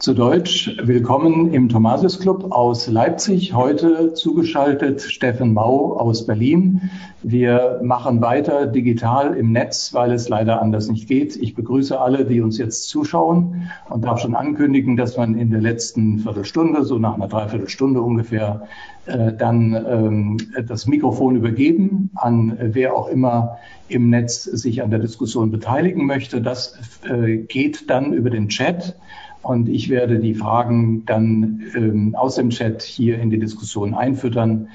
Zu 0.00 0.14
Deutsch, 0.14 0.78
willkommen 0.82 1.52
im 1.52 1.68
Thomasius 1.68 2.20
Club 2.20 2.52
aus 2.52 2.88
Leipzig. 2.88 3.52
Heute 3.52 4.14
zugeschaltet 4.14 5.02
Steffen 5.02 5.52
Mau 5.52 5.92
aus 5.92 6.24
Berlin. 6.24 6.90
Wir 7.22 7.80
machen 7.82 8.22
weiter 8.22 8.66
digital 8.66 9.36
im 9.36 9.52
Netz, 9.52 9.92
weil 9.92 10.12
es 10.12 10.30
leider 10.30 10.62
anders 10.62 10.88
nicht 10.88 11.06
geht. 11.06 11.36
Ich 11.36 11.54
begrüße 11.54 12.00
alle, 12.00 12.24
die 12.24 12.40
uns 12.40 12.56
jetzt 12.56 12.88
zuschauen 12.88 13.70
und 13.90 14.06
darf 14.06 14.20
schon 14.20 14.34
ankündigen, 14.34 14.96
dass 14.96 15.18
man 15.18 15.38
in 15.38 15.50
der 15.50 15.60
letzten 15.60 16.20
Viertelstunde, 16.20 16.82
so 16.84 16.98
nach 16.98 17.16
einer 17.16 17.28
Dreiviertelstunde 17.28 18.00
ungefähr, 18.00 18.68
äh, 19.04 19.34
dann 19.34 19.74
ähm, 19.86 20.36
das 20.66 20.86
Mikrofon 20.86 21.36
übergeben 21.36 22.08
an 22.14 22.56
wer 22.58 22.96
auch 22.96 23.08
immer 23.08 23.58
im 23.88 24.08
Netz 24.08 24.44
sich 24.44 24.82
an 24.82 24.88
der 24.90 25.00
Diskussion 25.00 25.50
beteiligen 25.50 26.06
möchte. 26.06 26.40
Das 26.40 26.78
äh, 27.04 27.36
geht 27.36 27.90
dann 27.90 28.14
über 28.14 28.30
den 28.30 28.48
Chat. 28.48 28.96
Und 29.42 29.68
ich 29.68 29.88
werde 29.88 30.18
die 30.18 30.34
Fragen 30.34 31.04
dann 31.06 31.62
ähm, 31.74 32.14
aus 32.14 32.34
dem 32.34 32.50
Chat 32.50 32.82
hier 32.82 33.18
in 33.18 33.30
die 33.30 33.38
Diskussion 33.38 33.94
einfüttern. 33.94 34.68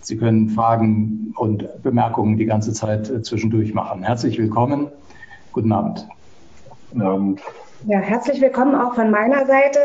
Sie 0.00 0.16
können 0.16 0.48
Fragen 0.48 1.34
und 1.36 1.82
Bemerkungen 1.82 2.38
die 2.38 2.46
ganze 2.46 2.72
Zeit 2.72 3.10
äh, 3.10 3.22
zwischendurch 3.22 3.74
machen. 3.74 4.02
Herzlich 4.02 4.38
willkommen. 4.38 4.88
Guten 5.52 5.72
Abend. 5.72 6.06
Guten 6.90 7.02
Abend. 7.02 7.40
Ja, 7.88 8.00
herzlich 8.00 8.40
willkommen 8.40 8.74
auch 8.74 8.96
von 8.96 9.12
meiner 9.12 9.46
Seite, 9.46 9.78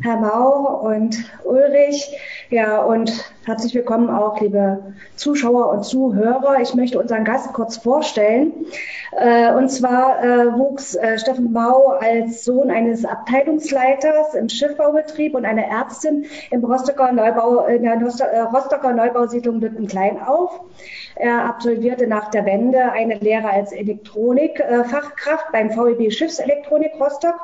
Herr 0.00 0.18
Mau 0.18 0.80
und 0.80 1.16
Ulrich. 1.42 2.08
Ja, 2.50 2.82
und 2.82 3.10
herzlich 3.46 3.74
willkommen 3.74 4.10
auch, 4.10 4.40
liebe 4.40 4.94
Zuschauer 5.16 5.72
und 5.72 5.84
Zuhörer. 5.84 6.60
Ich 6.60 6.74
möchte 6.74 7.00
unseren 7.00 7.24
Gast 7.24 7.52
kurz 7.54 7.76
vorstellen. 7.78 8.52
Äh, 9.10 9.52
und 9.54 9.70
zwar 9.70 10.22
äh, 10.22 10.56
wuchs 10.56 10.94
äh, 10.94 11.18
Steffen 11.18 11.52
Mau 11.52 11.88
als 12.00 12.44
Sohn 12.44 12.70
eines 12.70 13.04
Abteilungsleiters 13.04 14.34
im 14.34 14.48
Schiffbaubetrieb 14.48 15.34
und 15.34 15.44
einer 15.44 15.64
Ärztin 15.64 16.26
im 16.52 16.64
Rostocker 16.64 17.10
Neubau, 17.10 17.66
in 17.66 17.82
der 17.82 18.00
Rostocker 18.00 18.92
Neubausiedlung 18.92 19.60
Lüttenklein 19.60 20.22
auf. 20.22 20.60
Er 21.18 21.44
absolvierte 21.46 22.06
nach 22.06 22.30
der 22.30 22.46
Wende 22.46 22.92
eine 22.92 23.16
Lehre 23.16 23.50
als 23.50 23.72
Elektronikfachkraft 23.72 25.50
beim 25.50 25.70
VEB 25.70 26.12
Schiffselektronik 26.12 26.92
Rostock 27.00 27.40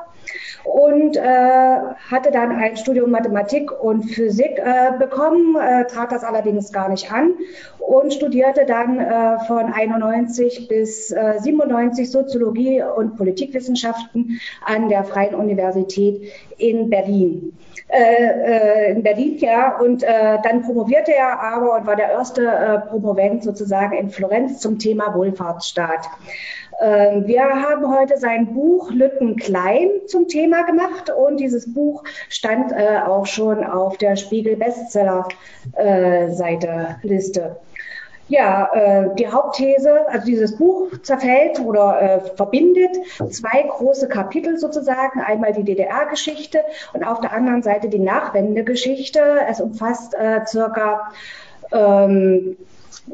und 0.63 1.17
äh, 1.17 1.21
hatte 1.21 2.31
dann 2.31 2.51
ein 2.51 2.77
Studium 2.77 3.11
Mathematik 3.11 3.71
und 3.71 4.03
Physik 4.03 4.57
äh, 4.57 4.97
bekommen, 4.97 5.55
äh, 5.55 5.85
trat 5.85 6.11
das 6.11 6.23
allerdings 6.23 6.71
gar 6.71 6.89
nicht 6.89 7.11
an 7.11 7.33
und 7.79 8.13
studierte 8.13 8.65
dann 8.65 8.99
äh, 8.99 9.39
von 9.45 9.71
91 9.71 10.67
bis 10.67 11.11
äh, 11.11 11.35
97 11.39 12.09
Soziologie 12.09 12.83
und 12.83 13.15
Politikwissenschaften 13.15 14.39
an 14.65 14.89
der 14.89 15.03
Freien 15.03 15.35
Universität 15.35 16.31
in 16.57 16.89
Berlin. 16.89 17.53
Äh, 17.87 18.89
äh, 18.89 18.91
in 18.91 19.03
Berlin, 19.03 19.37
ja, 19.37 19.77
und 19.77 20.01
äh, 20.01 20.39
dann 20.43 20.63
promovierte 20.63 21.13
er 21.13 21.39
aber 21.39 21.75
und 21.75 21.85
war 21.85 21.95
der 21.95 22.09
erste 22.09 22.47
äh, 22.47 22.79
Promovent 22.79 23.43
sozusagen 23.43 23.95
in 23.95 24.09
Florenz 24.09 24.59
zum 24.59 24.79
Thema 24.79 25.13
Wohlfahrtsstaat. 25.13 26.09
Ähm, 26.81 27.25
wir 27.25 27.43
haben 27.43 27.95
heute 27.95 28.17
sein 28.17 28.53
Buch 28.53 28.91
Lütten 28.91 29.35
klein 29.37 29.89
zum 30.07 30.27
Thema 30.27 30.63
gemacht 30.63 31.09
und 31.09 31.37
dieses 31.37 31.73
Buch 31.73 32.03
stand 32.29 32.71
äh, 32.71 32.99
auch 33.05 33.25
schon 33.25 33.63
auf 33.63 33.97
der 33.97 34.15
Spiegel 34.15 34.55
Bestseller 34.57 35.27
Seite 35.73 36.97
Liste. 37.03 37.57
Ja, 38.27 38.69
äh, 38.73 39.15
die 39.15 39.27
Hauptthese, 39.27 40.07
also 40.09 40.25
dieses 40.25 40.57
Buch 40.57 40.91
zerfällt 41.03 41.59
oder 41.59 42.01
äh, 42.01 42.19
verbindet 42.35 42.97
zwei 43.29 43.63
große 43.69 44.07
Kapitel 44.07 44.57
sozusagen. 44.57 45.21
Einmal 45.21 45.53
die 45.53 45.63
DDR-Geschichte 45.63 46.61
und 46.93 47.03
auf 47.03 47.21
der 47.21 47.33
anderen 47.33 47.61
Seite 47.61 47.87
die 47.87 47.99
Nachwendegeschichte. 47.99 49.21
Es 49.47 49.61
umfasst 49.61 50.15
circa 50.47 51.11
ähm, 51.71 52.57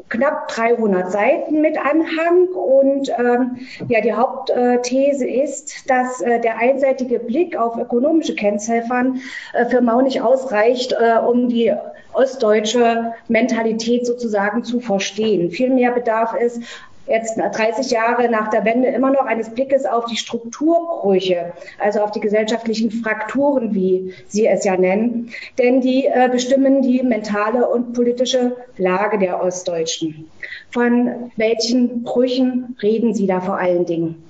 knapp 0.08 0.48
300 0.48 1.10
Seiten 1.10 1.60
mit 1.60 1.76
Anhang 1.76 2.48
und 2.48 3.10
ähm, 3.10 3.58
ja, 3.88 4.00
die 4.00 4.12
Hauptthese 4.12 5.28
ist, 5.28 5.90
dass 5.90 6.20
äh, 6.20 6.40
der 6.40 6.58
einseitige 6.58 7.18
Blick 7.18 7.56
auf 7.56 7.76
ökonomische 7.76 8.34
Kennziffern 8.34 9.20
äh, 9.52 9.66
für 9.66 9.80
Mau 9.80 10.00
nicht 10.00 10.22
ausreicht, 10.22 10.92
äh, 10.92 11.18
um 11.18 11.48
die 11.48 11.74
ostdeutsche 12.14 13.14
Mentalität 13.28 14.06
sozusagen 14.06 14.64
zu 14.64 14.80
verstehen. 14.80 15.50
Vielmehr 15.50 15.92
bedarf 15.92 16.34
es 16.38 16.60
jetzt 17.06 17.36
30 17.36 17.90
Jahre 17.90 18.30
nach 18.30 18.48
der 18.48 18.64
Wende 18.64 18.88
immer 18.88 19.10
noch 19.10 19.26
eines 19.26 19.50
Blickes 19.50 19.84
auf 19.84 20.06
die 20.06 20.16
Strukturbrüche, 20.16 21.52
also 21.78 22.00
auf 22.00 22.12
die 22.12 22.20
gesellschaftlichen 22.20 22.90
Frakturen, 22.90 23.74
wie 23.74 24.14
Sie 24.28 24.46
es 24.46 24.64
ja 24.64 24.76
nennen. 24.76 25.30
Denn 25.58 25.80
die 25.80 26.06
äh, 26.06 26.28
bestimmen 26.30 26.82
die 26.82 27.02
mentale 27.02 27.68
und 27.68 27.92
politische 27.94 28.56
Lage 28.76 29.18
der 29.18 29.42
Ostdeutschen. 29.42 30.30
Von 30.70 31.30
welchen 31.36 32.02
Brüchen 32.04 32.76
reden 32.82 33.14
Sie 33.14 33.26
da 33.26 33.40
vor 33.40 33.58
allen 33.58 33.86
Dingen? 33.86 34.22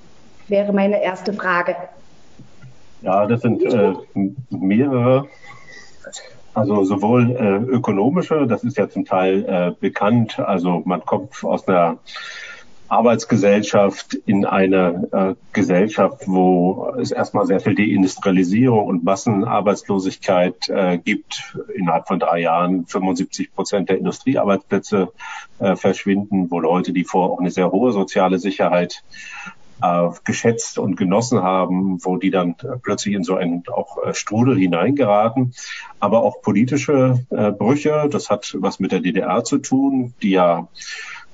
Wäre 0.48 0.72
meine 0.72 1.02
erste 1.02 1.32
Frage. 1.32 1.76
Ja, 3.02 3.26
das 3.26 3.42
sind 3.42 3.62
äh, 3.64 3.92
mehrere. 4.50 5.26
Also 6.54 6.84
sowohl 6.84 7.30
äh, 7.30 7.72
ökonomische, 7.72 8.46
das 8.46 8.62
ist 8.62 8.76
ja 8.76 8.88
zum 8.88 9.04
Teil 9.06 9.44
äh, 9.46 9.72
bekannt. 9.80 10.38
Also 10.38 10.82
man 10.84 11.04
kommt 11.04 11.42
aus 11.44 11.66
einer 11.66 11.98
Arbeitsgesellschaft 12.92 14.14
in 14.26 14.44
eine 14.44 15.08
äh, 15.12 15.34
Gesellschaft, 15.54 16.25
wo 16.26 16.92
es 17.00 17.10
erstmal 17.10 17.47
sehr 17.47 17.58
viel 17.58 17.75
Deindustrialisierung 17.75 18.84
und 18.84 19.03
Massenarbeitslosigkeit 19.03 20.69
äh, 20.69 20.98
gibt. 20.98 21.56
Innerhalb 21.75 22.06
von 22.06 22.20
drei 22.20 22.41
Jahren 22.41 22.86
75 22.86 23.54
Prozent 23.54 23.88
der 23.88 23.97
Industriearbeitsplätze 23.97 25.10
äh, 25.58 25.75
verschwinden, 25.75 26.50
wo 26.50 26.60
Leute, 26.60 26.92
die 26.92 27.04
vor 27.04 27.31
auch 27.31 27.41
eine 27.41 27.50
sehr 27.50 27.72
hohe 27.72 27.92
soziale 27.92 28.38
Sicherheit 28.38 29.02
äh, 29.82 30.08
geschätzt 30.25 30.78
und 30.78 30.97
genossen 30.97 31.42
haben, 31.42 32.04
wo 32.04 32.19
die 32.19 32.31
dann 32.31 32.56
äh, 32.62 32.76
plötzlich 32.82 33.14
in 33.14 33.25
so 33.25 33.36
einen 33.36 33.62
auch 33.72 34.04
äh, 34.04 34.12
Strudel 34.12 34.58
hineingeraten. 34.58 35.54
Aber 35.98 36.22
auch 36.22 36.42
politische 36.42 37.25
äh, 37.31 37.52
Brüche, 37.52 38.08
das 38.10 38.28
hat 38.28 38.54
was 38.58 38.81
mit 38.81 38.92
der 38.92 39.00
DDR 39.00 39.44
zu 39.44 39.56
tun, 39.56 40.12
die 40.20 40.32
ja 40.32 40.69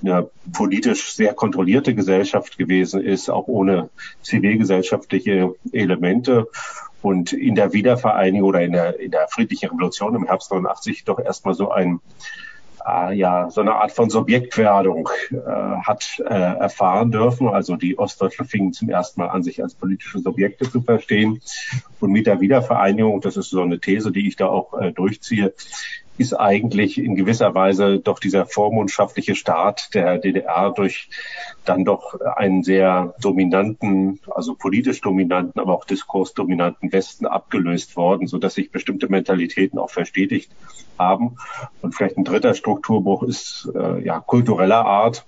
eine 0.02 0.28
politisch 0.52 1.12
sehr 1.12 1.34
kontrollierte 1.34 1.94
Gesellschaft 1.94 2.58
gewesen 2.58 3.02
ist, 3.02 3.30
auch 3.30 3.48
ohne 3.48 3.90
zivilgesellschaftliche 4.22 5.54
Elemente. 5.72 6.48
Und 7.00 7.32
in 7.32 7.54
der 7.54 7.72
Wiedervereinigung 7.72 8.48
oder 8.48 8.62
in 8.62 8.72
der, 8.72 8.98
in 8.98 9.10
der 9.10 9.28
friedlichen 9.28 9.70
Revolution 9.70 10.14
im 10.14 10.26
Herbst 10.26 10.50
89 10.50 11.04
doch 11.04 11.18
erstmal 11.18 11.54
so 11.54 11.70
ein 11.70 12.00
äh, 12.88 13.14
ja, 13.14 13.50
so 13.50 13.60
eine 13.60 13.74
Art 13.74 13.92
von 13.92 14.10
Subjektwerdung 14.10 15.08
äh, 15.30 15.36
hat 15.36 16.20
äh, 16.20 16.32
erfahren 16.32 17.10
dürfen. 17.10 17.48
Also 17.48 17.76
die 17.76 17.98
Ostdeutsche 17.98 18.44
fingen 18.44 18.72
zum 18.72 18.88
ersten 18.88 19.20
Mal 19.20 19.28
an, 19.28 19.42
sich 19.42 19.62
als 19.62 19.74
politische 19.74 20.20
Subjekte 20.20 20.70
zu 20.70 20.80
verstehen. 20.80 21.40
Und 22.00 22.12
mit 22.12 22.26
der 22.26 22.40
Wiedervereinigung, 22.40 23.20
das 23.20 23.36
ist 23.36 23.50
so 23.50 23.62
eine 23.62 23.78
These, 23.78 24.12
die 24.12 24.26
ich 24.26 24.36
da 24.36 24.46
auch 24.46 24.78
äh, 24.80 24.92
durchziehe, 24.92 25.54
ist 26.18 26.34
eigentlich 26.34 26.98
in 26.98 27.14
gewisser 27.14 27.54
Weise 27.54 27.98
doch 28.00 28.18
dieser 28.18 28.44
vormundschaftliche 28.44 29.34
Staat 29.34 29.94
der 29.94 30.18
DDR 30.18 30.72
durch 30.72 31.08
dann 31.64 31.84
doch 31.84 32.20
einen 32.20 32.62
sehr 32.64 33.14
dominanten, 33.20 34.20
also 34.30 34.54
politisch 34.54 35.00
dominanten, 35.00 35.60
aber 35.60 35.74
auch 35.74 35.84
diskursdominanten 35.84 36.92
Westen 36.92 37.26
abgelöst 37.26 37.96
worden, 37.96 38.26
so 38.26 38.38
dass 38.38 38.54
sich 38.54 38.70
bestimmte 38.70 39.08
Mentalitäten 39.08 39.78
auch 39.78 39.90
verstetigt 39.90 40.50
haben. 40.98 41.36
Und 41.82 41.94
vielleicht 41.94 42.16
ein 42.16 42.24
dritter 42.24 42.54
Strukturbruch 42.54 43.22
ist 43.22 43.70
äh, 43.74 44.04
ja 44.04 44.20
kultureller 44.20 44.84
Art. 44.84 45.24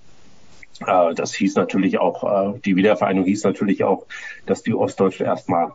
Äh, 0.86 1.14
das 1.14 1.34
hieß 1.34 1.54
natürlich 1.54 1.98
auch, 1.98 2.54
äh, 2.54 2.58
die 2.64 2.76
Wiedervereinigung 2.76 3.26
hieß 3.26 3.44
natürlich 3.44 3.84
auch, 3.84 4.06
dass 4.46 4.62
die 4.62 4.74
Ostdeutschen 4.74 5.26
erstmal 5.26 5.72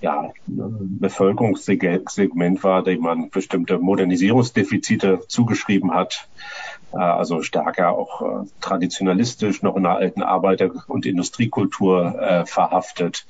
ja, 0.00 0.32
Bevölkerungssegment 0.46 2.64
war, 2.64 2.82
dem 2.82 3.02
man 3.02 3.30
bestimmte 3.30 3.78
Modernisierungsdefizite 3.78 5.20
zugeschrieben 5.28 5.92
hat. 5.92 6.28
äh, 6.92 6.96
also 6.96 7.42
stärker 7.42 7.92
auch 7.92 8.22
äh, 8.22 8.46
traditionalistisch, 8.60 9.62
noch 9.62 9.76
in 9.76 9.86
einer 9.86 9.96
alten 9.96 10.22
Arbeiter- 10.22 10.70
und 10.88 11.06
Industriekultur 11.06 12.20
äh, 12.20 12.46
verhaftet, 12.46 13.26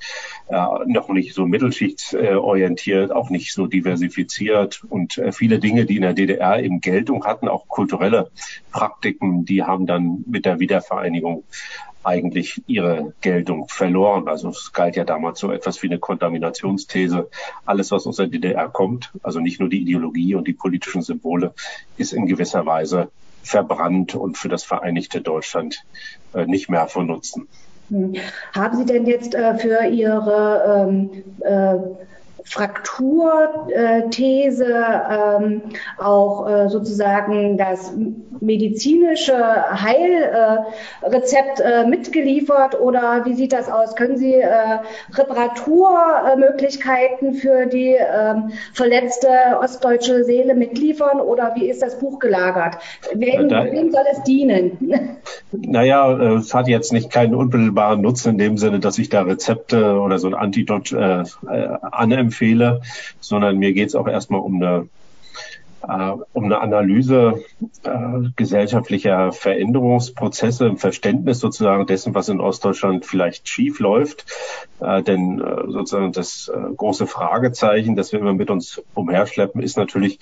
noch 0.85 1.07
nicht 1.07 1.33
so 1.33 1.45
mittelschichtsorientiert, 1.45 3.13
auch 3.13 3.29
nicht 3.29 3.53
so 3.53 3.67
diversifiziert 3.67 4.83
und 4.89 5.21
viele 5.31 5.59
Dinge, 5.59 5.85
die 5.85 5.95
in 5.95 6.01
der 6.01 6.13
DDR 6.13 6.61
eben 6.61 6.81
Geltung 6.81 7.23
hatten, 7.23 7.47
auch 7.47 7.69
kulturelle 7.69 8.31
Praktiken, 8.71 9.45
die 9.45 9.63
haben 9.63 9.85
dann 9.85 10.25
mit 10.27 10.45
der 10.45 10.59
Wiedervereinigung 10.59 11.45
eigentlich 12.03 12.61
ihre 12.67 13.13
Geltung 13.21 13.67
verloren. 13.67 14.27
Also 14.27 14.49
es 14.49 14.73
galt 14.73 14.95
ja 14.95 15.03
damals 15.03 15.39
so 15.39 15.51
etwas 15.51 15.81
wie 15.83 15.87
eine 15.87 15.99
Kontaminationsthese. 15.99 17.29
Alles, 17.65 17.91
was 17.91 18.07
aus 18.07 18.17
der 18.17 18.27
DDR 18.27 18.69
kommt, 18.69 19.11
also 19.23 19.39
nicht 19.39 19.59
nur 19.59 19.69
die 19.69 19.81
Ideologie 19.81 20.35
und 20.35 20.47
die 20.47 20.53
politischen 20.53 21.01
Symbole, 21.01 21.53
ist 21.97 22.13
in 22.13 22.25
gewisser 22.25 22.65
Weise 22.65 23.09
verbrannt 23.43 24.15
und 24.15 24.37
für 24.37 24.49
das 24.49 24.63
vereinigte 24.63 25.21
Deutschland 25.21 25.83
äh, 26.33 26.45
nicht 26.45 26.69
mehr 26.69 26.87
von 26.87 27.07
Nutzen. 27.07 27.47
Hm. 27.89 28.15
Haben 28.53 28.77
Sie 28.77 28.85
denn 28.85 29.05
jetzt 29.05 29.35
äh, 29.35 29.57
für 29.57 29.85
Ihre 29.85 30.87
ähm, 30.87 31.09
äh, 31.41 31.77
Frakturthese 32.43 34.75
ähm, 35.09 35.61
auch 35.97 36.47
äh, 36.47 36.69
sozusagen 36.69 37.57
das 37.57 37.91
medizinische 38.39 39.35
Heilrezept 39.81 41.59
äh, 41.59 41.85
mitgeliefert 41.85 42.79
oder 42.79 43.25
wie 43.25 43.33
sieht 43.35 43.53
das 43.53 43.69
aus? 43.69 43.95
Können 43.95 44.17
Sie 44.17 44.33
äh, 44.33 44.79
Reparaturmöglichkeiten 45.13 47.35
für 47.35 47.67
die 47.67 47.95
ähm, 47.95 48.49
verletzte 48.73 49.29
ostdeutsche 49.61 50.23
Seele 50.23 50.55
mitliefern 50.55 51.21
oder 51.21 51.53
wie 51.55 51.69
ist 51.69 51.83
das 51.83 51.99
Buch 51.99 52.17
gelagert? 52.19 52.77
Wem, 53.13 53.49
da, 53.49 53.65
wem 53.65 53.91
soll 53.91 54.05
es 54.11 54.23
dienen? 54.23 54.77
Naja, 55.51 56.17
äh, 56.17 56.35
es 56.35 56.53
hat 56.53 56.67
jetzt 56.67 56.93
nicht 56.93 57.11
keinen 57.11 57.35
unmittelbaren 57.35 57.99
Nutzen 58.01 58.31
in 58.31 58.37
dem 58.37 58.57
Sinne, 58.57 58.79
dass 58.79 58.97
ich 58.97 59.09
da 59.09 59.23
Rezepte 59.23 59.99
oder 59.99 60.17
so 60.17 60.27
ein 60.27 60.33
Antidot 60.33 60.93
äh, 60.93 61.21
äh 61.21 61.77
anempfehle, 62.31 62.81
sondern 63.19 63.57
mir 63.57 63.73
geht 63.73 63.89
es 63.89 63.95
auch 63.95 64.07
erstmal 64.07 64.41
um 64.41 64.55
eine 64.55 64.87
äh, 65.87 66.13
um 66.33 66.45
eine 66.45 66.61
Analyse 66.61 67.43
äh, 67.83 68.29
gesellschaftlicher 68.35 69.31
Veränderungsprozesse 69.31 70.67
im 70.67 70.77
Verständnis 70.77 71.39
sozusagen 71.39 71.87
dessen, 71.87 72.13
was 72.13 72.29
in 72.29 72.39
Ostdeutschland 72.39 73.03
vielleicht 73.03 73.49
schief 73.49 73.79
läuft. 73.79 74.25
Äh, 74.79 75.01
denn 75.01 75.41
äh, 75.41 75.71
sozusagen 75.71 76.11
das 76.11 76.51
äh, 76.53 76.73
große 76.75 77.07
Fragezeichen, 77.07 77.95
das 77.95 78.11
wir 78.11 78.19
immer 78.19 78.33
mit 78.33 78.51
uns 78.51 78.79
umherschleppen, 78.93 79.63
ist 79.63 79.75
natürlich, 79.75 80.19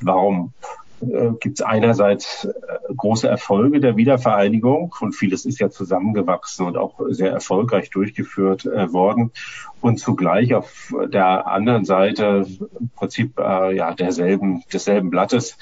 warum 0.00 0.52
äh, 1.02 1.32
gibt 1.40 1.60
es 1.60 1.66
einerseits 1.66 2.44
äh, 2.44 2.94
große 2.94 3.28
Erfolge 3.28 3.80
der 3.80 3.96
Wiedervereinigung 3.96 4.94
und 5.00 5.12
vieles 5.12 5.44
ist 5.44 5.60
ja 5.60 5.70
zusammengewachsen 5.70 6.66
und 6.66 6.76
auch 6.76 7.00
sehr 7.08 7.30
erfolgreich 7.30 7.90
durchgeführt 7.90 8.66
äh, 8.66 8.92
worden. 8.92 9.32
Und 9.80 9.98
zugleich 9.98 10.54
auf 10.54 10.92
der 11.06 11.46
anderen 11.46 11.86
Seite 11.86 12.46
im 12.78 12.90
Prinzip 12.90 13.38
äh, 13.38 13.74
ja 13.74 13.94
derselben, 13.94 14.62
desselben 14.70 15.08
Blattes 15.08 15.56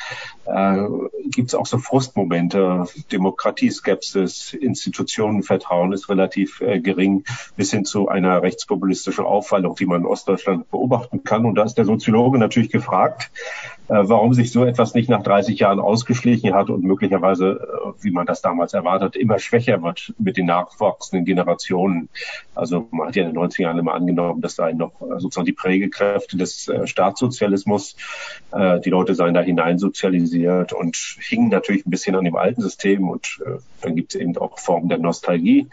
äh, 0.46 0.86
gibt 1.30 1.48
es 1.48 1.54
auch 1.54 1.66
so 1.66 1.78
Frustmomente. 1.78 2.86
Demokratieskepsis, 3.12 4.54
Institutionenvertrauen 4.54 5.92
ist 5.92 6.08
relativ 6.08 6.60
äh, 6.60 6.80
gering, 6.80 7.24
bis 7.56 7.70
hin 7.70 7.84
zu 7.84 8.08
einer 8.08 8.42
rechtspopulistischen 8.42 9.24
Aufwallung, 9.24 9.76
die 9.76 9.86
man 9.86 10.00
in 10.00 10.06
Ostdeutschland 10.06 10.68
beobachten 10.70 11.22
kann. 11.22 11.44
Und 11.44 11.54
da 11.54 11.62
ist 11.62 11.74
der 11.74 11.84
Soziologe 11.84 12.38
natürlich 12.38 12.70
gefragt, 12.70 13.30
warum 13.88 14.34
sich 14.34 14.52
so 14.52 14.64
etwas 14.64 14.94
nicht 14.94 15.08
nach 15.08 15.22
30 15.22 15.58
Jahren 15.58 15.80
ausgeschlichen 15.80 16.54
hat 16.54 16.68
und 16.68 16.84
möglicherweise, 16.84 17.60
äh, 17.60 18.04
wie 18.04 18.10
man 18.10 18.26
das 18.26 18.42
damals 18.42 18.74
erwartet, 18.74 19.16
immer 19.16 19.38
schwächer 19.38 19.82
wird 19.82 20.12
mit 20.18 20.36
den 20.36 20.46
nachwachsenden 20.46 21.24
Generationen. 21.24 22.08
Also 22.54 22.86
man 22.90 23.08
hat 23.08 23.16
ja 23.16 23.26
in 23.26 23.34
den 23.34 23.38
90er 23.38 23.62
Jahren 23.62 23.78
immer 23.78 23.94
angenommen, 23.94 24.42
das 24.42 24.56
seien 24.56 24.76
noch 24.76 25.00
äh, 25.00 25.18
sozusagen 25.18 25.46
die 25.46 25.52
Prägekräfte 25.52 26.36
des 26.36 26.70
Staatssozialismus. 26.84 27.96
Die 28.52 28.90
Leute 28.90 29.14
seien 29.14 29.34
da 29.34 29.40
hineinsozialisiert 29.40 30.72
und 30.72 30.96
hingen 31.20 31.48
natürlich 31.48 31.86
ein 31.86 31.90
bisschen 31.90 32.14
an 32.16 32.24
dem 32.24 32.36
alten 32.36 32.62
System 32.62 33.08
und 33.08 33.40
dann 33.82 33.94
gibt 33.94 34.14
es 34.14 34.20
eben 34.20 34.36
auch 34.36 34.58
Formen 34.58 34.88
der 34.88 34.98
Nostalgie 34.98 35.68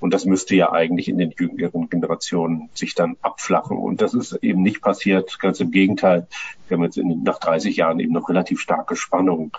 und 0.00 0.14
das 0.14 0.24
müsste 0.24 0.54
ja 0.54 0.72
eigentlich 0.72 1.08
in 1.08 1.18
den 1.18 1.34
jüngeren 1.38 1.88
Generationen 1.88 2.68
sich 2.74 2.94
dann 2.94 3.16
abflachen 3.22 3.76
und 3.76 4.00
das 4.00 4.14
ist 4.14 4.34
eben 4.42 4.62
nicht 4.62 4.82
passiert, 4.82 5.38
ganz 5.38 5.60
im 5.60 5.70
Gegenteil. 5.70 6.26
Wir 6.68 6.76
haben 6.76 6.84
jetzt 6.84 6.98
in, 6.98 7.22
nach 7.22 7.38
30 7.38 7.76
Jahren 7.76 8.00
eben 8.00 8.12
noch 8.12 8.28
relativ 8.28 8.60
starke 8.60 8.96
Spannungen 8.96 9.52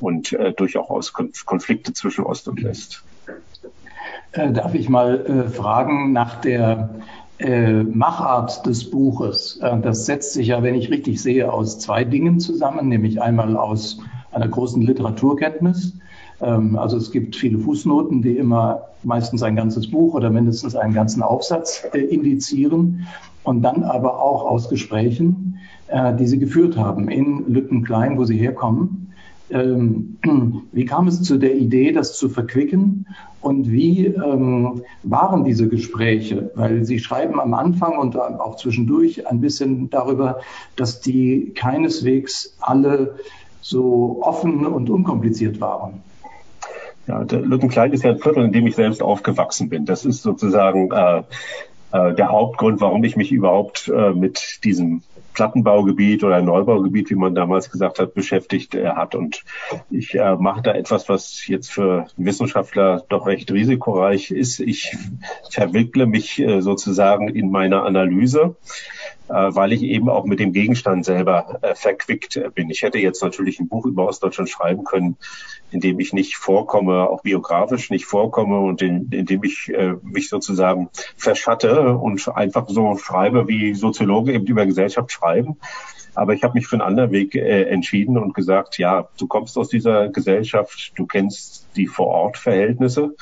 und 0.00 0.32
äh, 0.32 0.52
durchaus 0.52 1.12
Konflikte 1.12 1.92
zwischen 1.92 2.24
Ost 2.24 2.48
und 2.48 2.62
West. 2.62 3.04
Äh, 4.32 4.52
darf 4.52 4.74
ich 4.74 4.88
mal 4.88 5.24
äh, 5.26 5.48
fragen 5.48 6.12
nach 6.12 6.40
der 6.40 6.90
äh, 7.38 7.82
Machart 7.82 8.66
des 8.66 8.90
Buches? 8.90 9.58
Äh, 9.62 9.80
das 9.80 10.06
setzt 10.06 10.34
sich 10.34 10.48
ja, 10.48 10.62
wenn 10.62 10.74
ich 10.74 10.90
richtig 10.90 11.22
sehe, 11.22 11.52
aus 11.52 11.78
zwei 11.78 12.04
Dingen 12.04 12.40
zusammen, 12.40 12.88
nämlich 12.88 13.20
einmal 13.22 13.56
aus 13.56 13.98
einer 14.32 14.48
großen 14.48 14.82
Literaturkenntnis. 14.82 15.94
Ähm, 16.40 16.76
also 16.76 16.96
es 16.96 17.10
gibt 17.10 17.36
viele 17.36 17.58
Fußnoten, 17.58 18.22
die 18.22 18.36
immer 18.36 18.88
meistens 19.02 19.42
ein 19.42 19.56
ganzes 19.56 19.90
Buch 19.90 20.14
oder 20.14 20.30
mindestens 20.30 20.76
einen 20.76 20.92
ganzen 20.92 21.22
Aufsatz 21.22 21.84
indizieren 21.94 23.06
und 23.42 23.62
dann 23.62 23.84
aber 23.84 24.20
auch 24.20 24.44
aus 24.44 24.68
Gesprächen, 24.68 25.60
äh, 25.88 26.14
die 26.14 26.26
Sie 26.26 26.38
geführt 26.38 26.76
haben 26.76 27.08
in 27.08 27.44
Lüttenklein, 27.52 28.18
wo 28.18 28.24
Sie 28.24 28.36
herkommen. 28.36 29.12
Ähm, 29.50 30.18
wie 30.72 30.84
kam 30.84 31.06
es 31.06 31.22
zu 31.22 31.38
der 31.38 31.56
Idee, 31.56 31.92
das 31.92 32.16
zu 32.18 32.28
verquicken? 32.28 33.06
Und 33.40 33.70
wie 33.70 34.06
ähm, 34.06 34.82
waren 35.04 35.44
diese 35.44 35.68
Gespräche? 35.68 36.50
Weil 36.56 36.84
Sie 36.84 36.98
schreiben 36.98 37.40
am 37.40 37.54
Anfang 37.54 37.98
und 37.98 38.18
auch 38.18 38.56
zwischendurch 38.56 39.28
ein 39.28 39.40
bisschen 39.40 39.88
darüber, 39.90 40.40
dass 40.74 41.00
die 41.00 41.52
keineswegs 41.54 42.56
alle 42.60 43.16
so 43.60 44.18
offen 44.22 44.66
und 44.66 44.90
unkompliziert 44.90 45.60
waren. 45.60 46.02
Ja, 47.06 47.20
Lüttenklein 47.20 47.92
ist 47.92 48.02
ja 48.02 48.10
ein 48.10 48.18
Viertel, 48.18 48.44
in 48.44 48.52
dem 48.52 48.66
ich 48.66 48.74
selbst 48.74 49.00
aufgewachsen 49.00 49.68
bin. 49.68 49.84
Das 49.84 50.04
ist 50.04 50.22
sozusagen 50.22 50.90
äh, 50.90 51.22
äh, 51.92 52.14
der 52.14 52.28
Hauptgrund, 52.30 52.80
warum 52.80 53.04
ich 53.04 53.16
mich 53.16 53.30
überhaupt 53.30 53.88
äh, 53.94 54.12
mit 54.12 54.60
diesem 54.64 55.02
Plattenbaugebiet 55.36 56.24
oder 56.24 56.40
Neubaugebiet, 56.40 57.10
wie 57.10 57.14
man 57.14 57.34
damals 57.34 57.70
gesagt 57.70 57.98
hat, 57.98 58.14
beschäftigt 58.14 58.74
äh, 58.74 58.88
hat. 58.88 59.14
Und 59.14 59.44
ich 59.90 60.14
äh, 60.14 60.34
mache 60.36 60.62
da 60.62 60.72
etwas, 60.72 61.10
was 61.10 61.46
jetzt 61.46 61.70
für 61.70 62.06
Wissenschaftler 62.16 63.04
doch 63.10 63.26
recht 63.26 63.52
risikoreich 63.52 64.30
ist. 64.30 64.60
Ich 64.60 64.96
verwickle 65.50 66.06
mich 66.06 66.38
äh, 66.38 66.62
sozusagen 66.62 67.28
in 67.28 67.50
meiner 67.50 67.84
Analyse 67.84 68.56
weil 69.34 69.72
ich 69.72 69.82
eben 69.82 70.08
auch 70.08 70.24
mit 70.24 70.40
dem 70.40 70.52
Gegenstand 70.52 71.04
selber 71.04 71.58
äh, 71.62 71.74
verquickt 71.74 72.40
bin. 72.54 72.70
Ich 72.70 72.82
hätte 72.82 72.98
jetzt 72.98 73.22
natürlich 73.22 73.60
ein 73.60 73.68
Buch 73.68 73.86
über 73.86 74.06
Ostdeutschland 74.06 74.48
schreiben 74.48 74.84
können, 74.84 75.16
in 75.70 75.80
dem 75.80 75.98
ich 76.00 76.12
nicht 76.12 76.36
vorkomme, 76.36 77.08
auch 77.08 77.22
biografisch 77.22 77.90
nicht 77.90 78.06
vorkomme 78.06 78.60
und 78.60 78.82
in, 78.82 79.10
in 79.10 79.26
dem 79.26 79.42
ich 79.44 79.72
äh, 79.74 79.94
mich 80.02 80.28
sozusagen 80.28 80.88
verschatte 81.16 81.96
und 81.96 82.28
einfach 82.28 82.68
so 82.68 82.96
schreibe, 82.96 83.48
wie 83.48 83.74
Soziologen 83.74 84.34
eben 84.34 84.46
über 84.46 84.66
Gesellschaft 84.66 85.10
schreiben. 85.12 85.56
Aber 86.14 86.32
ich 86.32 86.42
habe 86.44 86.54
mich 86.54 86.66
für 86.66 86.76
einen 86.76 86.82
anderen 86.82 87.10
Weg 87.10 87.34
äh, 87.34 87.64
entschieden 87.64 88.16
und 88.16 88.32
gesagt, 88.32 88.78
ja, 88.78 89.08
du 89.18 89.26
kommst 89.26 89.58
aus 89.58 89.68
dieser 89.68 90.08
Gesellschaft, 90.08 90.92
du 90.96 91.06
kennst 91.06 91.66
die 91.76 91.86
Vorortverhältnisse 91.86 93.14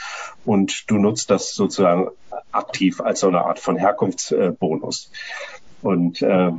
und 0.45 0.89
du 0.89 0.99
nutzt 0.99 1.29
das 1.29 1.55
sozusagen 1.55 2.11
aktiv 2.53 3.01
als 3.01 3.21
so 3.21 3.29
eine 3.29 3.45
Art 3.45 3.59
von 3.59 3.77
Herkunftsbonus. 3.77 5.11
Und 5.85 6.23
äh, 6.23 6.51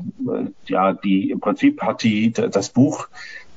ja, 0.67 0.93
die 0.93 1.31
im 1.31 1.39
Prinzip 1.39 1.81
hat 1.81 2.03
die 2.03 2.31
das 2.31 2.69
Buch 2.69 3.07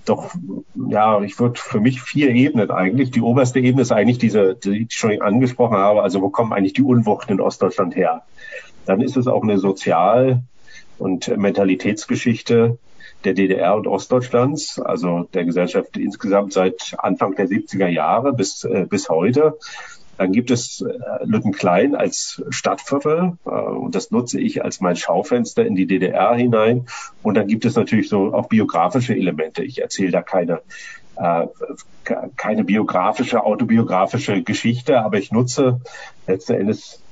doch, 0.06 0.34
ja, 0.74 1.20
ich 1.20 1.38
würde 1.38 1.60
für 1.60 1.80
mich 1.80 2.00
vier 2.00 2.30
Ebenen 2.30 2.70
eigentlich. 2.70 3.10
Die 3.10 3.20
oberste 3.20 3.60
Ebene 3.60 3.82
ist 3.82 3.92
eigentlich 3.92 4.16
diese, 4.16 4.54
die 4.54 4.84
ich 4.84 4.94
schon 4.94 5.20
angesprochen 5.20 5.76
habe. 5.76 6.02
Also 6.02 6.22
wo 6.22 6.30
kommen 6.30 6.54
eigentlich 6.54 6.72
die 6.72 6.82
Unwuchten 6.82 7.32
in 7.32 7.40
Ostdeutschland 7.42 7.94
her? 7.94 8.22
Dann 8.86 9.02
ist 9.02 9.18
es 9.18 9.26
auch 9.26 9.42
eine 9.42 9.58
Sozial- 9.58 10.40
und 10.98 11.36
Mentalitätsgeschichte 11.36 12.78
der 13.24 13.34
DDR 13.34 13.76
und 13.76 13.86
Ostdeutschlands, 13.86 14.80
also 14.80 15.28
der 15.34 15.44
Gesellschaft 15.44 15.98
insgesamt 15.98 16.54
seit 16.54 16.94
Anfang 16.96 17.34
der 17.34 17.46
70er 17.46 17.88
Jahre 17.88 18.32
bis, 18.32 18.64
äh, 18.64 18.86
bis 18.88 19.10
heute. 19.10 19.58
Dann 20.18 20.32
gibt 20.32 20.50
es 20.50 20.82
äh, 20.82 21.24
Lüttenklein 21.24 21.94
als 21.94 22.42
Stadtviertel 22.50 23.38
äh, 23.46 23.48
und 23.48 23.94
das 23.94 24.10
nutze 24.10 24.40
ich 24.40 24.64
als 24.64 24.80
mein 24.80 24.96
Schaufenster 24.96 25.64
in 25.64 25.76
die 25.76 25.86
DDR 25.86 26.34
hinein. 26.34 26.86
Und 27.22 27.36
dann 27.36 27.46
gibt 27.46 27.64
es 27.64 27.76
natürlich 27.76 28.08
so 28.08 28.34
auch 28.34 28.48
biografische 28.48 29.14
Elemente. 29.14 29.62
Ich 29.62 29.80
erzähle 29.80 30.10
da 30.10 30.22
keine 30.22 30.60
äh, 31.16 31.46
keine 32.36 32.64
biografische, 32.64 33.44
autobiografische 33.44 34.42
Geschichte, 34.42 35.00
aber 35.02 35.18
ich 35.18 35.30
nutze 35.30 35.80
letzten 36.26 36.54
Endes 36.54 37.02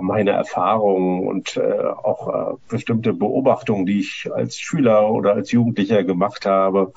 meine 0.00 0.30
Erfahrungen 0.30 1.28
und 1.28 1.60
auch 1.60 2.56
bestimmte 2.68 3.12
Beobachtungen, 3.12 3.86
die 3.86 4.00
ich 4.00 4.28
als 4.34 4.58
Schüler 4.58 5.08
oder 5.10 5.34
als 5.34 5.52
Jugendlicher 5.52 6.02
gemacht 6.02 6.46
habe, 6.46 6.94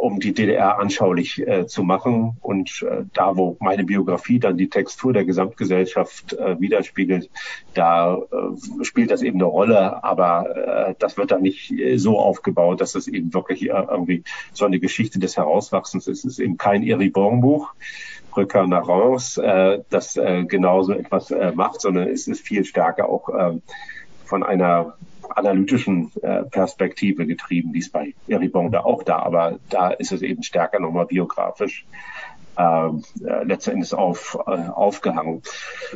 um 0.00 0.20
die 0.20 0.32
DDR 0.32 0.78
anschaulich 0.78 1.46
äh, 1.46 1.66
zu 1.66 1.82
machen. 1.82 2.36
Und 2.40 2.84
äh, 2.88 3.04
da, 3.12 3.36
wo 3.36 3.56
meine 3.60 3.84
Biografie 3.84 4.38
dann 4.38 4.56
die 4.56 4.68
Textur 4.68 5.12
der 5.12 5.24
Gesamtgesellschaft 5.24 6.32
äh, 6.34 6.60
widerspiegelt, 6.60 7.30
da 7.74 8.16
äh, 8.16 8.84
spielt 8.84 9.10
das 9.10 9.22
eben 9.22 9.38
eine 9.38 9.44
Rolle, 9.44 10.02
aber 10.02 10.88
äh, 10.90 10.94
das 10.98 11.16
wird 11.16 11.30
dann 11.30 11.42
nicht 11.42 11.72
so 11.96 12.18
aufgebaut, 12.18 12.80
dass 12.80 12.94
es 12.94 13.08
eben 13.08 13.32
wirklich 13.32 13.66
irgendwie 13.66 14.24
so 14.52 14.64
eine 14.64 14.80
Geschichte 14.80 15.18
des 15.18 15.36
Herauswachsens 15.36 16.06
ist. 16.06 16.24
Es 16.24 16.32
ist 16.32 16.38
eben 16.38 16.56
kein 16.56 16.82
Eribon-Buch. 16.82 17.74
Rückkehr 18.36 18.66
nach 18.66 18.88
Reims, 18.88 19.36
äh, 19.36 19.80
das 19.90 20.16
äh, 20.16 20.44
genauso 20.44 20.92
etwas 20.92 21.30
äh, 21.30 21.52
macht, 21.54 21.80
sondern 21.80 22.08
es 22.08 22.26
ist 22.28 22.40
viel 22.40 22.64
stärker 22.64 23.08
auch 23.08 23.28
äh, 23.28 23.58
von 24.24 24.42
einer 24.42 24.94
analytischen 25.30 26.10
äh, 26.22 26.42
Perspektive 26.44 27.26
getrieben, 27.26 27.72
die 27.72 27.80
ist 27.80 27.92
bei 27.92 28.14
Eribon 28.28 28.70
da 28.70 28.80
auch 28.80 29.02
da, 29.02 29.18
aber 29.18 29.58
da 29.70 29.90
ist 29.90 30.12
es 30.12 30.22
eben 30.22 30.42
stärker 30.42 30.80
nochmal 30.80 31.06
biografisch 31.06 31.86
ähm, 32.58 33.02
äh, 33.24 33.44
letztendlich 33.44 33.94
auf, 33.94 34.38
äh, 34.46 34.50
aufgehangen. 34.50 35.40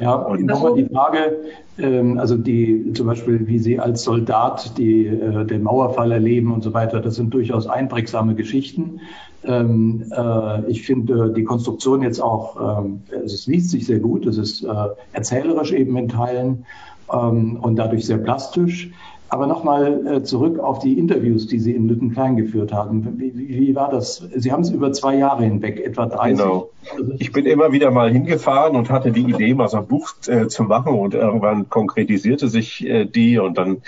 Ja, 0.01 0.15
und 0.15 0.47
nochmal 0.47 0.75
die 0.75 0.87
Frage, 0.87 1.37
ähm, 1.79 2.19
also 2.19 2.37
die 2.37 2.93
zum 2.95 3.07
Beispiel, 3.07 3.47
wie 3.47 3.59
Sie 3.59 3.79
als 3.79 4.05
Soldat 4.05 4.79
die, 4.79 5.07
äh, 5.07 5.45
den 5.45 5.63
Mauerfall 5.63 6.13
erleben 6.13 6.53
und 6.53 6.65
so 6.65 6.73
weiter, 6.73 7.01
das 7.01 7.17
sind 7.17 7.35
durchaus 7.35 7.67
einprägsame 7.67 8.35
Geschichten. 8.35 9.01
Ähm, 9.45 10.11
äh, 10.11 10.71
ich 10.71 10.87
finde 10.87 11.33
die 11.35 11.45
Konstruktion 11.45 12.01
jetzt 12.01 12.21
auch, 12.21 12.85
ähm, 12.85 13.03
es 13.11 13.47
liest 13.47 13.71
sich 13.71 13.85
sehr 13.85 13.99
gut, 13.99 14.25
es 14.25 14.39
ist 14.39 14.65
äh, 14.65 14.69
erzählerisch 15.13 15.73
eben 15.73 15.95
in 15.99 16.09
Teilen 16.09 16.65
ähm, 17.13 17.59
und 17.61 17.77
dadurch 17.77 18.07
sehr 18.07 18.19
plastisch. 18.19 18.91
Aber 19.29 19.47
nochmal 19.47 20.07
äh, 20.07 20.23
zurück 20.23 20.61
auf 20.61 20.79
die 20.79 20.99
Interviews, 20.99 21.47
die 21.47 21.59
Sie 21.59 21.73
in 21.73 21.89
Lüttenklein 21.89 22.37
geführt 22.37 22.73
haben. 22.73 23.19
Wie, 23.19 23.37
wie, 23.37 23.49
wie 23.49 23.75
war 23.75 23.91
das? 23.91 24.25
Sie 24.35 24.53
haben 24.53 24.63
es 24.63 24.71
über 24.71 24.93
zwei 24.93 25.17
Jahre 25.17 25.43
hinweg, 25.43 25.81
etwa 25.85 26.07
30. 26.07 26.39
Genau. 26.39 26.71
Ich 27.19 27.33
bin 27.33 27.45
immer 27.47 27.73
wieder 27.73 27.91
mal 27.91 28.11
hingefahren 28.11 28.77
und 28.77 28.89
hatte 28.91 29.11
die 29.11 29.23
Idee, 29.23 29.55
mal 29.55 29.69
so 29.69 29.79
ein 29.79 29.87
Buch 29.87 30.13
äh, 30.29 30.47
zu 30.47 30.63
machen 30.63 30.95
und 30.95 31.15
irgendwann 31.15 31.69
konkretisierte 31.69 32.49
sich 32.49 32.87
äh, 32.87 33.05
die 33.05 33.39
und 33.39 33.59
dann 33.59 33.79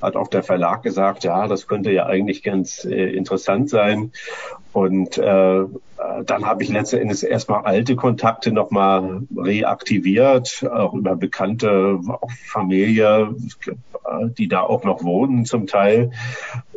hat 0.00 0.16
auch 0.16 0.28
der 0.28 0.42
Verlag 0.42 0.82
gesagt, 0.82 1.24
ja, 1.24 1.46
das 1.48 1.66
könnte 1.66 1.90
ja 1.90 2.06
eigentlich 2.06 2.42
ganz 2.42 2.84
äh, 2.84 3.10
interessant 3.10 3.70
sein. 3.70 4.12
Und 4.72 5.18
äh, 5.18 5.64
dann 6.24 6.46
habe 6.46 6.62
ich 6.62 6.68
letzten 6.68 6.98
Endes 6.98 7.22
erstmal 7.22 7.64
alte 7.64 7.96
Kontakte 7.96 8.52
nochmal 8.52 9.22
reaktiviert, 9.36 10.64
auch 10.70 10.94
über 10.94 11.16
Bekannte, 11.16 11.98
auch 12.06 12.30
Familie, 12.46 13.34
die 14.36 14.48
da 14.48 14.60
auch 14.62 14.84
noch 14.84 15.02
wohnen 15.02 15.44
zum 15.44 15.66
Teil, 15.66 16.12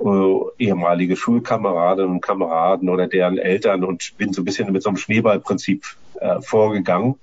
äh, 0.03 0.63
ehemalige 0.63 1.15
Schulkameradinnen 1.15 2.11
und 2.11 2.21
Kameraden 2.21 2.89
oder 2.89 3.07
deren 3.07 3.37
Eltern 3.37 3.83
und 3.83 4.17
bin 4.17 4.33
so 4.33 4.41
ein 4.41 4.45
bisschen 4.45 4.71
mit 4.71 4.83
so 4.83 4.89
einem 4.89 4.97
Schneeballprinzip 4.97 5.85
äh, 6.19 6.41
vorgegangen. 6.41 7.15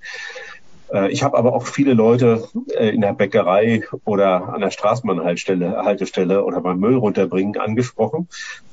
Äh, 0.91 1.11
ich 1.11 1.23
habe 1.23 1.37
aber 1.37 1.53
auch 1.53 1.65
viele 1.65 1.93
Leute 1.93 2.47
äh, 2.75 2.89
in 2.89 3.01
der 3.01 3.13
Bäckerei 3.13 3.83
oder 4.05 4.53
an 4.53 4.61
der 4.61 4.71
Straßenbahnhaltestelle 4.71 5.77
Haltestelle 5.83 6.43
oder 6.43 6.61
beim 6.61 6.79
Müll 6.79 6.95
runterbringen 6.95 7.57
angesprochen. 7.57 8.27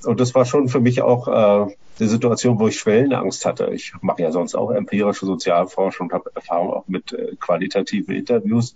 Und 0.04 0.20
das 0.20 0.34
war 0.34 0.44
schon 0.44 0.68
für 0.68 0.80
mich 0.80 1.02
auch 1.02 1.28
äh, 1.28 1.74
eine 1.98 2.08
Situation, 2.08 2.58
wo 2.58 2.68
ich 2.68 2.78
Schwellenangst 2.78 3.44
hatte. 3.44 3.70
Ich 3.72 3.92
mache 4.00 4.22
ja 4.22 4.30
sonst 4.30 4.54
auch 4.54 4.70
empirische 4.70 5.26
Sozialforschung 5.26 6.08
und 6.08 6.12
habe 6.12 6.30
Erfahrung 6.34 6.72
auch 6.72 6.88
mit 6.88 7.12
äh, 7.12 7.36
qualitativen 7.38 8.14
Interviews. 8.14 8.74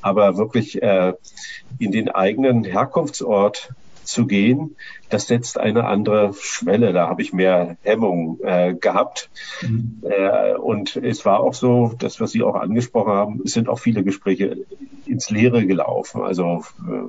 Aber 0.00 0.36
wirklich 0.36 0.80
in 0.80 1.90
den 1.90 2.08
eigenen 2.08 2.62
Herkunftsort 2.62 3.70
zu 4.08 4.26
gehen, 4.26 4.76
das 5.10 5.26
setzt 5.26 5.58
eine 5.58 5.84
andere 5.84 6.32
Schwelle. 6.40 6.92
Da 6.92 7.08
habe 7.08 7.22
ich 7.22 7.32
mehr 7.32 7.76
Hemmung 7.82 8.38
äh, 8.42 8.74
gehabt. 8.74 9.30
Mhm. 9.62 10.02
Äh, 10.02 10.54
und 10.54 10.96
es 10.96 11.24
war 11.24 11.40
auch 11.40 11.54
so, 11.54 11.92
das, 11.98 12.20
was 12.20 12.32
Sie 12.32 12.42
auch 12.42 12.54
angesprochen 12.54 13.12
haben, 13.12 13.42
es 13.44 13.52
sind 13.52 13.68
auch 13.68 13.78
viele 13.78 14.02
Gespräche 14.02 14.64
ins 15.06 15.30
Leere 15.30 15.66
gelaufen. 15.66 16.22
Also 16.22 16.64
äh, 16.88 17.08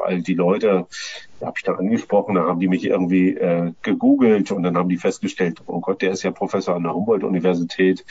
weil 0.00 0.22
die 0.22 0.34
Leute, 0.34 0.86
da 1.38 1.46
habe 1.46 1.56
ich 1.56 1.64
dann 1.64 1.76
angesprochen, 1.76 2.34
da 2.34 2.42
haben 2.42 2.60
die 2.60 2.68
mich 2.68 2.84
irgendwie 2.84 3.36
äh, 3.36 3.72
gegoogelt 3.82 4.50
und 4.50 4.62
dann 4.62 4.76
haben 4.76 4.88
die 4.88 4.96
festgestellt, 4.96 5.62
oh 5.66 5.80
Gott, 5.80 6.02
der 6.02 6.10
ist 6.10 6.22
ja 6.22 6.30
Professor 6.30 6.74
an 6.74 6.82
der 6.82 6.94
Humboldt-Universität 6.94 8.04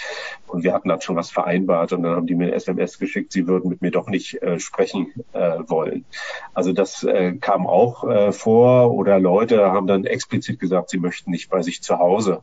und 0.47 0.63
wir 0.63 0.73
hatten 0.73 0.89
da 0.89 0.99
schon 1.01 1.15
was 1.15 1.31
vereinbart 1.31 1.93
und 1.93 2.03
dann 2.03 2.15
haben 2.15 2.27
die 2.27 2.35
mir 2.35 2.53
SMS 2.53 2.99
geschickt, 2.99 3.31
sie 3.31 3.47
würden 3.47 3.69
mit 3.69 3.81
mir 3.81 3.91
doch 3.91 4.07
nicht 4.07 4.41
äh, 4.41 4.59
sprechen 4.59 5.13
äh, 5.33 5.59
wollen. 5.67 6.05
Also 6.53 6.73
das 6.73 7.03
äh, 7.03 7.33
kam 7.33 7.67
auch 7.67 8.03
äh, 8.07 8.31
vor 8.31 8.93
oder 8.93 9.19
Leute 9.19 9.71
haben 9.71 9.87
dann 9.87 10.05
explizit 10.05 10.59
gesagt, 10.59 10.89
sie 10.89 10.99
möchten 10.99 11.31
nicht 11.31 11.49
bei 11.49 11.61
sich 11.61 11.81
zu 11.81 11.99
Hause 11.99 12.41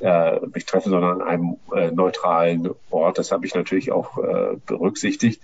äh, 0.00 0.38
mich 0.54 0.64
treffen, 0.64 0.90
sondern 0.90 1.20
an 1.20 1.28
einem 1.28 1.56
äh, 1.74 1.90
neutralen 1.90 2.70
Ort. 2.90 3.18
Das 3.18 3.32
habe 3.32 3.46
ich 3.46 3.54
natürlich 3.54 3.92
auch 3.92 4.18
äh, 4.18 4.56
berücksichtigt. 4.66 5.42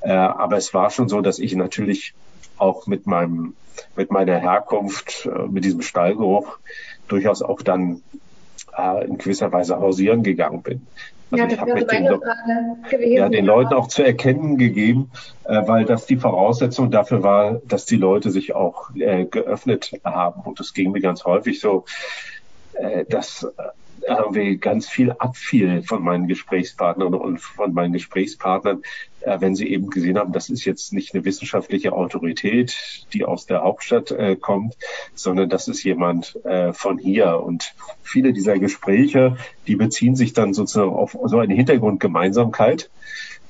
Äh, 0.00 0.12
aber 0.12 0.56
es 0.56 0.72
war 0.74 0.90
schon 0.90 1.08
so, 1.08 1.20
dass 1.20 1.38
ich 1.38 1.54
natürlich 1.54 2.14
auch 2.62 2.86
mit 2.86 3.06
meinem, 3.06 3.54
mit 3.96 4.10
meiner 4.10 4.38
Herkunft, 4.38 5.26
äh, 5.26 5.48
mit 5.48 5.64
diesem 5.64 5.82
Stallgeruch 5.82 6.58
durchaus 7.08 7.42
auch 7.42 7.60
dann 7.62 8.02
äh, 8.76 9.04
in 9.04 9.18
gewisser 9.18 9.52
Weise 9.52 9.78
hausieren 9.78 10.22
gegangen 10.22 10.62
bin. 10.62 10.86
Also 11.30 11.44
ja, 11.44 11.50
ich 11.50 11.60
habe 11.60 11.84
den, 11.86 12.06
gewesen, 12.90 13.12
ja, 13.12 13.28
den 13.28 13.46
Leuten 13.46 13.72
auch 13.72 13.88
zu 13.88 14.02
erkennen 14.02 14.58
gegeben, 14.58 15.10
äh, 15.44 15.66
weil 15.66 15.86
das 15.86 16.06
die 16.06 16.18
Voraussetzung 16.18 16.90
dafür 16.90 17.22
war, 17.22 17.60
dass 17.66 17.86
die 17.86 17.96
Leute 17.96 18.30
sich 18.30 18.54
auch 18.54 18.94
äh, 18.94 19.24
geöffnet 19.24 19.92
haben. 20.04 20.42
Und 20.42 20.60
das 20.60 20.74
ging 20.74 20.92
mir 20.92 21.00
ganz 21.00 21.24
häufig 21.24 21.58
so, 21.58 21.86
äh, 22.74 23.06
dass 23.06 23.46
irgendwie 24.06 24.56
ganz 24.56 24.88
viel 24.88 25.12
abfiel 25.12 25.82
von 25.82 26.02
meinen 26.02 26.26
Gesprächspartnern 26.26 27.14
und 27.14 27.38
von 27.38 27.72
meinen 27.72 27.92
Gesprächspartnern, 27.92 28.82
äh, 29.20 29.40
wenn 29.40 29.54
sie 29.54 29.68
eben 29.68 29.90
gesehen 29.90 30.18
haben, 30.18 30.32
das 30.32 30.50
ist 30.50 30.64
jetzt 30.64 30.92
nicht 30.92 31.14
eine 31.14 31.24
wissenschaftliche 31.24 31.92
Autorität, 31.92 33.06
die 33.12 33.24
aus 33.24 33.46
der 33.46 33.62
Hauptstadt 33.62 34.10
äh, 34.10 34.36
kommt, 34.36 34.76
sondern 35.14 35.48
das 35.48 35.68
ist 35.68 35.84
jemand 35.84 36.36
äh, 36.44 36.72
von 36.72 36.98
hier. 36.98 37.40
Und 37.40 37.74
viele 38.02 38.32
dieser 38.32 38.58
Gespräche, 38.58 39.36
die 39.66 39.76
beziehen 39.76 40.16
sich 40.16 40.32
dann 40.32 40.54
sozusagen 40.54 40.92
auf 40.92 41.16
so 41.24 41.38
eine 41.38 41.54
Hintergrundgemeinsamkeit 41.54 42.90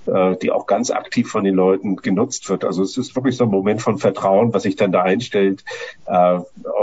äh, 0.06 0.36
die 0.36 0.50
auch 0.50 0.66
ganz 0.66 0.90
aktiv 0.90 1.30
von 1.30 1.44
den 1.44 1.54
Leuten 1.54 1.96
genutzt 1.96 2.48
wird. 2.48 2.64
Also 2.64 2.82
es 2.82 2.96
ist 2.96 3.14
wirklich 3.14 3.36
so 3.36 3.44
ein 3.44 3.50
Moment 3.50 3.82
von 3.82 3.98
Vertrauen, 3.98 4.52
was 4.52 4.64
sich 4.64 4.76
dann 4.76 4.92
da 4.92 5.02
einstellt, 5.02 5.64
äh, 6.06 6.40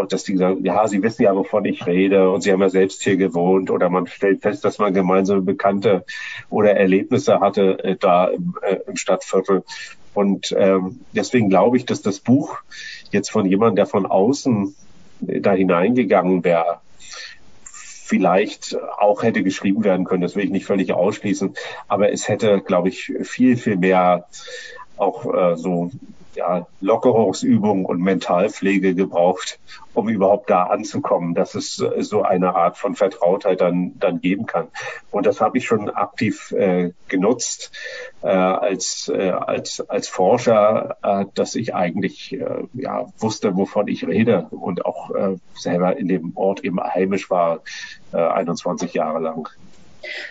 dass 0.07 0.23
die 0.23 0.37
sagen, 0.37 0.63
ja, 0.63 0.87
sie 0.87 1.03
wissen 1.03 1.23
ja, 1.23 1.35
wovon 1.35 1.65
ich 1.65 1.85
rede 1.85 2.31
und 2.31 2.41
sie 2.41 2.51
haben 2.51 2.61
ja 2.61 2.69
selbst 2.69 3.03
hier 3.03 3.17
gewohnt 3.17 3.71
oder 3.71 3.89
man 3.89 4.07
stellt 4.07 4.41
fest, 4.41 4.63
dass 4.63 4.79
man 4.79 4.93
gemeinsame 4.93 5.41
Bekannte 5.41 6.05
oder 6.49 6.75
Erlebnisse 6.75 7.39
hatte 7.39 7.83
äh, 7.83 7.95
da 7.99 8.27
im, 8.27 8.95
Stadtviertel. 8.95 9.63
Und 10.13 10.55
ähm, 10.57 11.01
deswegen 11.13 11.49
glaube 11.49 11.77
ich, 11.77 11.85
dass 11.85 12.01
das 12.01 12.19
Buch 12.19 12.57
jetzt 13.11 13.31
von 13.31 13.45
jemandem, 13.45 13.77
der 13.77 13.85
von 13.85 14.05
außen 14.05 14.75
da 15.21 15.51
hineingegangen 15.51 16.43
wäre, 16.43 16.79
vielleicht 18.09 18.75
auch 18.97 19.21
hätte 19.21 19.43
geschrieben 19.43 19.83
werden 19.83 20.03
können. 20.03 20.21
Das 20.21 20.35
will 20.35 20.43
ich 20.43 20.49
nicht 20.49 20.65
völlig 20.65 20.91
ausschließen. 20.91 21.53
Aber 21.87 22.11
es 22.11 22.27
hätte, 22.27 22.59
glaube 22.59 22.89
ich, 22.89 23.13
viel, 23.21 23.55
viel 23.55 23.77
mehr 23.77 24.25
auch 24.97 25.31
äh, 25.31 25.55
so 25.55 25.91
ja, 26.35 26.67
Lockerungsübung 26.79 27.85
und 27.85 28.01
Mentalpflege 28.01 28.95
gebraucht, 28.95 29.59
um 29.93 30.09
überhaupt 30.09 30.49
da 30.49 30.63
anzukommen, 30.63 31.33
dass 31.33 31.55
es 31.55 31.75
so 31.75 32.21
eine 32.23 32.55
Art 32.55 32.77
von 32.77 32.95
Vertrautheit 32.95 33.61
dann, 33.61 33.97
dann 33.99 34.21
geben 34.21 34.45
kann. 34.45 34.67
Und 35.11 35.25
das 35.25 35.41
habe 35.41 35.57
ich 35.57 35.65
schon 35.65 35.89
aktiv 35.89 36.51
äh, 36.51 36.91
genutzt 37.07 37.71
äh, 38.21 38.27
als, 38.27 39.11
äh, 39.13 39.31
als, 39.31 39.81
als 39.89 40.07
Forscher, 40.07 40.97
äh, 41.01 41.25
dass 41.33 41.55
ich 41.55 41.73
eigentlich 41.73 42.33
äh, 42.33 42.63
ja, 42.73 43.07
wusste, 43.17 43.55
wovon 43.55 43.87
ich 43.87 44.07
rede 44.07 44.47
und 44.51 44.85
auch 44.85 45.11
äh, 45.11 45.37
selber 45.55 45.97
in 45.97 46.07
dem 46.07 46.33
Ort 46.35 46.63
eben 46.63 46.79
heimisch 46.81 47.29
war, 47.29 47.61
äh, 48.13 48.17
21 48.17 48.93
Jahre 48.93 49.19
lang. 49.19 49.49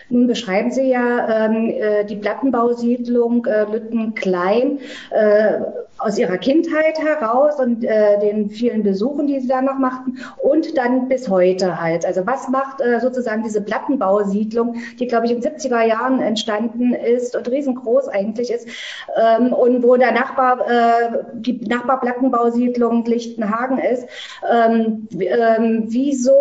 Nun 0.09 0.27
beschreiben 0.27 0.71
Sie 0.71 0.89
ja 0.89 1.45
ähm, 1.45 1.69
äh, 1.69 2.05
die 2.05 2.15
Plattenbausiedlung 2.15 3.45
äh, 3.45 3.65
Lüttenklein 3.65 4.79
äh, 5.11 5.59
aus 5.97 6.17
Ihrer 6.17 6.37
Kindheit 6.37 6.99
heraus 6.99 7.59
und 7.59 7.83
äh, 7.83 8.19
den 8.19 8.49
vielen 8.49 8.83
Besuchen, 8.83 9.27
die 9.27 9.39
Sie 9.39 9.47
da 9.47 9.61
noch 9.61 9.77
machten 9.77 10.19
und 10.37 10.77
dann 10.77 11.07
bis 11.07 11.29
heute 11.29 11.81
halt. 11.81 12.05
Also 12.05 12.25
was 12.25 12.47
macht 12.49 12.81
äh, 12.81 12.99
sozusagen 12.99 13.43
diese 13.43 13.61
Plattenbausiedlung, 13.61 14.75
die 14.99 15.07
glaube 15.07 15.25
ich 15.25 15.31
in 15.31 15.41
den 15.41 15.51
70er 15.51 15.85
Jahren 15.85 16.21
entstanden 16.21 16.93
ist 16.93 17.35
und 17.35 17.49
riesengroß 17.49 18.07
eigentlich 18.07 18.51
ist 18.51 18.67
ähm, 19.15 19.53
und 19.53 19.83
wo 19.83 19.97
der 19.97 20.11
Nachbar, 20.11 20.59
äh, 20.69 21.17
die 21.33 21.59
Nachbarplattenbausiedlung 21.67 23.05
Lichtenhagen 23.05 23.77
ist. 23.77 24.07
Ähm, 24.49 25.07
ähm, 25.19 25.83
wieso 25.87 26.35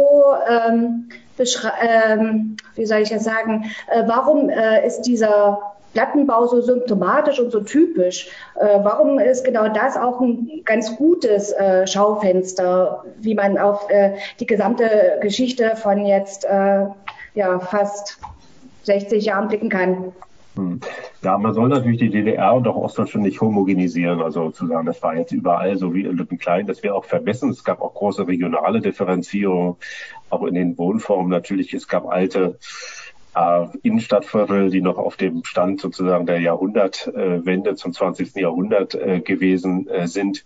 ähm, 1.39 2.57
wie 2.75 2.87
soll 2.87 2.99
ich 2.99 3.11
das 3.11 3.25
sagen, 3.25 3.71
äh, 3.89 4.03
warum 4.07 4.49
äh, 4.49 4.87
ist 4.87 5.03
dieser 5.03 5.59
Plattenbau 5.93 6.47
so 6.47 6.61
symptomatisch 6.61 7.41
und 7.41 7.51
so 7.51 7.61
typisch? 7.61 8.29
Äh, 8.57 8.79
warum 8.83 9.19
ist 9.19 9.45
genau 9.45 9.69
das 9.69 9.97
auch 9.97 10.21
ein 10.21 10.63
ganz 10.65 10.97
gutes 10.97 11.53
äh, 11.53 11.87
Schaufenster, 11.87 13.05
wie 13.19 13.35
man 13.35 13.59
auf 13.59 13.91
äh, 13.91 14.17
die 14.41 14.47
gesamte 14.47 15.19
Geschichte 15.21 15.77
von 15.77 16.05
jetzt 16.07 16.45
äh, 16.45 16.87
ja, 17.35 17.59
fast 17.59 18.19
60 18.85 19.25
Jahren 19.25 19.49
blicken 19.49 19.69
kann? 19.69 20.13
Hm. 20.59 20.81
Ja, 21.23 21.39
man 21.39 21.55
soll 21.55 21.69
natürlich 21.69 21.99
die 21.99 22.11
DDR 22.11 22.55
und 22.55 22.67
auch 22.67 22.77
Ostdeutschland 22.77 23.25
nicht 23.27 23.41
homogenisieren, 23.41 24.21
also 24.21 24.51
zu 24.51 24.67
sagen, 24.67 24.87
das 24.87 25.03
war 25.03 25.17
jetzt 25.17 25.33
überall 25.33 25.77
so 25.77 25.95
wie 25.95 26.05
in 26.05 26.17
Lüttenklein, 26.17 26.67
das 26.67 26.83
wäre 26.83 26.95
auch 26.95 27.05
vermessen. 27.05 27.51
Es 27.51 27.63
gab 27.63 27.81
auch 27.81 27.95
große 27.95 28.27
regionale 28.27 28.81
Differenzierung, 28.81 29.77
auch 30.31 30.45
in 30.45 30.55
den 30.55 30.79
Wohnformen 30.79 31.31
natürlich. 31.31 31.75
Es 31.75 31.89
gab 31.89 32.07
alte 32.07 32.59
äh, 33.35 33.67
Innenstadtviertel, 33.83 34.71
die 34.71 34.81
noch 34.81 34.99
auf 34.99 35.17
dem 35.17 35.45
Stand 35.45 35.81
sozusagen 35.81 36.27
der 36.27 36.41
Jahrhundertwende 36.41 37.75
zum 37.77 37.93
20. 37.93 38.35
Jahrhundert 38.37 38.95
äh, 38.95 39.21
gewesen 39.21 39.89
äh, 39.89 40.07
sind. 40.07 40.45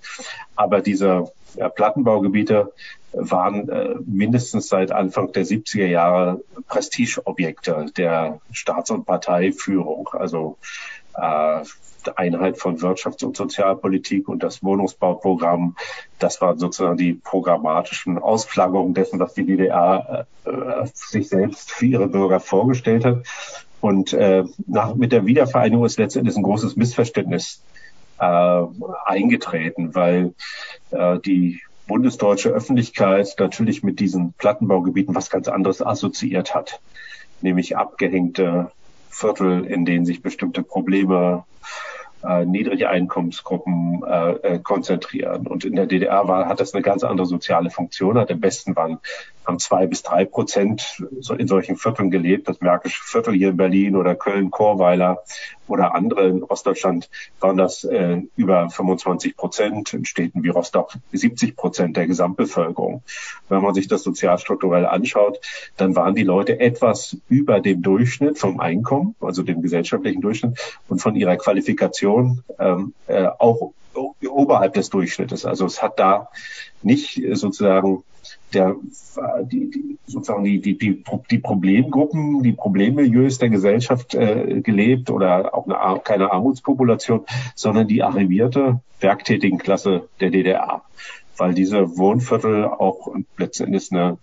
Aber 0.57 0.81
diese 0.81 1.33
ja, 1.57 1.69
Plattenbaugebiete 1.69 2.73
waren 3.13 3.69
äh, 3.69 3.95
mindestens 4.07 4.69
seit 4.69 4.91
Anfang 4.91 5.33
der 5.33 5.45
70er 5.45 5.87
Jahre 5.87 6.43
Prestigeobjekte 6.69 7.87
der 7.97 8.41
Staats- 8.53 8.91
und 8.91 9.05
Parteiführung. 9.05 10.09
Also 10.13 10.57
äh, 11.15 11.63
Einheit 12.17 12.59
von 12.59 12.79
Wirtschafts- 12.79 13.25
und 13.25 13.37
Sozialpolitik 13.37 14.29
und 14.29 14.43
das 14.43 14.63
Wohnungsbauprogramm. 14.63 15.77
Das 16.19 16.41
waren 16.41 16.59
sozusagen 16.59 16.97
die 16.97 17.15
programmatischen 17.15 18.19
Ausflaggungen 18.19 18.95
dessen, 18.95 19.19
was 19.21 19.35
die 19.35 19.45
DDR 19.45 20.27
äh, 20.45 20.51
sich 20.95 21.29
selbst 21.29 21.71
für 21.71 21.87
ihre 21.87 22.09
Bürger 22.09 22.41
vorgestellt 22.41 23.05
hat. 23.05 23.25
Und 23.81 24.13
äh, 24.13 24.45
nach, 24.67 24.95
mit 24.95 25.13
der 25.13 25.27
Wiedervereinigung 25.27 25.85
ist 25.85 25.99
letztendlich 25.99 26.37
ein 26.37 26.45
großes 26.45 26.77
Missverständnis 26.77 27.63
äh, 28.19 28.63
eingetreten, 29.05 29.95
weil 29.95 30.35
äh, 30.91 31.19
die 31.19 31.61
bundesdeutsche 31.89 32.51
Öffentlichkeit 32.51 33.35
natürlich 33.39 33.83
mit 33.83 33.99
diesen 33.99 34.35
Plattenbaugebieten 34.35 35.15
was 35.15 35.31
ganz 35.31 35.49
anderes 35.49 35.83
assoziiert 35.83 36.55
hat, 36.55 36.81
nämlich 37.41 37.77
abgehängte 37.77 38.71
Viertel, 39.11 39.65
in 39.67 39.85
denen 39.85 40.07
sich 40.07 40.23
bestimmte 40.23 40.63
Probleme 40.63 41.45
äh, 42.27 42.45
niedrige 42.45 42.89
Einkommensgruppen 42.89 44.03
äh, 44.07 44.31
äh, 44.33 44.59
konzentrieren. 44.59 45.47
Und 45.47 45.65
in 45.65 45.77
der 45.77 45.87
DDR 45.87 46.29
war, 46.29 46.47
hat 46.47 46.61
das 46.61 46.75
eine 46.75 46.83
ganz 46.83 47.05
andere 47.05 47.27
soziale 47.27 47.71
Funktion. 47.71 48.19
Hat 48.19 48.31
im 48.31 48.41
besten 48.41 48.77
waren 48.77 48.99
haben 49.47 49.59
zwei 49.59 49.87
bis 49.87 50.03
drei 50.03 50.25
Prozent 50.25 51.03
in 51.37 51.49
solchen 51.49 51.77
Vierteln 51.77 52.11
gelebt. 52.11 52.49
Das 52.49 52.61
Märkische 52.61 53.03
Viertel 53.05 53.35
hier 53.35 53.51
in 53.51 53.57
Berlin 53.57 53.97
oder 53.97 54.15
Köln, 54.15 54.51
Chorweiler 54.51 55.23
oder 55.67 55.95
andere 55.95 56.29
in 56.29 56.43
Ostdeutschland 56.43 57.09
waren 57.41 57.57
das 57.57 57.85
äh, 57.85 58.23
über 58.37 58.71
25 58.71 59.37
Prozent. 59.37 59.95
In 59.95 60.05
Städten 60.05 60.43
wie 60.43 60.49
Rostock 60.49 60.93
70 61.13 61.57
Prozent 61.57 61.97
der 61.97 62.07
Gesamtbevölkerung. 62.07 63.03
Wenn 63.49 63.63
man 63.63 63.75
sich 63.75 63.89
das 63.89 64.03
sozialstrukturell 64.03 64.87
anschaut, 64.87 65.41
dann 65.77 65.97
waren 65.97 66.15
die 66.15 66.25
Leute 66.25 66.61
etwas 66.61 67.17
über 67.29 67.61
dem 67.61 67.83
Durchschnitt 67.83 68.39
vom 68.39 68.61
Einkommen, 68.61 69.15
also 69.21 69.43
dem 69.43 69.63
gesellschaftlichen 69.63 70.21
Durchschnitt 70.21 70.59
und 70.89 71.01
von 71.01 71.17
ihrer 71.17 71.37
Qualifikation 71.37 72.45
ähm, 72.59 72.95
äh, 73.07 73.27
auch 73.39 73.73
oberhalb 74.29 74.75
des 74.75 74.91
Durchschnittes. 74.91 75.45
Also 75.45 75.67
es 75.67 75.83
hat 75.83 75.99
da 75.99 76.29
nicht 76.83 77.23
sozusagen 77.33 78.05
der, 78.55 78.77
die, 79.45 79.71
die, 79.71 79.99
sozusagen 80.07 80.45
die, 80.45 80.61
die, 80.61 80.79
die, 80.79 81.03
die 81.31 81.39
Problemgruppen, 81.39 82.43
die 82.43 82.53
Problemmilieus 82.53 83.39
der 83.39 83.51
Gesellschaft 83.51 84.15
äh, 84.15 84.61
gelebt 84.61 85.11
oder 85.11 85.55
auch 85.55 85.67
eine, 85.67 86.01
keine 86.01 86.33
Armutspopulation, 86.33 87.25
sondern 87.55 87.89
die 87.89 88.03
arrivierte 88.03 88.81
werktätigen 89.01 89.59
Klasse 89.59 90.09
der 90.21 90.31
DDR. 90.31 90.83
Weil 91.37 91.55
diese 91.55 91.97
Wohnviertel 91.97 92.65
auch 92.67 93.15
letzten 93.37 93.65
Endes 93.65 93.91
eine 93.91 94.19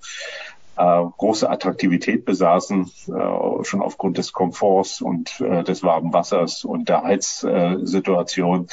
äh, 0.79 1.03
große 1.17 1.50
Attraktivität 1.50 2.24
besaßen, 2.24 2.89
äh, 3.07 3.63
schon 3.63 3.81
aufgrund 3.81 4.17
des 4.17 4.31
Komforts 4.31 5.01
und 5.01 5.41
äh, 5.41 5.63
des 5.63 5.83
warmen 5.83 6.13
Wassers 6.13 6.63
und 6.63 6.88
der 6.88 7.03
Heizsituation. 7.03 8.67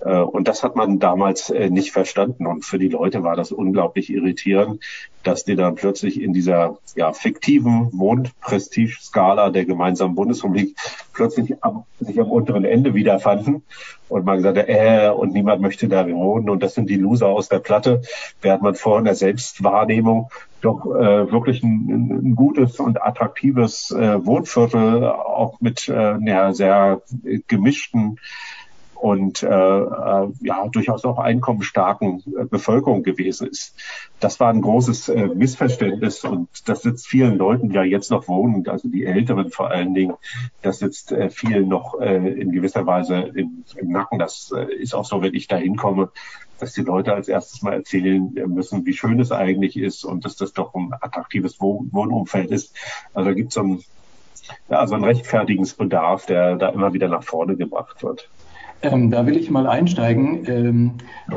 Äh, 0.00 0.18
und 0.18 0.48
das 0.48 0.64
hat 0.64 0.74
man 0.74 0.98
damals 0.98 1.50
äh, 1.50 1.70
nicht 1.70 1.92
verstanden. 1.92 2.46
Und 2.46 2.64
für 2.64 2.78
die 2.78 2.88
Leute 2.88 3.22
war 3.22 3.36
das 3.36 3.52
unglaublich 3.52 4.10
irritierend, 4.10 4.82
dass 5.22 5.44
die 5.44 5.54
dann 5.54 5.76
plötzlich 5.76 6.20
in 6.20 6.32
dieser 6.32 6.78
ja, 6.96 7.12
fiktiven 7.12 7.90
Wohnprestige-Skala 7.92 9.50
der 9.50 9.64
gemeinsamen 9.64 10.16
Bundesrepublik 10.16 10.76
plötzlich 11.14 11.62
am, 11.62 11.84
sich 12.00 12.20
am 12.20 12.30
unteren 12.30 12.64
Ende 12.64 12.94
wiederfanden 12.94 13.62
und 14.08 14.24
man 14.24 14.36
gesagt 14.36 14.58
hat, 14.58 14.68
äh, 14.68 15.10
und 15.10 15.32
niemand 15.32 15.62
möchte 15.62 15.88
da 15.88 16.06
wohnen 16.08 16.50
und 16.50 16.62
das 16.62 16.74
sind 16.74 16.90
die 16.90 16.96
Loser 16.96 17.28
aus 17.28 17.48
der 17.48 17.60
Platte, 17.60 18.02
während 18.42 18.62
man 18.62 18.74
vorher 18.74 18.98
in 18.98 19.04
der 19.06 19.14
Selbstwahrnehmung 19.14 20.30
doch 20.60 20.86
äh, 20.86 21.30
wirklich 21.30 21.62
ein, 21.62 22.30
ein 22.30 22.34
gutes 22.34 22.80
und 22.80 23.02
attraktives 23.02 23.90
äh, 23.90 24.24
Wohnviertel 24.24 25.04
auch 25.06 25.60
mit 25.60 25.88
äh, 25.88 26.16
ja, 26.24 26.52
sehr 26.52 27.02
gemischten 27.48 28.18
und 28.94 29.42
äh, 29.42 29.46
äh, 29.46 30.28
ja 30.40 30.68
durchaus 30.68 31.04
auch 31.04 31.18
einkommensstarken 31.18 32.22
äh, 32.38 32.44
Bevölkerung 32.44 33.02
gewesen 33.02 33.48
ist. 33.48 33.74
Das 34.20 34.40
war 34.40 34.48
ein 34.50 34.60
großes 34.60 35.08
äh, 35.08 35.26
Missverständnis 35.26 36.24
und 36.24 36.48
das 36.66 36.82
sitzt 36.82 37.06
vielen 37.06 37.36
Leuten, 37.36 37.68
die 37.68 37.74
ja 37.74 37.82
jetzt 37.82 38.10
noch 38.10 38.28
wohnen, 38.28 38.66
also 38.68 38.88
die 38.88 39.04
Älteren 39.04 39.50
vor 39.50 39.70
allen 39.70 39.94
Dingen, 39.94 40.14
das 40.62 40.78
sitzt 40.78 41.12
äh, 41.12 41.30
vielen 41.30 41.68
noch 41.68 42.00
äh, 42.00 42.16
in 42.16 42.52
gewisser 42.52 42.86
Weise 42.86 43.16
im, 43.34 43.64
im 43.76 43.90
Nacken. 43.90 44.18
Das 44.18 44.52
äh, 44.56 44.72
ist 44.74 44.94
auch 44.94 45.04
so, 45.04 45.22
wenn 45.22 45.34
ich 45.34 45.48
da 45.48 45.56
hinkomme, 45.56 46.10
dass 46.58 46.72
die 46.72 46.82
Leute 46.82 47.14
als 47.14 47.28
erstes 47.28 47.62
mal 47.62 47.74
erzählen 47.74 48.32
müssen, 48.46 48.86
wie 48.86 48.92
schön 48.92 49.20
es 49.20 49.32
eigentlich 49.32 49.76
ist 49.76 50.04
und 50.04 50.24
dass 50.24 50.36
das 50.36 50.52
doch 50.52 50.74
ein 50.74 50.92
attraktives 51.00 51.60
Wohn 51.60 51.88
Wohnumfeld 51.92 52.50
ist. 52.50 52.74
Also 53.12 53.30
da 53.30 53.34
gibt 53.34 53.48
es 53.48 53.54
so 53.54 53.62
ein 53.62 53.84
ja, 54.68 54.86
so 54.86 54.94
ein 54.94 55.04
Rechtfertigungsbedarf, 55.04 56.26
der 56.26 56.56
da 56.56 56.68
immer 56.68 56.92
wieder 56.92 57.08
nach 57.08 57.22
vorne 57.22 57.56
gebracht 57.56 58.02
wird. 58.02 58.28
Ähm, 58.84 59.10
da 59.10 59.26
will 59.26 59.36
ich 59.36 59.50
mal 59.50 59.66
einsteigen 59.66 60.44
ähm, 60.46 60.90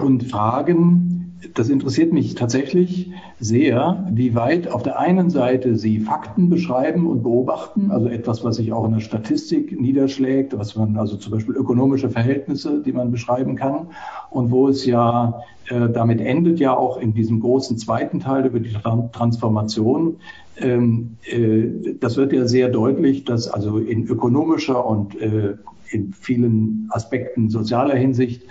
und 0.04 0.26
fragen, 0.26 1.14
das 1.54 1.70
interessiert 1.70 2.12
mich 2.12 2.36
tatsächlich 2.36 3.12
sehr, 3.40 4.06
wie 4.12 4.36
weit 4.36 4.70
auf 4.70 4.84
der 4.84 5.00
einen 5.00 5.30
Seite 5.30 5.78
Sie 5.78 6.00
Fakten 6.00 6.50
beschreiben 6.50 7.08
und 7.08 7.24
beobachten, 7.24 7.92
also 7.92 8.08
etwas, 8.08 8.44
was 8.44 8.58
sich 8.58 8.74
auch 8.74 8.86
in 8.86 8.94
der 8.94 9.00
Statistik 9.00 9.80
niederschlägt, 9.80 10.58
was 10.58 10.76
man 10.76 10.98
also 10.98 11.16
zum 11.16 11.32
Beispiel 11.32 11.56
ökonomische 11.56 12.10
Verhältnisse, 12.10 12.82
die 12.84 12.92
man 12.92 13.12
beschreiben 13.12 13.56
kann, 13.56 13.88
und 14.30 14.52
wo 14.52 14.68
es 14.68 14.86
ja 14.86 15.42
äh, 15.70 15.90
damit 15.90 16.20
endet 16.20 16.60
ja 16.60 16.76
auch 16.76 16.98
in 16.98 17.14
diesem 17.14 17.40
großen 17.40 17.78
zweiten 17.78 18.20
Teil 18.20 18.46
über 18.46 18.60
die 18.60 18.74
Transformation. 19.14 20.18
Ähm, 20.60 21.18
äh, 21.24 21.94
das 22.00 22.18
wird 22.18 22.34
ja 22.34 22.46
sehr 22.46 22.70
deutlich, 22.70 23.24
dass 23.24 23.48
also 23.48 23.78
in 23.78 24.06
ökonomischer 24.08 24.86
und 24.86 25.22
äh, 25.22 25.54
in 25.92 26.14
vielen 26.14 26.90
Aspekten 26.92 27.50
sozialer 27.50 27.96
Hinsicht 27.96 28.44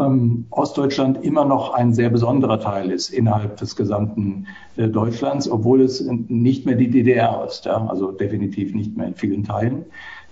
ähm, 0.00 0.46
Ostdeutschland 0.50 1.24
immer 1.24 1.44
noch 1.44 1.74
ein 1.74 1.94
sehr 1.94 2.10
besonderer 2.10 2.60
Teil 2.60 2.90
ist 2.90 3.10
innerhalb 3.10 3.56
des 3.56 3.76
gesamten 3.76 4.46
äh, 4.76 4.88
Deutschlands, 4.88 5.48
obwohl 5.48 5.82
es 5.82 6.00
nicht 6.00 6.66
mehr 6.66 6.74
die 6.74 6.90
DDR 6.90 7.44
ist, 7.46 7.66
ja? 7.66 7.86
also 7.86 8.10
definitiv 8.12 8.74
nicht 8.74 8.96
mehr 8.96 9.08
in 9.08 9.14
vielen 9.14 9.44
Teilen. 9.44 9.84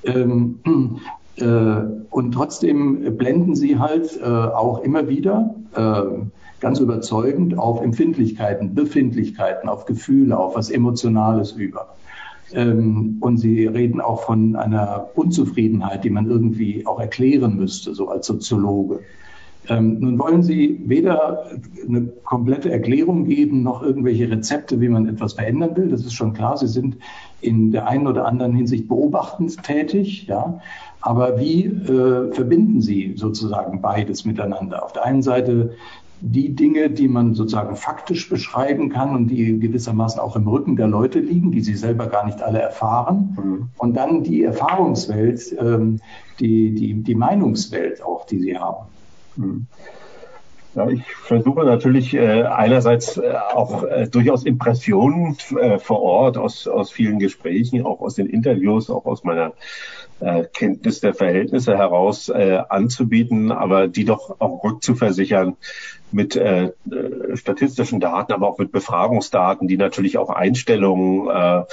Ähm, 0.05 0.61
äh, 1.37 1.45
und 2.11 2.33
trotzdem 2.33 3.17
blenden 3.17 3.55
sie 3.55 3.79
halt 3.79 4.21
äh, 4.21 4.25
auch 4.25 4.83
immer 4.83 5.09
wieder 5.09 5.55
äh, 5.75 6.03
ganz 6.61 6.81
überzeugend 6.81 7.59
auf 7.59 7.81
Empfindlichkeiten, 7.83 8.75
Befindlichkeiten, 8.75 9.69
auf 9.69 9.85
Gefühle, 9.85 10.39
auf 10.39 10.57
was 10.57 10.71
Emotionales 10.71 11.53
über. 11.53 11.95
Ähm, 12.53 13.17
und 13.21 13.39
Sie 13.39 13.67
reden 13.67 14.01
auch 14.01 14.23
von 14.23 14.57
einer 14.57 15.09
Unzufriedenheit, 15.15 16.05
die 16.05 16.11
man 16.11 16.31
irgendwie 16.31 16.87
auch 16.87 17.01
erklären 17.01 17.57
müsste, 17.57 17.95
so 17.95 18.09
als 18.09 18.27
Soziologe. 18.27 19.01
Ähm, 19.69 19.99
nun 20.01 20.19
wollen 20.19 20.43
Sie 20.43 20.83
weder 20.85 21.47
eine 21.87 22.09
komplette 22.25 22.71
Erklärung 22.71 23.25
geben, 23.25 23.63
noch 23.63 23.83
irgendwelche 23.83 24.31
Rezepte, 24.31 24.81
wie 24.81 24.89
man 24.89 25.09
etwas 25.09 25.35
verändern 25.35 25.75
will. 25.77 25.89
Das 25.89 26.03
ist 26.03 26.13
schon 26.13 26.35
klar. 26.35 26.57
Sie 26.59 26.67
sind 26.67 26.99
in 27.41 27.73
der 27.73 27.89
einen 27.89 28.07
oder 28.07 28.27
anderen 28.27 28.55
Hinsicht 28.55 28.89
beobachtend 28.89 29.63
tätig, 29.63 30.27
ja. 30.27 30.61
Aber 31.01 31.39
wie 31.39 31.67
äh, 31.67 32.33
verbinden 32.33 32.81
Sie 32.81 33.15
sozusagen 33.17 33.81
beides 33.81 34.25
miteinander? 34.25 34.83
Auf 34.83 34.93
der 34.93 35.05
einen 35.05 35.23
Seite 35.23 35.75
die 36.21 36.55
Dinge, 36.55 36.91
die 36.91 37.09
man 37.09 37.35
sozusagen 37.35 37.77
faktisch 37.77 38.29
beschreiben 38.29 38.89
kann 38.89 39.15
und 39.15 39.29
die 39.29 39.59
gewissermaßen 39.59 40.21
auch 40.21 40.37
im 40.37 40.49
Rücken 40.49 40.77
der 40.77 40.87
Leute 40.87 41.19
liegen, 41.21 41.53
die 41.53 41.61
sie 41.61 41.75
selber 41.75 42.07
gar 42.07 42.25
nicht 42.25 42.43
alle 42.43 42.61
erfahren. 42.61 43.37
Mhm. 43.43 43.69
Und 43.77 43.95
dann 43.95 44.23
die 44.23 44.43
Erfahrungswelt, 44.43 45.55
ähm, 45.61 46.01
die, 46.41 46.75
die, 46.75 46.95
die 46.95 47.15
Meinungswelt 47.15 48.03
auch, 48.03 48.27
die 48.27 48.41
sie 48.41 48.59
haben. 48.59 48.87
Mhm. 49.37 49.67
Ja, 50.75 50.89
ich 50.89 51.05
versuche 51.15 51.65
natürlich 51.65 52.15
äh, 52.15 52.43
einerseits 52.43 53.17
äh, 53.17 53.35
auch 53.53 53.85
äh, 53.85 54.09
durchaus 54.09 54.45
Impressionen 54.45 55.37
äh, 55.57 55.79
vor 55.79 56.03
Ort 56.03 56.37
aus, 56.37 56.67
aus 56.67 56.91
vielen 56.91 57.21
Gesprächen, 57.21 57.87
auch 57.87 58.01
aus 58.01 58.17
den 58.17 58.27
Interviews, 58.27 58.91
auch 58.91 59.07
aus 59.07 59.23
meiner 59.23 59.53
äh, 60.19 60.45
Kenntnis 60.53 61.01
der 61.01 61.15
Verhältnisse 61.15 61.79
heraus 61.79 62.29
äh, 62.29 62.61
anzubieten, 62.69 63.53
aber 63.53 63.87
die 63.87 64.05
doch 64.05 64.41
auch 64.41 64.65
rückzuversichern 64.65 65.57
mit 66.15 66.37
äh, 66.37 66.73
statistischen 67.35 67.99
Daten, 67.99 68.33
aber 68.33 68.49
auch 68.49 68.59
mit 68.59 68.71
Befragungsdaten, 68.71 69.67
die 69.67 69.77
natürlich 69.77 70.17
auch 70.17 70.31
Einstellungen, 70.31 71.29
äh, 71.29 71.65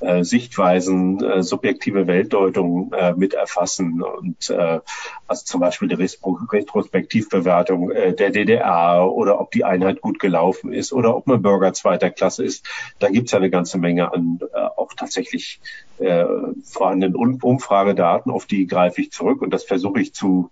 äh, 0.00 0.24
Sichtweisen, 0.24 1.22
äh, 1.22 1.42
subjektive 1.42 2.06
Weltdeutung 2.06 2.92
äh, 2.92 3.14
mit 3.14 3.34
erfassen. 3.34 4.02
Und 4.02 4.50
äh, 4.50 4.78
also 5.26 5.44
zum 5.44 5.60
Beispiel 5.60 5.88
die 5.88 5.96
Retrospektivbewertung 5.96 7.90
äh, 7.90 8.14
der 8.14 8.30
DDR 8.30 9.10
oder 9.10 9.40
ob 9.40 9.50
die 9.50 9.64
Einheit 9.64 10.00
gut 10.00 10.20
gelaufen 10.20 10.72
ist 10.72 10.92
oder 10.92 11.16
ob 11.16 11.26
man 11.26 11.42
Bürger 11.42 11.72
zweiter 11.72 12.10
Klasse 12.10 12.44
ist. 12.44 12.64
Da 13.00 13.08
gibt 13.08 13.26
es 13.26 13.32
ja 13.32 13.38
eine 13.38 13.50
ganze 13.50 13.78
Menge 13.78 14.12
an 14.12 14.38
äh, 14.54 14.58
auch 14.76 14.94
tatsächlich 14.94 15.60
äh, 15.98 16.24
vorhandenen 16.62 17.16
Umfragedaten, 17.16 18.30
auf 18.30 18.46
die 18.46 18.68
greife 18.68 19.00
ich 19.00 19.10
zurück 19.10 19.42
und 19.42 19.50
das 19.50 19.64
versuche 19.64 20.00
ich 20.00 20.14
zu, 20.14 20.50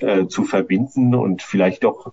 äh, 0.00 0.26
zu 0.26 0.42
verbinden 0.42 1.14
und 1.14 1.42
vielleicht 1.42 1.84
doch 1.84 2.10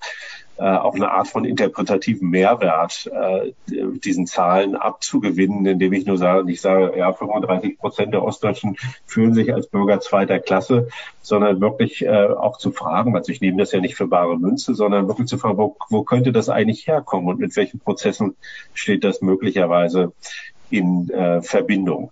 auch 0.58 0.96
eine 0.96 1.12
Art 1.12 1.28
von 1.28 1.44
interpretativen 1.44 2.30
Mehrwert 2.30 3.12
äh, 3.14 3.52
diesen 3.68 4.26
Zahlen 4.26 4.76
abzugewinnen, 4.76 5.66
indem 5.66 5.94
ich 5.94 6.06
nur 6.06 6.18
sage, 6.18 6.50
ich 6.52 6.62
sage, 6.62 6.98
ja, 6.98 7.12
35 7.12 7.78
Prozent 7.78 8.14
der 8.14 8.24
Ostdeutschen 8.24 8.78
fühlen 9.06 9.34
sich 9.34 9.54
als 9.54 9.68
Bürger 9.68 10.00
zweiter 10.00 10.40
Klasse, 10.40 10.88
sondern 11.22 11.60
wirklich 11.60 12.04
äh, 12.04 12.28
auch 12.28 12.58
zu 12.58 12.72
fragen, 12.72 13.16
also 13.16 13.32
ich 13.32 13.42
nehme 13.42 13.58
das 13.58 13.72
ja 13.72 13.82
nicht 13.82 13.96
für 13.96 14.08
bare 14.08 14.38
Münze, 14.38 14.76
sondern 14.76 15.08
wirklich 15.08 15.28
zu 15.28 15.38
fragen, 15.38 15.58
wo, 15.58 15.76
wo 15.90 16.04
könnte 16.04 16.32
das 16.32 16.50
eigentlich 16.50 16.88
herkommen 16.88 17.28
und 17.28 17.40
mit 17.40 17.56
welchen 17.56 17.80
Prozessen 17.80 18.36
steht 18.74 19.04
das 19.04 19.22
möglicherweise 19.22 20.14
in 20.70 21.10
äh, 21.10 21.42
Verbindung. 21.42 22.12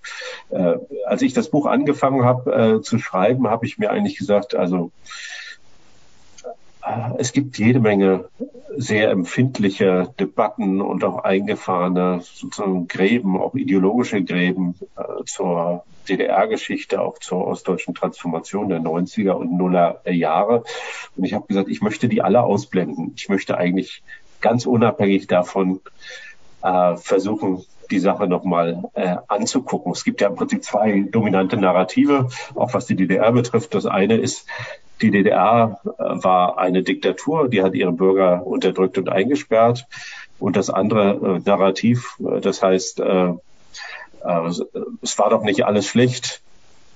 Äh, 0.49 0.75
als 1.05 1.21
ich 1.21 1.33
das 1.33 1.49
Buch 1.49 1.65
angefangen 1.65 2.23
habe 2.23 2.77
äh, 2.77 2.81
zu 2.81 2.99
schreiben, 2.99 3.47
habe 3.47 3.65
ich 3.65 3.77
mir 3.77 3.91
eigentlich 3.91 4.17
gesagt, 4.17 4.55
also 4.55 4.91
äh, 5.05 5.42
es 7.17 7.31
gibt 7.31 7.57
jede 7.57 7.79
Menge 7.79 8.25
sehr 8.75 9.11
empfindliche 9.11 10.13
Debatten 10.19 10.81
und 10.81 11.03
auch 11.03 11.23
eingefahrene 11.23 12.21
sozusagen 12.21 12.87
Gräben, 12.87 13.39
auch 13.39 13.53
ideologische 13.55 14.23
Gräben 14.23 14.75
äh, 14.97 15.23
zur 15.25 15.83
DDR-Geschichte, 16.09 17.01
auch 17.01 17.19
zur 17.19 17.47
ostdeutschen 17.47 17.93
Transformation 17.93 18.69
der 18.69 18.79
90er 18.79 19.31
und 19.31 19.55
Nuller 19.57 20.01
Jahre. 20.05 20.63
Und 21.15 21.23
ich 21.23 21.33
habe 21.33 21.47
gesagt, 21.47 21.69
ich 21.69 21.81
möchte 21.81 22.09
die 22.09 22.21
alle 22.21 22.43
ausblenden. 22.43 23.13
Ich 23.15 23.29
möchte 23.29 23.57
eigentlich 23.57 24.03
ganz 24.41 24.65
unabhängig 24.65 25.27
davon 25.27 25.79
äh, 26.63 26.97
versuchen, 26.97 27.63
die 27.91 27.99
Sache 27.99 28.27
nochmal 28.27 28.83
äh, 28.93 29.17
anzugucken. 29.27 29.91
Es 29.91 30.03
gibt 30.03 30.21
ja 30.21 30.27
im 30.27 30.35
Prinzip 30.35 30.63
zwei 30.63 31.05
dominante 31.09 31.57
Narrative, 31.57 32.29
auch 32.55 32.73
was 32.73 32.87
die 32.87 32.95
DDR 32.95 33.31
betrifft. 33.31 33.73
Das 33.75 33.85
eine 33.85 34.15
ist, 34.15 34.47
die 35.01 35.11
DDR 35.11 35.79
äh, 35.85 35.89
war 35.97 36.57
eine 36.57 36.83
Diktatur, 36.83 37.49
die 37.49 37.61
hat 37.61 37.73
ihre 37.73 37.91
Bürger 37.91 38.45
unterdrückt 38.45 38.97
und 38.97 39.09
eingesperrt. 39.09 39.85
Und 40.39 40.55
das 40.55 40.69
andere 40.69 41.37
äh, 41.37 41.41
Narrativ, 41.45 42.17
äh, 42.19 42.41
das 42.41 42.61
heißt, 42.61 42.99
äh, 42.99 43.29
äh, 43.29 44.47
es 45.01 45.19
war 45.19 45.29
doch 45.29 45.43
nicht 45.43 45.65
alles 45.65 45.87
schlecht 45.87 46.41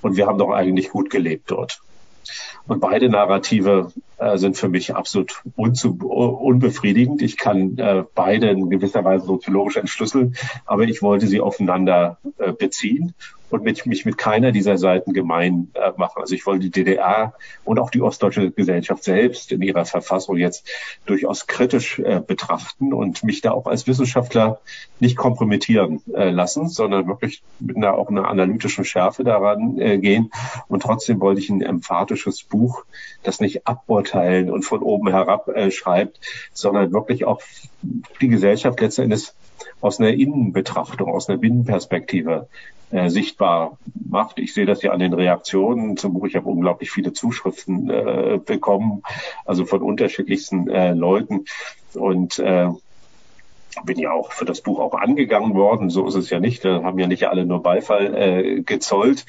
und 0.02 0.18
wir 0.18 0.28
haben 0.28 0.38
doch 0.38 0.52
eigentlich 0.52 0.90
gut 0.90 1.10
gelebt 1.10 1.52
dort. 1.52 1.82
Und 2.68 2.82
beide 2.82 3.10
Narrative 3.10 3.94
äh, 4.18 4.38
sind 4.38 4.58
für 4.58 4.68
mich 4.68 4.94
absolut 4.96 5.42
unbefriedigend. 5.56 7.22
Ich 7.22 7.38
kann 7.38 7.78
äh, 7.78 8.04
beide 8.14 8.50
in 8.50 8.70
gewisser 8.70 9.06
Weise 9.06 9.26
soziologisch 9.26 9.78
entschlüsseln, 9.78 10.36
aber 10.66 10.84
ich 10.84 11.02
wollte 11.02 11.28
sie 11.28 11.40
aufeinander 11.40 12.18
äh, 12.38 12.52
beziehen 12.52 13.14
und 13.50 13.64
mit, 13.64 13.86
mich 13.86 14.06
mit 14.06 14.18
keiner 14.18 14.52
dieser 14.52 14.78
Seiten 14.78 15.14
gemein 15.14 15.70
äh, 15.74 15.92
machen. 15.98 16.22
Also 16.22 16.36
ich 16.36 16.46
wollte 16.46 16.70
die 16.70 16.72
DDR 16.72 17.34
und 17.64 17.80
auch 17.80 17.90
die 17.90 18.02
ostdeutsche 18.02 18.52
Gesellschaft 18.52 19.04
selbst 19.04 19.52
in 19.52 19.62
ihrer 19.62 19.86
Verfassung 19.86 20.38
jetzt 20.38 20.68
durchaus 21.06 21.48
kritisch 21.48 22.00
äh, 22.00 22.22
betrachten 22.26 22.94
und 22.94 23.24
mich 23.24 23.42
da 23.42 23.52
auch 23.52 23.68
als 23.68 23.88
Wissenschaftler 23.88 24.60
nicht 25.00 25.16
kompromittieren 25.16 26.02
äh, 26.14 26.30
lassen, 26.30 26.68
sondern 26.68 27.08
wirklich 27.08 27.42
mit 27.60 27.78
einer 27.78 27.94
auch 27.94 28.10
einer 28.10 28.28
analytischen 28.28 28.84
Schärfe 28.84 29.24
daran 29.24 29.80
äh, 29.80 29.98
gehen. 29.98 30.32
Und 30.68 30.84
trotzdem 30.84 31.20
wollte 31.22 31.40
ich 31.42 31.50
ein 31.50 31.62
emphatisches 31.62 32.44
Buch, 32.44 32.84
das 33.24 33.40
nicht 33.40 33.68
aburteilen 33.68 34.50
und 34.50 34.64
von 34.64 34.82
oben 34.82 35.10
herab 35.10 35.48
äh, 35.50 35.72
schreibt, 35.72 36.20
sondern 36.54 36.92
wirklich 36.92 37.26
auch 37.26 37.42
die 38.22 38.28
Gesellschaft 38.28 38.80
letztendlich 38.82 39.32
aus 39.82 40.00
einer 40.00 40.10
Innenbetrachtung, 40.10 41.10
aus 41.10 41.30
einer 41.30 41.38
Binnenperspektive 41.38 42.48
äh, 42.92 43.10
sichtbar 43.10 43.78
macht. 44.10 44.40
Ich 44.40 44.54
sehe 44.54 44.66
das 44.66 44.82
ja 44.82 44.92
an 44.92 45.00
den 45.00 45.14
Reaktionen 45.14 45.98
zum 45.98 46.14
Buch. 46.14 46.26
Ich 46.26 46.36
habe 46.36 46.50
unglaublich 46.50 46.92
viele 46.92 47.14
Zuschriften 47.14 47.90
äh, 47.90 48.40
bekommen, 48.44 49.04
also 49.46 49.66
von 49.66 49.82
unterschiedlichsten 49.82 50.70
äh, 50.70 50.94
Leuten. 50.94 51.46
Und 51.94 52.40
äh, 52.40 52.70
bin 53.86 54.00
ja 54.00 54.12
auch 54.12 54.32
für 54.32 54.46
das 54.46 54.62
Buch 54.62 54.80
auch 54.80 54.94
angegangen 54.94 55.54
worden. 55.54 55.90
So 55.90 56.08
ist 56.08 56.16
es 56.16 56.30
ja 56.30 56.40
nicht. 56.40 56.66
Da 56.66 56.84
haben 56.84 57.00
ja 57.00 57.08
nicht 57.08 57.28
alle 57.28 57.46
nur 57.46 57.62
Beifall 57.62 58.16
äh, 58.16 58.62
gezollt. 58.62 59.26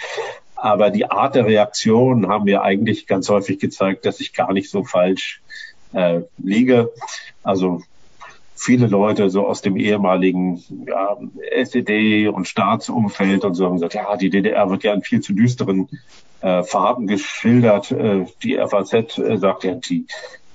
Aber 0.55 0.91
die 0.91 1.11
Art 1.11 1.35
der 1.35 1.47
Reaktion 1.47 2.29
haben 2.29 2.47
wir 2.47 2.63
eigentlich 2.63 3.07
ganz 3.07 3.29
häufig 3.29 3.59
gezeigt, 3.59 4.07
dass 4.07 4.21
ich 4.21 4.33
gar 4.33 4.53
nicht 4.53 4.71
so 4.71 4.85
falsch 4.85 5.41
äh, 5.93 6.23
liege. 6.39 6.91
Also 7.43 7.83
viele 8.59 8.87
Leute 8.87 9.31
so 9.31 9.47
aus 9.47 9.63
dem 9.63 9.77
ehemaligen 9.77 10.63
ja, 10.87 11.17
SED 11.63 12.29
und 12.29 12.49
Staatsumfeld 12.49 13.45
und 13.45 13.55
so 13.55 13.67
haben 13.67 13.75
gesagt, 13.75 13.95
ja, 13.95 14.17
die 14.17 14.31
DDR 14.31 14.69
wird 14.69 14.83
ja 14.85 14.93
in 14.93 15.03
viel 15.03 15.21
zu 15.21 15.33
düsteren 15.33 15.89
äh, 16.41 16.63
Farben 16.63 17.07
geschildert. 17.07 17.93
Äh, 17.93 18.27
die 18.43 18.57
FAZ 18.57 19.19
äh, 19.19 19.37
sagt 19.39 19.65
ja, 19.65 19.75
die 19.75 20.07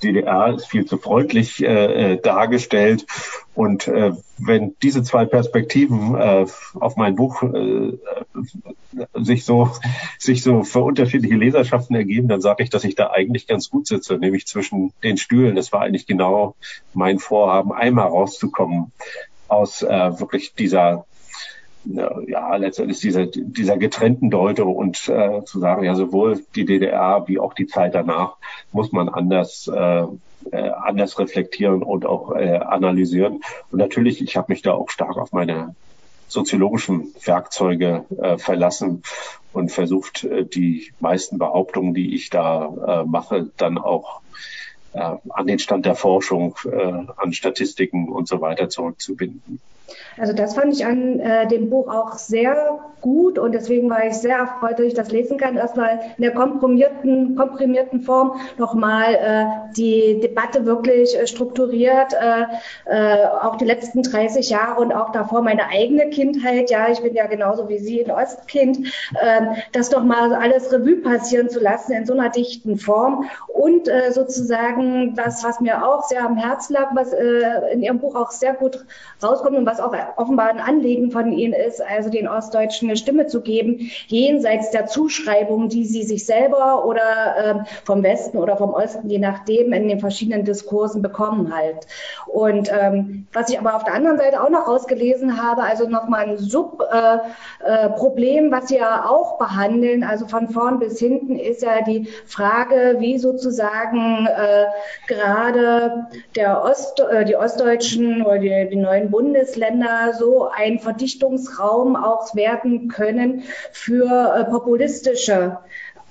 DDR 0.04 0.54
ist 0.54 0.68
viel 0.68 0.86
zu 0.86 0.98
freundlich 0.98 1.64
äh, 1.64 2.14
äh, 2.14 2.22
dargestellt. 2.22 3.06
Und 3.56 3.88
äh, 3.88 4.14
wenn 4.38 4.76
diese 4.82 5.04
zwei 5.04 5.26
Perspektiven 5.26 6.16
äh, 6.16 6.46
auf 6.80 6.96
mein 6.96 7.16
Buch 7.16 7.44
äh, 7.44 7.98
sich 9.16 9.46
so 9.46 9.72
sich 10.18 10.44
so 10.44 10.64
für 10.64 10.82
unterschiedliche 10.82 11.36
Leserschaften 11.36 11.96
ergeben, 11.96 12.28
dann 12.28 12.42
sage 12.42 12.64
ich, 12.64 12.70
dass 12.70 12.84
ich 12.84 12.96
da 12.96 13.12
eigentlich 13.12 13.48
ganz 13.48 13.70
gut 13.70 13.88
sitze, 13.88 14.18
nämlich 14.18 14.48
zwischen 14.48 14.92
den 15.04 15.18
Stühlen. 15.18 15.56
Das 15.56 15.72
war 15.72 15.82
eigentlich 15.82 16.08
genau 16.08 16.56
mein 16.94 17.20
Vorhaben, 17.20 17.72
einmal 17.72 18.08
rauszukommen 18.08 18.92
aus 19.48 19.84
äh, 19.84 20.20
wirklich 20.20 20.54
dieser 20.56 21.06
ja, 21.86 22.56
letztendlich 22.56 23.00
dieser, 23.00 23.26
dieser 23.26 23.78
getrennten 23.78 24.30
Deutung 24.30 24.76
und 24.76 25.10
äh, 25.10 25.44
zu 25.46 25.60
sagen, 25.60 25.84
ja, 25.84 25.96
sowohl 25.96 26.44
die 26.56 26.66
DDR 26.66 27.28
wie 27.28 27.40
auch 27.40 27.54
die 27.54 27.68
Zeit 27.68 27.94
danach 27.96 28.38
muss 28.72 28.92
man 28.92 29.10
anders 29.10 29.68
äh, 29.68 30.06
äh, 30.52 30.70
anders 30.70 31.20
reflektieren 31.20 31.84
und 31.84 32.06
auch 32.06 32.36
äh, 32.36 32.58
analysieren. 32.58 33.42
Und 33.72 33.80
natürlich, 33.80 34.22
ich 34.22 34.36
habe 34.36 34.52
mich 34.52 34.62
da 34.62 34.74
auch 34.74 34.90
stark 34.90 35.18
auf 35.18 35.32
meine 35.32 35.76
soziologischen 36.28 37.14
Werkzeuge 37.24 38.06
äh, 38.22 38.38
verlassen 38.38 39.04
und 39.52 39.72
versucht, 39.72 40.24
äh, 40.24 40.46
die 40.46 40.92
meisten 41.00 41.38
Behauptungen, 41.38 41.94
die 41.94 42.16
ich 42.16 42.30
da 42.30 43.04
äh, 43.04 43.06
mache, 43.06 43.52
dann 43.58 43.78
auch 43.78 44.22
äh, 44.94 45.00
an 45.30 45.48
den 45.48 45.60
Stand 45.60 45.86
der 45.86 45.96
Forschung, 45.96 46.56
äh, 46.66 47.06
an 47.18 47.34
Statistiken 47.34 48.10
und 48.10 48.28
so 48.28 48.42
weiter 48.42 48.70
zurückzubinden. 48.70 49.60
Also 50.18 50.34
das 50.34 50.54
fand 50.54 50.74
ich 50.74 50.86
an 50.86 51.20
äh, 51.20 51.48
dem 51.48 51.70
Buch 51.70 51.88
auch 51.88 52.14
sehr 52.14 52.80
gut 53.02 53.38
und 53.38 53.52
deswegen 53.54 53.90
war 53.90 54.06
ich 54.06 54.14
sehr 54.14 54.38
erfreut, 54.38 54.80
dass 54.80 54.86
ich 54.86 54.94
das 54.94 55.12
lesen 55.12 55.38
kann. 55.38 55.58
Erstmal 55.58 56.00
in 56.18 56.22
der 56.24 56.32
komprimierten, 56.32 57.36
komprimierten 57.36 58.02
Form 58.02 58.40
nochmal 58.58 59.16
äh, 59.16 59.46
die 59.76 60.20
Debatte 60.22 60.66
wirklich 60.66 61.20
äh, 61.20 61.28
strukturiert, 61.28 62.14
äh, 62.14 62.46
äh, 62.86 63.26
auch 63.26 63.58
die 63.58 63.66
letzten 63.66 64.04
30 64.04 64.50
Jahre 64.50 64.80
und 64.80 64.94
auch 64.94 65.12
davor 65.12 65.42
meine 65.42 65.68
eigene 65.68 66.10
Kindheit. 66.10 66.70
Ja, 66.70 66.90
ich 66.90 67.02
bin 67.02 67.14
ja 67.14 67.28
genauso 67.28 67.68
wie 67.68 67.80
Sie 67.80 68.06
ein 68.06 68.12
Ostkind. 68.12 68.88
Äh, 69.20 69.42
das 69.72 69.90
doch 69.90 70.04
mal 70.04 70.34
alles 70.34 70.72
Revue 70.72 70.98
passieren 70.98 71.50
zu 71.50 71.60
lassen 71.60 71.92
in 71.94 72.06
so 72.06 72.14
einer 72.14 72.30
dichten 72.30 72.78
Form 72.78 73.30
und 73.48 73.88
äh, 73.88 74.12
sozusagen 74.12 75.16
das, 75.16 75.44
was 75.44 75.60
mir 75.60 75.86
auch 75.86 76.04
sehr 76.04 76.24
am 76.24 76.38
Herzen 76.38 76.74
lag, 76.74 76.92
was 76.94 77.14
in 77.14 77.82
Ihrem 77.84 78.00
Buch 78.00 78.16
auch 78.16 78.32
sehr 78.32 78.54
gut 78.54 78.86
rauskommt 79.22 79.58
und 79.58 79.66
was 79.66 79.73
auch 79.80 79.94
offenbar 80.18 80.50
ein 80.50 80.60
Anliegen 80.60 81.12
von 81.12 81.32
Ihnen 81.32 81.54
ist, 81.54 81.82
also 81.82 82.10
den 82.10 82.28
Ostdeutschen 82.28 82.90
eine 82.90 82.98
Stimme 82.98 83.28
zu 83.28 83.42
geben, 83.42 83.92
jenseits 84.08 84.72
der 84.72 84.88
Zuschreibung, 84.88 85.70
die 85.70 85.86
sie 85.86 86.04
sich 86.04 86.26
selber 86.26 86.86
oder 86.86 87.38
äh, 87.38 87.56
vom 87.84 88.04
Westen 88.04 88.38
oder 88.38 88.58
vom 88.58 88.74
Osten, 88.74 89.10
je 89.10 89.20
nachdem, 89.20 89.74
in 89.74 89.88
den 89.88 90.00
verschiedenen 90.00 90.46
Diskursen 90.46 91.02
bekommen 91.02 91.56
halt. 91.56 91.88
Und 92.28 92.72
ähm, 92.72 93.28
was 93.34 93.50
ich 93.50 93.60
aber 93.60 93.76
auf 93.76 93.84
der 93.84 93.94
anderen 93.94 94.18
Seite 94.18 94.42
auch 94.42 94.50
noch 94.50 94.68
rausgelesen 94.68 95.42
habe, 95.42 95.64
also 95.64 95.88
nochmal 95.88 96.30
ein 96.30 96.38
Subproblem, 96.38 97.26
äh, 97.66 98.48
äh, 98.48 98.52
was 98.52 98.68
Sie 98.68 98.78
ja 98.78 99.10
auch 99.10 99.38
behandeln, 99.38 100.04
also 100.04 100.28
von 100.28 100.50
vorn 100.50 100.80
bis 100.80 101.00
hinten, 101.00 101.38
ist 101.38 101.64
ja 101.64 101.82
die 101.82 102.08
Frage, 102.26 102.96
wie 103.00 103.18
sozusagen 103.18 104.28
äh, 104.28 104.66
gerade 105.08 106.08
der 106.36 106.64
Ost, 106.64 107.00
äh, 107.00 107.26
die 107.26 107.36
Ostdeutschen 107.36 108.24
oder 108.24 108.40
die, 108.40 108.70
die 108.70 108.76
neuen 108.76 109.12
Bundesländer 109.12 109.63
so 110.18 110.50
ein 110.50 110.80
Verdichtungsraum 110.80 111.96
auch 111.96 112.36
werden 112.36 112.88
können 112.88 113.44
für 113.72 114.36
äh, 114.36 114.44
populistische 114.46 115.60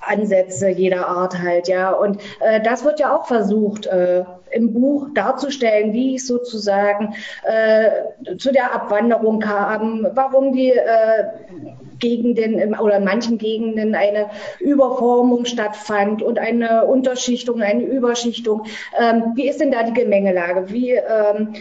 Ansätze 0.03 0.69
jeder 0.69 1.07
Art 1.07 1.39
halt, 1.39 1.69
ja. 1.69 1.91
Und 1.93 2.21
äh, 2.41 2.61
das 2.61 2.85
wird 2.85 3.01
ja 3.01 3.17
auch 3.17 3.27
versucht, 3.27 3.87
äh, 3.87 4.25
im 4.51 4.73
Buch 4.73 5.09
darzustellen, 5.15 5.93
wie 5.93 6.17
es 6.17 6.27
sozusagen 6.27 7.15
äh, 7.45 8.37
zu 8.37 8.53
der 8.53 8.75
Abwanderung 8.75 9.41
kam, 9.41 10.07
warum 10.15 10.53
die 10.53 10.71
äh, 10.71 11.25
Gegenden 11.99 12.75
oder 12.79 12.97
in 12.97 13.05
manchen 13.05 13.39
Gegenden 13.39 13.95
eine 13.95 14.29
Überformung 14.59 15.45
stattfand 15.45 16.21
und 16.21 16.39
eine 16.39 16.85
Unterschichtung, 16.85 17.63
eine 17.63 17.85
Überschichtung. 17.85 18.65
Ähm, 19.01 19.33
wie 19.37 19.49
ist 19.49 19.61
denn 19.61 19.71
da 19.71 19.85
die 19.85 19.95
Gemengelage? 19.95 20.71
Wie 20.73 20.91
ähm, 20.95 21.55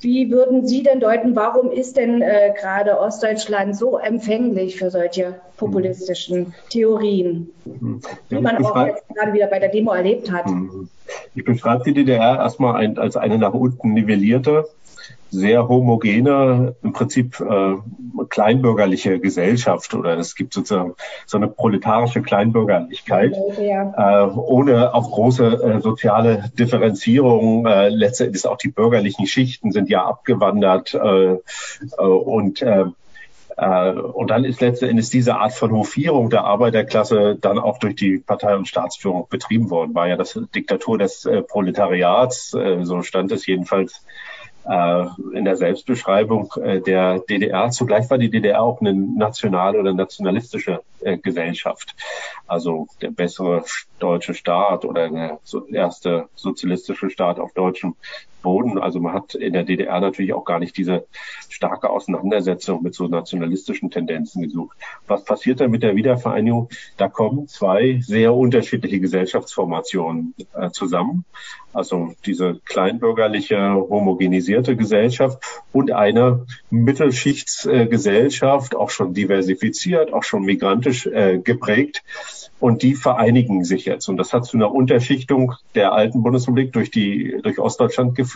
wie 0.00 0.30
würden 0.30 0.66
Sie 0.66 0.82
denn 0.82 1.00
deuten, 1.00 1.36
warum 1.36 1.70
ist 1.70 1.96
denn 1.96 2.22
äh, 2.22 2.52
gerade 2.58 2.98
Ostdeutschland 2.98 3.76
so 3.76 3.98
empfänglich 3.98 4.76
für 4.76 4.90
solche 4.90 5.40
populistischen 5.56 6.54
Theorien, 6.70 7.50
mhm. 7.64 8.00
wie 8.28 8.40
man 8.40 8.64
auch 8.64 8.86
jetzt 8.86 9.04
gerade 9.08 9.32
wieder 9.32 9.46
bei 9.46 9.58
der 9.58 9.68
Demo 9.68 9.92
erlebt 9.92 10.32
hat? 10.32 10.46
Mhm. 10.46 10.88
Ich 11.34 11.44
beschreibe 11.44 11.84
die 11.84 11.94
DDR 11.94 12.36
erstmal 12.36 12.76
ein, 12.76 12.98
als 12.98 13.16
eine 13.16 13.38
nach 13.38 13.52
unten 13.52 13.92
nivellierte 13.92 14.66
sehr 15.30 15.68
homogene, 15.68 16.74
im 16.82 16.92
Prinzip 16.92 17.40
äh, 17.40 17.74
kleinbürgerliche 18.28 19.18
Gesellschaft 19.20 19.94
oder 19.94 20.18
es 20.18 20.34
gibt 20.34 20.52
sozusagen 20.52 20.94
so 21.26 21.36
eine 21.36 21.48
proletarische 21.48 22.22
Kleinbürgerlichkeit, 22.22 23.36
ja. 23.60 24.24
äh, 24.24 24.30
ohne 24.30 24.94
auch 24.94 25.10
große 25.10 25.46
äh, 25.46 25.80
soziale 25.80 26.50
Differenzierung. 26.58 27.66
Äh, 27.66 27.88
letztendlich 27.88 28.46
auch 28.46 28.56
die 28.56 28.68
bürgerlichen 28.68 29.26
Schichten 29.26 29.72
sind 29.72 29.88
ja 29.88 30.04
abgewandert 30.04 30.94
äh, 30.94 31.32
äh, 31.32 31.38
und 31.98 32.62
äh, 32.62 32.84
äh, 33.60 33.92
und 33.92 34.30
dann 34.30 34.44
ist 34.44 34.60
letztendlich 34.60 35.10
diese 35.10 35.36
Art 35.36 35.52
von 35.52 35.70
Hofierung 35.72 36.30
der 36.30 36.44
Arbeiterklasse 36.44 37.36
dann 37.38 37.58
auch 37.58 37.78
durch 37.78 37.94
die 37.94 38.18
Partei- 38.18 38.56
und 38.56 38.66
Staatsführung 38.68 39.26
betrieben 39.28 39.68
worden. 39.70 39.94
War 39.94 40.08
ja 40.08 40.16
das 40.16 40.38
Diktatur 40.54 40.96
des 40.96 41.26
äh, 41.26 41.42
Proletariats, 41.42 42.54
äh, 42.54 42.82
so 42.84 43.02
stand 43.02 43.32
es 43.32 43.46
jedenfalls 43.46 44.04
in 44.64 45.44
der 45.44 45.56
Selbstbeschreibung 45.56 46.52
äh, 46.62 46.80
der 46.80 47.20
DDR. 47.20 47.70
Zugleich 47.70 48.08
war 48.10 48.18
die 48.18 48.30
DDR 48.30 48.62
auch 48.62 48.80
eine 48.80 48.92
nationale 48.94 49.78
oder 49.78 49.94
nationalistische 49.94 50.80
äh, 51.00 51.16
Gesellschaft. 51.16 51.94
Also 52.46 52.86
der 53.00 53.10
bessere 53.10 53.64
deutsche 53.98 54.34
Staat 54.34 54.84
oder 54.84 55.08
der 55.08 55.38
erste 55.72 56.28
sozialistische 56.34 57.10
Staat 57.10 57.40
auf 57.40 57.52
deutschem 57.52 57.94
Boden. 58.42 58.78
Also 58.78 59.00
man 59.00 59.14
hat 59.14 59.34
in 59.34 59.52
der 59.52 59.64
DDR 59.64 60.00
natürlich 60.00 60.32
auch 60.32 60.44
gar 60.44 60.58
nicht 60.58 60.76
diese 60.76 61.06
starke 61.48 61.90
Auseinandersetzung 61.90 62.82
mit 62.82 62.94
so 62.94 63.06
nationalistischen 63.06 63.90
Tendenzen 63.90 64.42
gesucht. 64.42 64.76
Was 65.06 65.24
passiert 65.24 65.60
dann 65.60 65.70
mit 65.70 65.82
der 65.82 65.96
Wiedervereinigung? 65.96 66.68
Da 66.96 67.08
kommen 67.08 67.48
zwei 67.48 68.00
sehr 68.02 68.34
unterschiedliche 68.34 69.00
Gesellschaftsformationen 69.00 70.34
äh, 70.54 70.70
zusammen. 70.70 71.24
Also 71.72 72.14
diese 72.26 72.60
kleinbürgerliche, 72.64 73.74
homogenisierte 73.74 74.76
Gesellschaft 74.76 75.38
und 75.72 75.92
eine 75.92 76.46
Mittelschichtsgesellschaft, 76.70 78.74
auch 78.74 78.90
schon 78.90 79.14
diversifiziert, 79.14 80.12
auch 80.12 80.24
schon 80.24 80.44
migrantisch 80.44 81.06
äh, 81.06 81.38
geprägt. 81.38 82.02
Und 82.58 82.82
die 82.82 82.94
vereinigen 82.94 83.64
sich 83.64 83.86
jetzt. 83.86 84.08
Und 84.08 84.18
das 84.18 84.34
hat 84.34 84.44
zu 84.44 84.56
einer 84.56 84.72
Unterschichtung 84.72 85.54
der 85.74 85.92
alten 85.92 86.22
Bundesrepublik 86.22 86.72
durch 86.72 86.90
die, 86.90 87.38
durch 87.42 87.58
Ostdeutschland 87.58 88.16
geführt, 88.16 88.29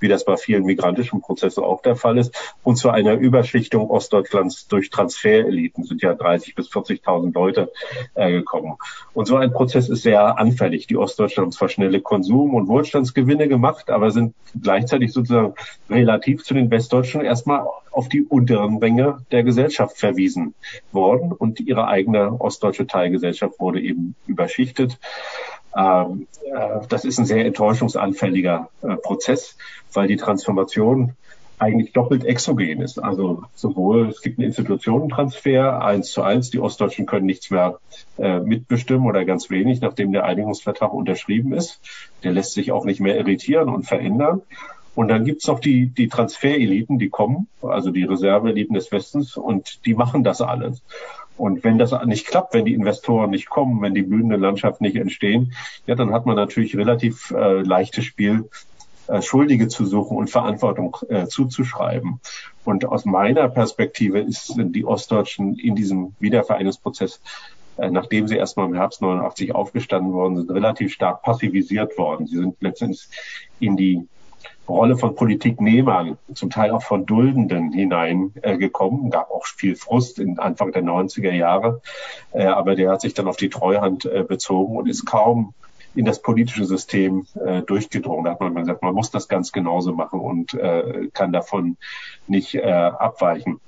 wie 0.00 0.08
das 0.08 0.24
bei 0.24 0.36
vielen 0.36 0.64
migrantischen 0.64 1.20
Prozessen 1.20 1.64
auch 1.64 1.82
der 1.82 1.96
Fall 1.96 2.18
ist, 2.18 2.34
und 2.62 2.76
zu 2.76 2.90
einer 2.90 3.14
Überschichtung 3.14 3.90
Ostdeutschlands 3.90 4.68
durch 4.68 4.90
Transfereliten 4.90 5.84
sind 5.84 6.02
ja 6.02 6.14
30 6.14 6.54
bis 6.54 6.68
40.000 6.68 7.32
Leute 7.34 7.72
äh, 8.14 8.30
gekommen. 8.30 8.76
Und 9.14 9.26
so 9.26 9.36
ein 9.36 9.52
Prozess 9.52 9.88
ist 9.88 10.02
sehr 10.02 10.38
anfällig. 10.38 10.86
Die 10.86 10.96
Ostdeutschland 10.96 11.46
haben 11.46 11.52
zwar 11.52 11.68
schnelle 11.68 12.00
Konsum- 12.00 12.54
und 12.54 12.68
Wohlstandsgewinne 12.68 13.48
gemacht, 13.48 13.90
aber 13.90 14.10
sind 14.10 14.34
gleichzeitig 14.60 15.12
sozusagen 15.12 15.54
relativ 15.90 16.44
zu 16.44 16.54
den 16.54 16.70
Westdeutschen 16.70 17.22
erstmal 17.22 17.66
auf 17.96 18.08
die 18.10 18.22
unteren 18.22 18.76
Ränge 18.76 19.24
der 19.32 19.42
Gesellschaft 19.42 19.96
verwiesen 19.98 20.54
worden 20.92 21.32
und 21.32 21.60
ihre 21.60 21.88
eigene 21.88 22.38
ostdeutsche 22.40 22.86
Teilgesellschaft 22.86 23.58
wurde 23.58 23.80
eben 23.80 24.14
überschichtet. 24.26 24.98
Ähm, 25.76 26.26
äh, 26.44 26.86
das 26.88 27.04
ist 27.04 27.18
ein 27.18 27.26
sehr 27.26 27.44
enttäuschungsanfälliger 27.44 28.70
äh, 28.82 28.96
Prozess, 28.96 29.56
weil 29.92 30.08
die 30.08 30.16
Transformation 30.16 31.12
eigentlich 31.58 31.92
doppelt 31.92 32.24
exogen 32.24 32.82
ist. 32.82 32.98
Also 32.98 33.44
sowohl 33.54 34.08
es 34.08 34.20
gibt 34.20 34.38
einen 34.38 34.48
Institutionentransfer 34.48 35.82
eins 35.82 36.10
zu 36.10 36.22
eins, 36.22 36.50
die 36.50 36.58
Ostdeutschen 36.58 37.06
können 37.06 37.26
nichts 37.26 37.50
mehr 37.50 37.78
äh, 38.18 38.40
mitbestimmen 38.40 39.06
oder 39.06 39.24
ganz 39.24 39.48
wenig, 39.50 39.80
nachdem 39.80 40.12
der 40.12 40.24
Einigungsvertrag 40.24 40.92
unterschrieben 40.92 41.52
ist. 41.52 41.80
Der 42.24 42.32
lässt 42.32 42.52
sich 42.52 42.72
auch 42.72 42.84
nicht 42.84 43.00
mehr 43.00 43.16
irritieren 43.16 43.68
und 43.68 43.84
verändern. 43.84 44.42
Und 44.94 45.08
dann 45.08 45.26
gibt's 45.26 45.46
noch 45.46 45.60
die, 45.60 45.86
die 45.88 46.08
Transfereliten, 46.08 46.98
die 46.98 47.10
kommen, 47.10 47.48
also 47.60 47.90
die 47.90 48.04
Reserveeliten 48.04 48.74
des 48.74 48.90
Westens, 48.92 49.36
und 49.36 49.84
die 49.84 49.92
machen 49.92 50.24
das 50.24 50.40
alles. 50.40 50.82
Und 51.36 51.64
wenn 51.64 51.78
das 51.78 51.92
nicht 52.06 52.26
klappt, 52.26 52.54
wenn 52.54 52.64
die 52.64 52.74
Investoren 52.74 53.30
nicht 53.30 53.48
kommen, 53.48 53.82
wenn 53.82 53.94
die 53.94 54.02
blühende 54.02 54.36
Landschaft 54.36 54.80
nicht 54.80 54.96
entstehen, 54.96 55.52
ja, 55.86 55.94
dann 55.94 56.12
hat 56.12 56.26
man 56.26 56.36
natürlich 56.36 56.76
relativ 56.76 57.30
äh, 57.30 57.60
leichtes 57.60 58.04
Spiel, 58.04 58.48
äh, 59.08 59.20
Schuldige 59.22 59.68
zu 59.68 59.84
suchen 59.84 60.16
und 60.16 60.30
Verantwortung 60.30 60.96
äh, 61.08 61.26
zuzuschreiben. 61.26 62.20
Und 62.64 62.86
aus 62.86 63.04
meiner 63.04 63.48
Perspektive 63.48 64.20
ist, 64.20 64.46
sind 64.46 64.74
die 64.74 64.84
Ostdeutschen 64.84 65.58
in 65.58 65.76
diesem 65.76 66.14
Wiedervereinigungsprozess 66.20 67.20
äh, 67.76 67.90
nachdem 67.90 68.26
sie 68.26 68.36
erstmal 68.36 68.66
im 68.66 68.74
Herbst 68.74 69.02
89 69.02 69.54
aufgestanden 69.54 70.12
worden 70.12 70.36
sind, 70.38 70.50
relativ 70.50 70.92
stark 70.92 71.22
passivisiert 71.22 71.98
worden. 71.98 72.26
Sie 72.26 72.36
sind 72.36 72.56
letztendlich 72.60 73.06
in 73.60 73.76
die 73.76 74.08
Rolle 74.68 74.96
von 74.96 75.14
Politiknehmern, 75.14 76.18
zum 76.34 76.50
Teil 76.50 76.70
auch 76.72 76.82
von 76.82 77.06
Duldenden 77.06 77.72
hineingekommen. 77.72 79.06
Äh, 79.06 79.10
Gab 79.10 79.30
auch 79.30 79.46
viel 79.46 79.76
Frust 79.76 80.18
in 80.18 80.38
Anfang 80.38 80.72
der 80.72 80.82
90er 80.82 81.32
Jahre. 81.32 81.80
Äh, 82.32 82.46
aber 82.46 82.74
der 82.74 82.90
hat 82.90 83.00
sich 83.00 83.14
dann 83.14 83.28
auf 83.28 83.36
die 83.36 83.48
Treuhand 83.48 84.04
äh, 84.04 84.24
bezogen 84.26 84.76
und 84.76 84.88
ist 84.88 85.06
kaum 85.06 85.54
in 85.94 86.04
das 86.04 86.20
politische 86.20 86.66
System 86.66 87.26
äh, 87.34 87.62
durchgedrungen. 87.62 88.24
Da 88.24 88.32
hat 88.32 88.40
man 88.40 88.54
gesagt, 88.54 88.82
man 88.82 88.94
muss 88.94 89.10
das 89.10 89.28
ganz 89.28 89.52
genauso 89.52 89.92
machen 89.92 90.20
und 90.20 90.54
äh, 90.54 91.08
kann 91.12 91.32
davon 91.32 91.76
nicht 92.26 92.54
äh, 92.54 92.70
abweichen. 92.70 93.60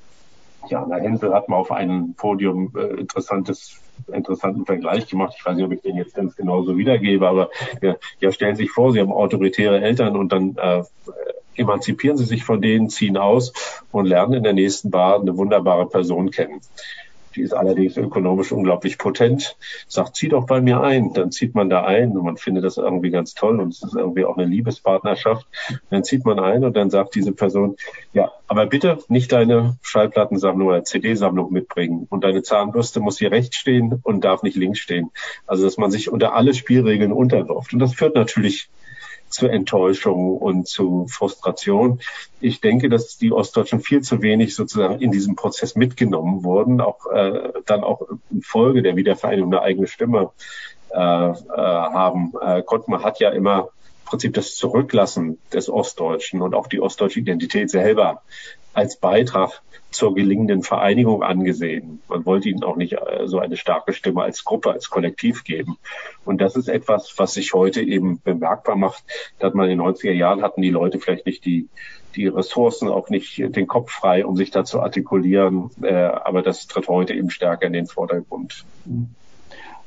Jana 0.68 0.96
Hensel 0.96 1.32
hat 1.32 1.48
mal 1.48 1.56
auf 1.56 1.72
einem 1.72 2.14
Podium 2.14 2.72
äh, 2.76 3.00
interessantes 3.00 3.80
interessanten 4.12 4.64
Vergleich 4.64 5.06
gemacht. 5.06 5.34
Ich 5.36 5.44
weiß 5.44 5.56
nicht, 5.56 5.64
ob 5.64 5.72
ich 5.72 5.82
den 5.82 5.96
jetzt 5.96 6.14
ganz 6.14 6.36
genauso 6.36 6.76
wiedergebe, 6.76 7.26
aber 7.26 7.50
ja, 7.82 7.96
ja 8.20 8.32
stellen 8.32 8.56
Sie 8.56 8.64
sich 8.64 8.72
vor, 8.72 8.92
Sie 8.92 9.00
haben 9.00 9.12
autoritäre 9.12 9.80
Eltern 9.80 10.16
und 10.16 10.32
dann 10.32 10.56
äh, 10.56 10.82
emanzipieren 11.56 12.16
Sie 12.16 12.24
sich 12.24 12.44
von 12.44 12.62
denen, 12.62 12.88
ziehen 12.88 13.16
aus 13.16 13.52
und 13.90 14.06
lernen 14.06 14.34
in 14.34 14.42
der 14.42 14.52
nächsten 14.52 14.90
Bar 14.90 15.20
eine 15.20 15.36
wunderbare 15.36 15.88
Person 15.88 16.30
kennen. 16.30 16.60
Die 17.38 17.44
ist 17.44 17.52
allerdings 17.52 17.96
ökonomisch 17.96 18.50
unglaublich 18.50 18.98
potent. 18.98 19.56
Sagt, 19.86 20.16
zieh 20.16 20.28
doch 20.28 20.44
bei 20.46 20.60
mir 20.60 20.80
ein. 20.80 21.12
Dann 21.12 21.30
zieht 21.30 21.54
man 21.54 21.70
da 21.70 21.84
ein 21.84 22.16
und 22.16 22.24
man 22.24 22.36
findet 22.36 22.64
das 22.64 22.78
irgendwie 22.78 23.10
ganz 23.10 23.34
toll 23.34 23.60
und 23.60 23.72
es 23.72 23.80
ist 23.84 23.94
irgendwie 23.94 24.24
auch 24.24 24.36
eine 24.36 24.46
Liebespartnerschaft. 24.46 25.46
Dann 25.88 26.02
zieht 26.02 26.24
man 26.24 26.40
ein 26.40 26.64
und 26.64 26.76
dann 26.76 26.90
sagt 26.90 27.14
diese 27.14 27.30
Person, 27.30 27.76
ja, 28.12 28.32
aber 28.48 28.66
bitte 28.66 28.98
nicht 29.06 29.30
deine 29.30 29.76
Schallplattensammlung 29.82 30.66
oder 30.66 30.82
CD-Sammlung 30.82 31.52
mitbringen. 31.52 32.08
Und 32.10 32.24
deine 32.24 32.42
Zahnbürste 32.42 32.98
muss 32.98 33.18
hier 33.18 33.30
rechts 33.30 33.56
stehen 33.56 34.00
und 34.02 34.24
darf 34.24 34.42
nicht 34.42 34.56
links 34.56 34.80
stehen. 34.80 35.10
Also, 35.46 35.62
dass 35.62 35.78
man 35.78 35.92
sich 35.92 36.10
unter 36.10 36.34
alle 36.34 36.54
Spielregeln 36.54 37.12
unterwirft. 37.12 37.72
Und 37.72 37.78
das 37.78 37.94
führt 37.94 38.16
natürlich 38.16 38.68
zu 39.28 39.48
Enttäuschung 39.48 40.36
und 40.36 40.66
zu 40.66 41.06
Frustration. 41.08 42.00
Ich 42.40 42.60
denke, 42.60 42.88
dass 42.88 43.18
die 43.18 43.32
Ostdeutschen 43.32 43.80
viel 43.80 44.00
zu 44.02 44.22
wenig 44.22 44.54
sozusagen 44.54 45.00
in 45.00 45.10
diesem 45.10 45.36
Prozess 45.36 45.76
mitgenommen 45.76 46.44
wurden, 46.44 46.80
auch 46.80 47.06
äh, 47.06 47.52
dann 47.66 47.84
auch 47.84 48.02
in 48.30 48.42
Folge 48.42 48.82
der 48.82 48.96
Wiedervereinigung 48.96 49.52
eine 49.52 49.62
eigene 49.62 49.86
Stimme 49.86 50.30
äh, 50.90 50.98
äh, 50.98 51.34
haben 51.34 52.32
äh, 52.40 52.62
konnten. 52.62 52.90
Man 52.90 53.04
hat 53.04 53.20
ja 53.20 53.30
immer 53.30 53.68
im 54.04 54.06
Prinzip 54.06 54.34
das 54.34 54.54
Zurücklassen 54.54 55.38
des 55.52 55.68
Ostdeutschen 55.68 56.40
und 56.40 56.54
auch 56.54 56.66
die 56.66 56.80
ostdeutsche 56.80 57.20
Identität 57.20 57.70
selber 57.70 58.22
als 58.78 58.96
Beitrag 58.96 59.60
zur 59.90 60.14
gelingenden 60.14 60.62
Vereinigung 60.62 61.22
angesehen. 61.22 62.00
Man 62.08 62.24
wollte 62.24 62.48
ihnen 62.48 62.62
auch 62.62 62.76
nicht 62.76 62.92
äh, 62.92 63.26
so 63.26 63.38
eine 63.38 63.56
starke 63.56 63.92
Stimme 63.92 64.22
als 64.22 64.44
Gruppe, 64.44 64.70
als 64.70 64.90
Kollektiv 64.90 65.44
geben. 65.44 65.78
Und 66.24 66.40
das 66.40 66.56
ist 66.56 66.68
etwas, 66.68 67.14
was 67.16 67.34
sich 67.34 67.54
heute 67.54 67.82
eben 67.82 68.20
bemerkbar 68.22 68.76
macht. 68.76 69.02
Da 69.38 69.48
hat 69.48 69.54
man 69.54 69.68
in 69.68 69.78
den 69.78 69.86
90er 69.86 70.12
Jahren 70.12 70.42
hatten 70.42 70.62
die 70.62 70.70
Leute 70.70 71.00
vielleicht 71.00 71.26
nicht 71.26 71.44
die, 71.44 71.68
die 72.14 72.28
Ressourcen, 72.28 72.88
auch 72.88 73.08
nicht 73.08 73.38
den 73.38 73.66
Kopf 73.66 73.90
frei, 73.90 74.24
um 74.24 74.36
sich 74.36 74.50
da 74.50 74.64
zu 74.64 74.80
artikulieren. 74.80 75.70
Äh, 75.82 75.94
aber 75.94 76.42
das 76.42 76.66
tritt 76.66 76.88
heute 76.88 77.14
eben 77.14 77.30
stärker 77.30 77.66
in 77.66 77.72
den 77.72 77.86
Vordergrund. 77.86 78.64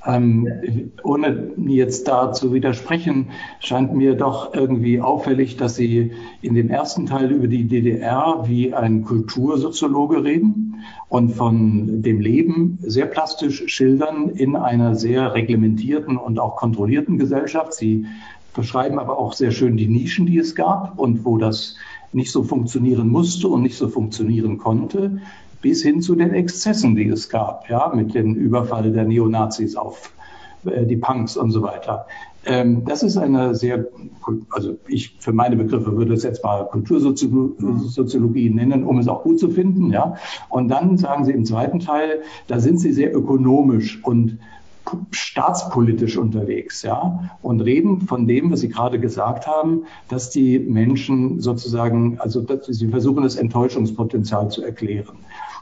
Ähm, 0.04 0.92
ohne 1.04 1.52
jetzt 1.68 2.08
da 2.08 2.34
zu 2.34 2.54
widersprechen, 2.54 3.28
scheint 3.60 3.94
mir 3.94 4.16
doch 4.16 4.54
irgendwie 4.54 5.00
auffällig, 5.00 5.58
dass 5.58 5.76
Sie 5.76 6.12
in 6.42 6.56
dem 6.56 6.70
ersten 6.70 7.06
Teil 7.06 7.32
über 7.32 7.48
die 7.48 7.66
DDR 7.66 8.46
wie 8.48 8.74
ein 8.74 9.04
Kultursoziologe 9.04 10.24
reden 10.24 10.84
und 11.08 11.30
von 11.30 12.02
dem 12.02 12.20
Leben 12.20 12.80
sehr 12.82 13.06
plastisch 13.06 13.64
schildern 13.68 14.30
in 14.30 14.56
einer 14.56 14.96
sehr 14.96 15.36
reglementierten 15.36 16.18
und 16.18 16.40
auch 16.40 16.56
kontrollierten 16.56 17.20
Gesellschaft. 17.20 17.74
Sie 17.74 18.06
beschreiben 18.56 18.98
aber 18.98 19.20
auch 19.20 19.34
sehr 19.34 19.52
schön 19.52 19.78
die 19.78 19.88
Nischen, 19.88 20.26
die 20.26 20.40
es 20.40 20.56
gab 20.56 20.98
und 20.98 21.26
wo 21.26 21.38
das 21.38 21.76
nicht 22.12 22.32
so 22.32 22.44
funktionieren 22.44 23.08
musste 23.08 23.48
und 23.48 23.62
nicht 23.62 23.78
so 23.78 23.88
funktionieren 23.88 24.58
konnte 24.58 25.22
bis 25.62 25.84
hin 25.84 26.02
zu 26.02 26.16
den 26.16 26.34
Exzessen, 26.34 26.96
die 26.96 27.08
es 27.08 27.30
gab, 27.30 27.70
ja, 27.70 27.92
mit 27.94 28.14
dem 28.14 28.36
Überfall 28.36 28.92
der 28.92 29.06
Neonazis 29.06 29.76
auf 29.76 30.12
äh, 30.66 30.86
die 30.86 30.98
Punks 30.98 31.38
und 31.38 31.52
so 31.52 31.62
weiter. 31.62 32.08
Ähm, 32.46 32.86
das 32.86 33.04
ist 33.04 33.18
eine 33.18 33.54
sehr, 33.54 33.86
also 34.50 34.78
ich 34.88 35.16
für 35.20 35.32
meine 35.32 35.56
Begriffe 35.56 35.96
würde 35.96 36.14
es 36.14 36.24
jetzt 36.24 36.44
mal 36.44 36.66
Kultursoziologie 36.66 38.50
nennen, 38.50 38.84
um 38.84 38.98
es 38.98 39.08
auch 39.08 39.24
gut 39.24 39.40
zu 39.40 39.50
finden, 39.50 39.92
ja. 39.92 40.16
Und 40.50 40.70
dann 40.70 40.98
sagen 40.98 41.26
Sie 41.26 41.34
im 41.34 41.46
zweiten 41.46 41.80
Teil, 41.80 42.22
da 42.48 42.60
sind 42.60 42.80
Sie 42.80 42.94
sehr 42.94 43.16
ökonomisch 43.16 44.04
und 44.04 44.40
staatspolitisch 45.12 46.18
unterwegs, 46.18 46.82
ja, 46.82 47.30
und 47.44 47.62
reden 47.62 48.02
von 48.02 48.26
dem, 48.28 48.52
was 48.52 48.62
Sie 48.62 48.70
gerade 48.70 49.00
gesagt 49.00 49.46
haben, 49.46 49.84
dass 50.10 50.32
die 50.32 50.58
Menschen 50.58 51.40
sozusagen, 51.40 52.20
also 52.20 52.42
dass 52.42 52.66
sie 52.66 52.88
versuchen, 52.88 53.22
das 53.22 53.36
Enttäuschungspotenzial 53.36 54.50
zu 54.50 54.64
erklären. 54.64 55.18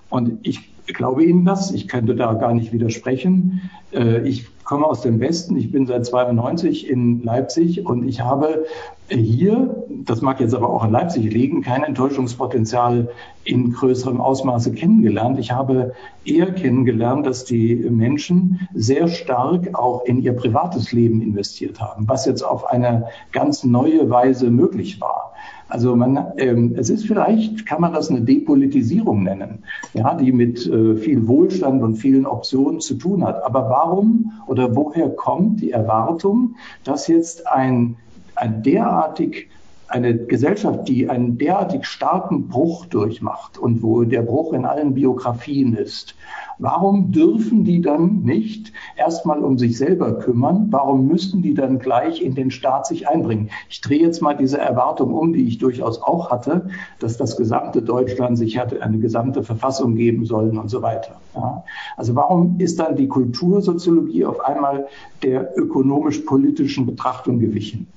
Und 0.09 0.39
ich 0.43 0.59
glaube 0.93 1.23
Ihnen 1.23 1.45
das. 1.45 1.71
Ich 1.71 1.87
könnte 1.87 2.15
da 2.15 2.33
gar 2.33 2.53
nicht 2.53 2.73
widersprechen. 2.73 3.69
Äh, 3.93 4.27
ich 4.27 4.47
komme 4.63 4.85
aus 4.85 5.01
dem 5.01 5.19
Westen. 5.19 5.55
Ich 5.57 5.71
bin 5.71 5.87
seit 5.87 6.05
92 6.05 6.87
in 6.87 7.23
Leipzig 7.23 7.85
und 7.85 8.07
ich 8.07 8.21
habe 8.21 8.65
hier, 9.07 9.83
das 10.05 10.21
mag 10.21 10.39
jetzt 10.39 10.53
aber 10.53 10.69
auch 10.69 10.85
in 10.85 10.91
Leipzig 10.91 11.31
liegen, 11.33 11.63
kein 11.63 11.83
Enttäuschungspotenzial 11.83 13.09
in 13.43 13.73
größerem 13.73 14.21
Ausmaße 14.21 14.71
kennengelernt. 14.73 15.39
Ich 15.39 15.51
habe 15.51 15.93
eher 16.23 16.51
kennengelernt, 16.51 17.25
dass 17.25 17.45
die 17.45 17.75
Menschen 17.75 18.67
sehr 18.75 19.07
stark 19.07 19.73
auch 19.73 20.05
in 20.05 20.21
ihr 20.21 20.33
privates 20.33 20.91
Leben 20.91 21.21
investiert 21.21 21.81
haben, 21.81 22.07
was 22.07 22.27
jetzt 22.27 22.43
auf 22.43 22.67
eine 22.67 23.07
ganz 23.31 23.63
neue 23.63 24.07
Weise 24.11 24.51
möglich 24.51 25.01
war. 25.01 25.28
Also 25.69 25.95
man, 25.95 26.33
ähm, 26.37 26.73
es 26.77 26.89
ist 26.89 27.05
vielleicht, 27.05 27.65
kann 27.65 27.81
man 27.81 27.93
das 27.93 28.09
eine 28.09 28.21
Depolitisierung 28.21 29.23
nennen, 29.23 29.63
ja, 29.93 30.15
die 30.15 30.31
mit 30.31 30.65
äh, 30.65 30.95
viel 30.95 31.27
Wohlstand 31.27 31.83
und 31.83 31.95
vielen 31.95 32.25
Optionen 32.25 32.79
zu 32.79 32.95
tun 32.95 33.23
hat. 33.23 33.43
Aber 33.43 33.69
warum 33.69 34.31
oder 34.47 34.75
woher 34.75 35.09
kommt 35.09 35.61
die 35.61 35.71
Erwartung, 35.71 36.55
dass 36.83 37.07
jetzt 37.07 37.47
ein, 37.47 37.95
ein 38.35 38.63
derartig 38.63 39.49
eine 39.89 40.15
Gesellschaft, 40.15 40.87
die 40.87 41.09
einen 41.09 41.37
derartig 41.37 41.85
starken 41.85 42.47
Bruch 42.47 42.85
durchmacht 42.85 43.57
und 43.57 43.81
wo 43.81 44.03
der 44.03 44.21
Bruch 44.21 44.53
in 44.53 44.65
allen 44.65 44.93
Biografien 44.93 45.73
ist, 45.73 46.15
warum 46.59 47.11
dürfen 47.11 47.63
die 47.63 47.81
dann 47.81 48.21
nicht 48.21 48.71
erstmal 48.95 49.39
um 49.39 49.57
sich 49.57 49.77
selber 49.77 50.19
kümmern? 50.19 50.67
Warum 50.69 51.07
müssten 51.07 51.41
die 51.41 51.53
dann 51.53 51.79
gleich 51.79 52.21
in 52.21 52.35
den 52.35 52.51
Staat 52.51 52.85
sich 52.85 53.07
einbringen? 53.07 53.49
Ich 53.69 53.81
drehe 53.81 54.01
jetzt 54.01 54.21
mal 54.21 54.35
diese 54.35 54.59
Erwartung 54.59 55.13
um, 55.13 55.33
die 55.33 55.47
ich 55.47 55.57
durchaus 55.57 56.01
auch 56.01 56.29
hatte, 56.29 56.69
dass 56.99 57.17
das 57.17 57.35
gesamte 57.35 57.81
Deutschland 57.81 58.37
sich 58.37 58.57
hatte 58.59 58.81
eine 58.81 58.99
gesamte 58.99 59.43
Verfassung 59.43 59.95
geben 59.95 60.25
sollen 60.25 60.57
und 60.57 60.69
so 60.69 60.81
weiter. 60.81 61.19
Ja. 61.35 61.63
Also 61.97 62.15
warum 62.15 62.59
ist 62.59 62.79
dann 62.79 62.95
die 62.95 63.07
Kultursoziologie 63.07 64.25
auf 64.25 64.39
einmal 64.41 64.87
der 65.23 65.57
ökonomisch-politischen 65.57 66.85
Betrachtung 66.85 67.39
gewichen? 67.39 67.87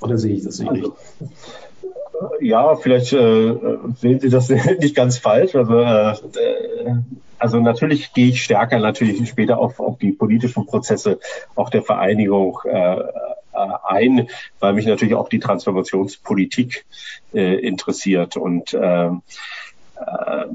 Oder 0.00 0.18
sehe 0.18 0.34
ich 0.34 0.44
das 0.44 0.58
nicht 0.58 0.70
also, 0.70 0.96
Ja, 2.40 2.76
vielleicht 2.76 3.12
äh, 3.12 3.56
sehen 4.00 4.20
Sie 4.20 4.30
das 4.30 4.48
nicht 4.80 4.94
ganz 4.94 5.18
falsch. 5.18 5.54
Also, 5.54 5.78
äh, 5.80 6.14
also 7.38 7.60
natürlich 7.60 8.12
gehe 8.12 8.28
ich 8.28 8.42
stärker 8.42 8.78
natürlich 8.78 9.28
später 9.28 9.58
auf, 9.58 9.80
auf 9.80 9.98
die 9.98 10.12
politischen 10.12 10.66
Prozesse 10.66 11.18
auch 11.54 11.70
der 11.70 11.82
Vereinigung 11.82 12.58
äh, 12.64 12.98
äh 13.00 13.00
ein, 13.86 14.28
weil 14.60 14.72
mich 14.72 14.86
natürlich 14.86 15.14
auch 15.14 15.28
die 15.28 15.38
Transformationspolitik 15.38 16.84
äh, 17.34 17.54
interessiert 17.56 18.36
und 18.36 18.72
äh, 18.74 19.06
äh, 19.06 20.46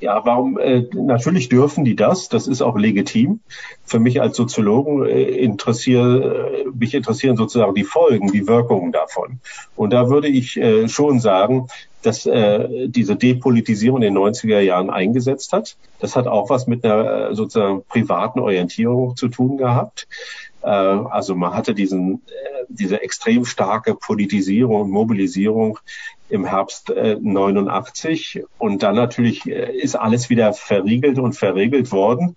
ja, 0.00 0.24
warum? 0.24 0.58
Äh, 0.58 0.86
natürlich 0.94 1.48
dürfen 1.48 1.84
die 1.84 1.96
das. 1.96 2.28
Das 2.28 2.46
ist 2.46 2.62
auch 2.62 2.76
legitim. 2.76 3.40
Für 3.84 3.98
mich 3.98 4.20
als 4.20 4.36
Soziologen 4.36 5.06
äh, 5.06 5.22
interessiere, 5.22 6.64
äh, 6.64 6.64
mich 6.74 6.94
interessieren 6.94 7.36
sozusagen 7.36 7.74
die 7.74 7.84
Folgen, 7.84 8.32
die 8.32 8.46
Wirkungen 8.48 8.92
davon. 8.92 9.40
Und 9.76 9.92
da 9.92 10.08
würde 10.08 10.28
ich 10.28 10.56
äh, 10.56 10.88
schon 10.88 11.20
sagen, 11.20 11.68
dass 12.02 12.24
äh, 12.24 12.88
diese 12.88 13.16
Depolitisierung 13.16 14.02
in 14.02 14.14
den 14.14 14.18
90er 14.18 14.60
Jahren 14.60 14.90
eingesetzt 14.90 15.52
hat. 15.52 15.76
Das 15.98 16.16
hat 16.16 16.26
auch 16.26 16.48
was 16.48 16.66
mit 16.66 16.84
einer 16.84 17.30
äh, 17.30 17.34
sozusagen 17.34 17.82
privaten 17.88 18.40
Orientierung 18.40 19.16
zu 19.16 19.28
tun 19.28 19.58
gehabt. 19.58 20.08
Äh, 20.62 20.68
also 20.68 21.34
man 21.34 21.52
hatte 21.52 21.74
diesen, 21.74 22.22
äh, 22.26 22.64
diese 22.68 23.02
extrem 23.02 23.44
starke 23.44 23.94
Politisierung 23.94 24.80
und 24.80 24.90
Mobilisierung 24.90 25.78
im 26.30 26.44
Herbst 26.44 26.90
äh, 26.90 27.16
89 27.20 28.44
und 28.58 28.82
dann 28.82 28.94
natürlich 28.94 29.46
äh, 29.46 29.76
ist 29.76 29.96
alles 29.96 30.30
wieder 30.30 30.52
verriegelt 30.52 31.18
und 31.18 31.34
verregelt 31.34 31.92
worden 31.92 32.36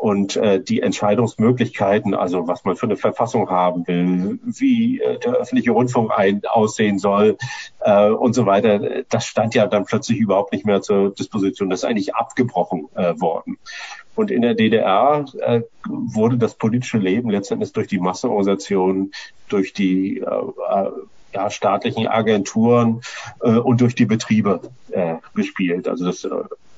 und 0.00 0.36
äh, 0.36 0.62
die 0.62 0.80
Entscheidungsmöglichkeiten, 0.80 2.14
also 2.14 2.48
was 2.48 2.64
man 2.64 2.74
für 2.74 2.86
eine 2.86 2.96
Verfassung 2.96 3.50
haben 3.50 3.86
will, 3.86 4.38
wie 4.44 4.98
äh, 4.98 5.18
der 5.18 5.34
öffentliche 5.34 5.72
Rundfunk 5.72 6.10
ein, 6.10 6.40
aussehen 6.48 6.98
soll 6.98 7.36
äh, 7.80 8.08
und 8.08 8.32
so 8.32 8.46
weiter, 8.46 9.02
das 9.10 9.26
stand 9.26 9.54
ja 9.54 9.66
dann 9.66 9.84
plötzlich 9.84 10.18
überhaupt 10.18 10.52
nicht 10.52 10.64
mehr 10.64 10.80
zur 10.80 11.14
Disposition. 11.14 11.68
Das 11.68 11.80
ist 11.80 11.84
eigentlich 11.84 12.14
abgebrochen 12.14 12.88
äh, 12.94 13.20
worden. 13.20 13.58
Und 14.16 14.30
in 14.30 14.40
der 14.40 14.54
DDR 14.54 15.26
äh, 15.38 15.62
wurde 15.86 16.38
das 16.38 16.54
politische 16.54 16.98
Leben 16.98 17.28
letztendlich 17.28 17.72
durch 17.72 17.88
die 17.88 18.00
Massenorganisation, 18.00 19.12
durch 19.48 19.74
die 19.74 20.18
äh, 20.18 20.24
äh 20.24 20.90
ja, 21.32 21.50
staatlichen 21.50 22.06
Agenturen 22.06 23.02
äh, 23.42 23.50
und 23.50 23.80
durch 23.80 23.94
die 23.94 24.06
Betriebe 24.06 24.60
äh, 24.90 25.16
gespielt. 25.34 25.88
Also 25.88 26.06
das 26.06 26.24
äh, 26.24 26.30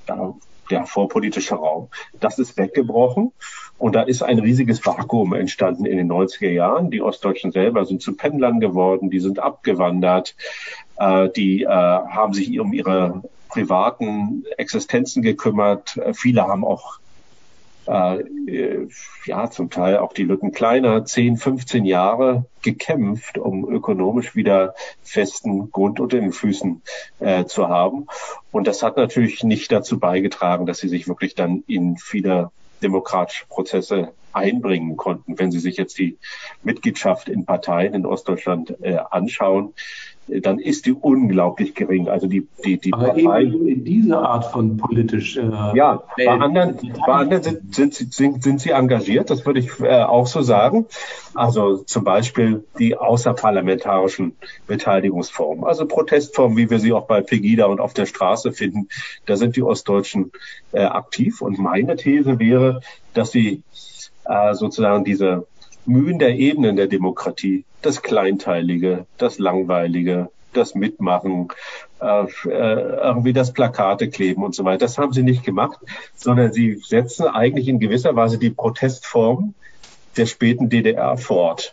ja, 0.08 0.34
der 0.70 0.86
vorpolitische 0.86 1.54
Raum. 1.54 1.88
Das 2.20 2.38
ist 2.38 2.56
weggebrochen 2.56 3.32
und 3.78 3.94
da 3.94 4.02
ist 4.02 4.22
ein 4.22 4.38
riesiges 4.38 4.84
Vakuum 4.84 5.34
entstanden 5.34 5.86
in 5.86 5.96
den 5.96 6.10
90er 6.10 6.50
Jahren. 6.50 6.90
Die 6.90 7.02
Ostdeutschen 7.02 7.52
selber 7.52 7.84
sind 7.84 8.02
zu 8.02 8.16
Pendlern 8.16 8.60
geworden, 8.60 9.10
die 9.10 9.20
sind 9.20 9.38
abgewandert, 9.38 10.34
äh, 10.98 11.28
die 11.30 11.62
äh, 11.62 11.68
haben 11.68 12.32
sich 12.32 12.58
um 12.58 12.72
ihre 12.72 13.22
privaten 13.48 14.44
Existenzen 14.56 15.22
gekümmert. 15.22 16.00
Viele 16.14 16.46
haben 16.46 16.64
auch 16.64 17.01
äh, 17.86 18.86
ja 19.24 19.50
zum 19.50 19.70
Teil 19.70 19.98
auch 19.98 20.12
die 20.12 20.24
Lütten 20.24 20.52
kleiner, 20.52 21.04
10, 21.04 21.36
15 21.36 21.84
Jahre 21.84 22.46
gekämpft, 22.62 23.38
um 23.38 23.68
ökonomisch 23.70 24.36
wieder 24.36 24.74
festen 25.02 25.70
Grund 25.70 26.00
unter 26.00 26.18
den 26.18 26.32
Füßen 26.32 26.82
äh, 27.20 27.44
zu 27.44 27.68
haben. 27.68 28.06
Und 28.50 28.66
das 28.66 28.82
hat 28.82 28.96
natürlich 28.96 29.42
nicht 29.44 29.72
dazu 29.72 29.98
beigetragen, 29.98 30.66
dass 30.66 30.78
sie 30.78 30.88
sich 30.88 31.08
wirklich 31.08 31.34
dann 31.34 31.64
in 31.66 31.96
viele 31.96 32.50
demokratische 32.82 33.46
Prozesse 33.46 34.12
einbringen 34.32 34.96
konnten. 34.96 35.38
Wenn 35.38 35.50
Sie 35.50 35.58
sich 35.58 35.76
jetzt 35.76 35.98
die 35.98 36.18
Mitgliedschaft 36.62 37.28
in 37.28 37.44
Parteien 37.44 37.94
in 37.94 38.06
Ostdeutschland 38.06 38.76
äh, 38.80 38.96
anschauen, 39.10 39.74
dann 40.28 40.58
ist 40.58 40.86
die 40.86 40.92
unglaublich 40.92 41.74
gering. 41.74 42.08
Also 42.08 42.26
die, 42.26 42.46
die, 42.64 42.78
die 42.78 42.92
Aber 42.92 43.08
Partei, 43.08 43.42
eben 43.42 43.66
in 43.66 43.84
dieser 43.84 44.20
Art 44.20 44.44
von 44.46 44.76
politisch. 44.76 45.36
Äh, 45.36 45.42
ja, 45.74 46.02
bei 46.16 46.28
anderen, 46.28 46.76
bei 47.06 47.12
anderen 47.12 47.42
sind, 47.42 47.74
sind, 47.74 47.94
sind, 47.94 48.42
sind 48.42 48.60
sie 48.60 48.70
engagiert, 48.70 49.30
das 49.30 49.44
würde 49.44 49.60
ich 49.60 49.80
äh, 49.80 50.02
auch 50.02 50.26
so 50.26 50.42
sagen. 50.42 50.86
Also 51.34 51.78
zum 51.78 52.04
Beispiel 52.04 52.64
die 52.78 52.96
außerparlamentarischen 52.96 54.36
Beteiligungsformen, 54.66 55.64
also 55.64 55.86
Protestformen, 55.86 56.56
wie 56.56 56.70
wir 56.70 56.78
sie 56.78 56.92
auch 56.92 57.06
bei 57.06 57.20
Pegida 57.20 57.66
und 57.66 57.80
auf 57.80 57.94
der 57.94 58.06
Straße 58.06 58.52
finden, 58.52 58.88
da 59.26 59.36
sind 59.36 59.56
die 59.56 59.62
Ostdeutschen 59.62 60.32
äh, 60.72 60.82
aktiv. 60.82 61.42
Und 61.42 61.58
meine 61.58 61.96
These 61.96 62.38
wäre, 62.38 62.80
dass 63.14 63.32
sie 63.32 63.62
äh, 64.24 64.54
sozusagen 64.54 65.04
diese 65.04 65.46
Mühen 65.84 66.18
der 66.18 66.36
Ebenen 66.36 66.76
der 66.76 66.86
Demokratie, 66.86 67.64
das 67.82 68.02
Kleinteilige, 68.02 69.06
das 69.18 69.38
Langweilige, 69.38 70.30
das 70.52 70.74
Mitmachen, 70.74 71.48
äh, 72.00 72.24
äh, 72.46 72.96
irgendwie 73.02 73.32
das 73.32 73.52
Plakate 73.52 74.08
kleben 74.08 74.44
und 74.44 74.54
so 74.54 74.64
weiter. 74.64 74.78
Das 74.78 74.98
haben 74.98 75.12
sie 75.12 75.22
nicht 75.22 75.44
gemacht, 75.44 75.78
sondern 76.14 76.52
sie 76.52 76.76
setzen 76.76 77.26
eigentlich 77.26 77.68
in 77.68 77.80
gewisser 77.80 78.14
Weise 78.16 78.38
die 78.38 78.50
Protestform 78.50 79.54
der 80.16 80.26
späten 80.26 80.68
DDR 80.68 81.16
fort. 81.16 81.72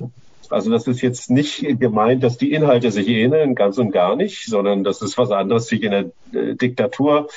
Also 0.49 0.71
das 0.71 0.87
ist 0.87 1.01
jetzt 1.01 1.29
nicht 1.29 1.63
gemeint, 1.79 2.23
dass 2.23 2.37
die 2.37 2.51
Inhalte 2.51 2.91
sich 2.91 3.07
ähneln, 3.07 3.53
ganz 3.53 3.77
und 3.77 3.91
gar 3.91 4.15
nicht, 4.15 4.45
sondern 4.47 4.83
das 4.83 5.01
ist 5.01 5.17
was 5.17 5.29
anderes, 5.29 5.67
sich 5.67 5.83
in 5.83 5.91
der 5.91 6.05
äh, 6.33 6.55
Diktatur 6.55 7.27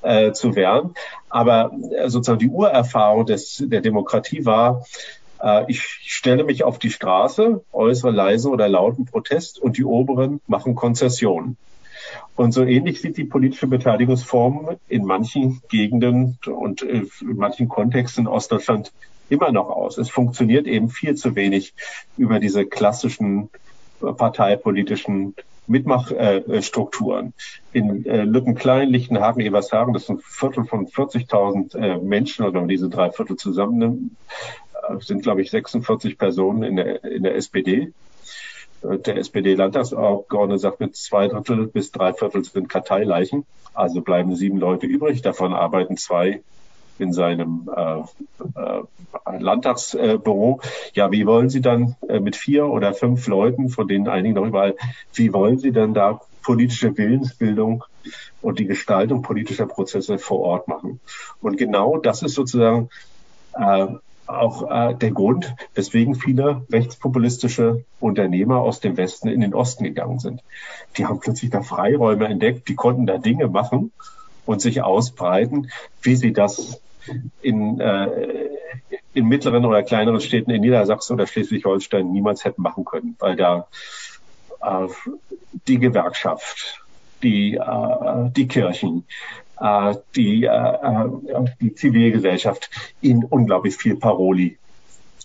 äh, 0.00 0.32
zu 0.32 0.56
wehren. 0.56 0.94
Aber 1.28 1.72
äh, 1.94 2.08
sozusagen 2.08 2.38
die 2.38 2.48
Urerfahrung 2.48 3.26
des, 3.26 3.62
der 3.66 3.82
Demokratie 3.82 4.46
war, 4.46 4.86
ich 5.66 5.82
stelle 5.82 6.44
mich 6.44 6.62
auf 6.62 6.78
die 6.78 6.90
Straße, 6.90 7.64
äußere 7.72 8.12
leise 8.12 8.48
oder 8.48 8.68
lauten 8.68 9.06
Protest 9.06 9.58
und 9.58 9.76
die 9.76 9.84
Oberen 9.84 10.40
machen 10.46 10.74
Konzessionen. 10.74 11.56
Und 12.36 12.52
so 12.52 12.64
ähnlich 12.64 13.00
sieht 13.00 13.16
die 13.16 13.24
politische 13.24 13.66
Beteiligungsform 13.66 14.76
in 14.88 15.04
manchen 15.04 15.62
Gegenden 15.68 16.38
und 16.46 16.82
äh, 16.82 17.04
in 17.20 17.36
manchen 17.36 17.68
Kontexten 17.68 18.24
in 18.24 18.28
Ostdeutschland 18.28 18.92
immer 19.28 19.52
noch 19.52 19.68
aus. 19.68 19.98
Es 19.98 20.10
funktioniert 20.10 20.66
eben 20.66 20.88
viel 20.88 21.14
zu 21.14 21.34
wenig 21.36 21.74
über 22.16 22.38
diese 22.38 22.66
klassischen 22.66 23.48
äh, 24.02 24.12
parteipolitischen 24.12 25.34
Mitmachstrukturen. 25.66 27.34
In 27.72 28.04
äh, 28.04 28.24
Lückenklein, 28.24 28.88
Lichtenhagen, 28.88 29.40
Evershagen, 29.40 29.94
das 29.94 30.06
sind 30.06 30.22
Viertel 30.22 30.64
von 30.64 30.86
40.000 30.86 31.76
äh, 31.76 31.98
Menschen, 31.98 32.44
oder 32.44 32.60
wenn 32.60 32.68
diese 32.68 32.88
drei 32.88 33.10
Viertel 33.10 33.36
zusammennimmt, 33.36 34.10
äh, 34.10 34.61
sind, 35.00 35.22
glaube 35.22 35.42
ich, 35.42 35.50
46 35.50 36.18
Personen 36.18 36.62
in 36.62 36.76
der, 36.76 37.04
in 37.04 37.22
der 37.22 37.36
SPD. 37.36 37.92
Äh, 38.82 38.98
der 38.98 39.16
SPD-Landtagsabgeordnete 39.16 40.58
sagt, 40.58 40.80
mit 40.80 40.96
zwei 40.96 41.28
Drittel 41.28 41.66
bis 41.66 41.92
drei 41.92 42.12
Viertel 42.12 42.44
sind 42.44 42.68
Karteileichen. 42.68 43.44
Also 43.74 44.02
bleiben 44.02 44.34
sieben 44.36 44.58
Leute 44.58 44.86
übrig. 44.86 45.22
Davon 45.22 45.54
arbeiten 45.54 45.96
zwei 45.96 46.42
in 46.98 47.12
seinem 47.12 47.70
äh, 47.74 48.00
äh, 48.60 49.38
Landtagsbüro. 49.38 50.60
Ja, 50.94 51.10
wie 51.10 51.26
wollen 51.26 51.48
Sie 51.48 51.60
dann 51.60 51.96
äh, 52.08 52.20
mit 52.20 52.36
vier 52.36 52.66
oder 52.66 52.94
fünf 52.94 53.26
Leuten, 53.26 53.68
von 53.70 53.88
denen 53.88 54.08
einigen 54.08 54.34
noch 54.34 54.46
überall, 54.46 54.76
wie 55.14 55.32
wollen 55.32 55.58
Sie 55.58 55.72
dann 55.72 55.94
da 55.94 56.20
politische 56.42 56.96
Willensbildung 56.96 57.84
und 58.40 58.58
die 58.58 58.66
Gestaltung 58.66 59.22
politischer 59.22 59.66
Prozesse 59.66 60.18
vor 60.18 60.40
Ort 60.40 60.68
machen? 60.68 61.00
Und 61.40 61.56
genau 61.56 61.98
das 61.98 62.22
ist 62.22 62.34
sozusagen 62.34 62.90
äh, 63.54 63.86
auch 64.26 64.70
äh, 64.70 64.94
der 64.94 65.10
Grund, 65.10 65.54
weswegen 65.74 66.14
viele 66.14 66.66
rechtspopulistische 66.70 67.84
Unternehmer 68.00 68.58
aus 68.60 68.80
dem 68.80 68.96
Westen 68.96 69.28
in 69.28 69.40
den 69.40 69.54
Osten 69.54 69.84
gegangen 69.84 70.18
sind. 70.18 70.42
Die 70.96 71.06
haben 71.06 71.20
plötzlich 71.20 71.50
da 71.50 71.62
Freiräume 71.62 72.26
entdeckt, 72.26 72.68
die 72.68 72.74
konnten 72.74 73.06
da 73.06 73.18
Dinge 73.18 73.48
machen 73.48 73.92
und 74.46 74.60
sich 74.60 74.82
ausbreiten, 74.82 75.70
wie 76.02 76.16
sie 76.16 76.32
das 76.32 76.80
in, 77.40 77.80
äh, 77.80 78.48
in 79.14 79.26
mittleren 79.26 79.64
oder 79.64 79.82
kleineren 79.82 80.20
Städten 80.20 80.50
in 80.50 80.60
Niedersachsen 80.60 81.14
oder 81.14 81.26
Schleswig-Holstein 81.26 82.10
niemals 82.10 82.44
hätten 82.44 82.62
machen 82.62 82.84
können, 82.84 83.16
weil 83.18 83.36
da 83.36 83.66
äh, 84.62 84.88
die 85.66 85.78
Gewerkschaft, 85.78 86.82
die, 87.22 87.54
äh, 87.54 88.30
die 88.36 88.48
Kirchen, 88.48 89.04
äh, 89.62 89.94
die, 90.16 90.44
äh, 90.44 90.78
die 91.60 91.74
Zivilgesellschaft 91.74 92.68
ihnen 93.00 93.24
unglaublich 93.24 93.76
viel 93.76 93.96
Paroli 93.96 94.58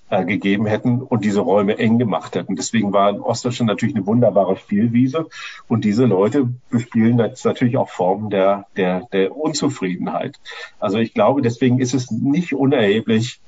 äh, 0.10 0.24
gegeben 0.26 0.68
hätten 0.68 1.02
und 1.02 1.26
diese 1.26 1.42
Räume 1.42 1.80
eng 1.80 1.98
gemacht 1.98 2.36
hätten. 2.36 2.56
Deswegen 2.56 2.94
war 2.94 3.10
in 3.10 3.20
Ostdeutschland 3.20 3.68
natürlich 3.68 3.96
eine 3.96 4.06
wunderbare 4.06 4.56
Spielwiese 4.56 5.28
und 5.68 5.84
diese 5.84 6.06
Leute 6.06 6.50
bespielen 6.70 7.18
jetzt 7.20 7.46
natürlich 7.46 7.78
auch 7.78 7.90
Formen 7.90 8.30
der, 8.30 8.68
der, 8.78 9.08
der 9.12 9.36
Unzufriedenheit. 9.36 10.36
Also 10.80 11.00
ich 11.00 11.14
glaube, 11.14 11.42
deswegen 11.42 11.80
ist 11.80 11.94
es 11.94 12.12
nicht 12.12 12.54
unerheblich, 12.54 13.40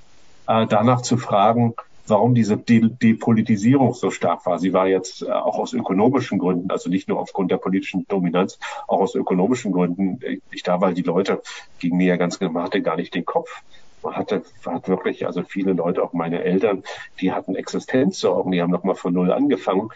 äh, 0.47 0.65
danach 0.65 1.01
zu 1.01 1.17
fragen, 1.17 1.75
warum 2.09 2.35
diese 2.35 2.57
Depolitisierung 2.57 3.93
so 3.93 4.11
stark 4.11 4.45
war. 4.45 4.59
Sie 4.59 4.73
war 4.73 4.87
jetzt 4.87 5.21
äh, 5.21 5.31
auch 5.31 5.57
aus 5.57 5.73
ökonomischen 5.73 6.39
Gründen, 6.39 6.71
also 6.71 6.89
nicht 6.89 7.07
nur 7.07 7.19
aufgrund 7.19 7.51
der 7.51 7.57
politischen 7.57 8.05
Dominanz, 8.07 8.59
auch 8.87 8.99
aus 8.99 9.15
ökonomischen 9.15 9.71
Gründen, 9.71 10.21
äh, 10.21 10.39
nicht 10.51 10.67
da, 10.67 10.81
weil 10.81 10.93
die 10.93 11.03
Leute 11.03 11.41
gegen 11.79 11.97
mir 11.97 12.07
ja 12.07 12.17
ganz 12.17 12.39
genau 12.39 12.61
hatte 12.61 12.81
gar 12.81 12.95
nicht 12.95 13.13
den 13.13 13.25
Kopf 13.25 13.63
hatte, 14.03 14.43
hat 14.65 14.87
wirklich, 14.87 15.25
also 15.25 15.43
viele 15.43 15.73
Leute, 15.73 16.03
auch 16.03 16.13
meine 16.13 16.43
Eltern, 16.43 16.83
die 17.21 17.31
hatten 17.31 17.55
Existenzsorgen, 17.55 18.51
die 18.51 18.61
haben 18.61 18.71
nochmal 18.71 18.95
von 18.95 19.13
Null 19.13 19.31
angefangen. 19.31 19.89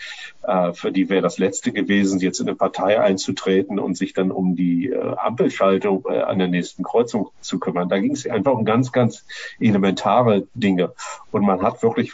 Äh, 0.43 0.74
für 0.74 0.91
die 0.91 1.10
wäre 1.10 1.22
das 1.22 1.38
Letzte 1.38 1.72
gewesen, 1.72 2.20
jetzt 2.20 2.39
in 2.39 2.47
eine 2.47 2.56
Partei 2.56 2.99
einzutreten 2.99 3.80
und 3.80 3.97
sich 3.97 4.14
dann 4.14 4.32
um 4.32 4.56
die 4.56 4.89
äh, 4.89 5.16
Ampelschaltung 5.16 6.06
äh, 6.10 6.20
an 6.20 6.39
der 6.39 6.47
nächsten 6.47 6.84
Kreuzung 6.84 7.30
zu 7.41 7.60
kümmern. 7.60 7.89
Da 7.89 7.99
ging 7.99 8.12
es 8.12 8.28
einfach 8.28 8.54
um 8.54 8.66
ganz, 8.66 8.91
ganz 8.91 9.26
elementare 9.60 10.47
Dinge. 10.54 10.93
Und 11.32 11.43
man 11.43 11.62
hat 11.62 11.84
wirklich 11.84 12.12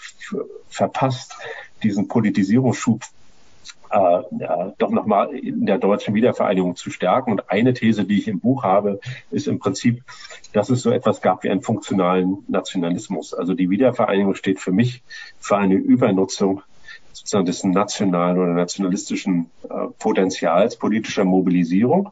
verpasst, 0.70 1.36
diesen 1.84 2.08
Politisierungsschub 2.08 3.04
äh, 3.92 4.22
ja, 4.40 4.74
doch 4.78 4.92
nochmal 4.92 5.36
in 5.36 5.66
der 5.66 5.78
deutschen 5.78 6.14
Wiedervereinigung 6.14 6.76
zu 6.76 6.90
stärken. 6.90 7.32
Und 7.32 7.50
eine 7.50 7.74
These, 7.74 8.06
die 8.06 8.20
ich 8.20 8.28
im 8.28 8.40
Buch 8.40 8.64
habe, 8.64 9.00
ist 9.32 9.48
im 9.48 9.60
Prinzip, 9.60 10.04
dass 10.54 10.70
es 10.70 10.82
so 10.82 10.92
etwas 10.92 11.22
gab 11.22 11.44
wie 11.44 11.50
einen 11.50 11.62
funktionalen 11.62 12.40
Nationalismus. 12.48 13.34
Also 13.34 13.54
die 13.54 13.70
Wiedervereinigung 13.70 14.36
steht 14.36 14.60
für 14.60 14.72
mich 14.72 15.04
für 15.40 15.58
eine 15.58 15.76
Übernutzung 15.76 16.62
sozusagen 17.14 17.46
des 17.46 17.64
nationalen 17.64 18.38
oder 18.38 18.54
nationalistischen 18.54 19.50
äh, 19.64 19.88
Potenzials 19.98 20.78
politischer 20.78 21.26
Mobilisierung 21.26 22.12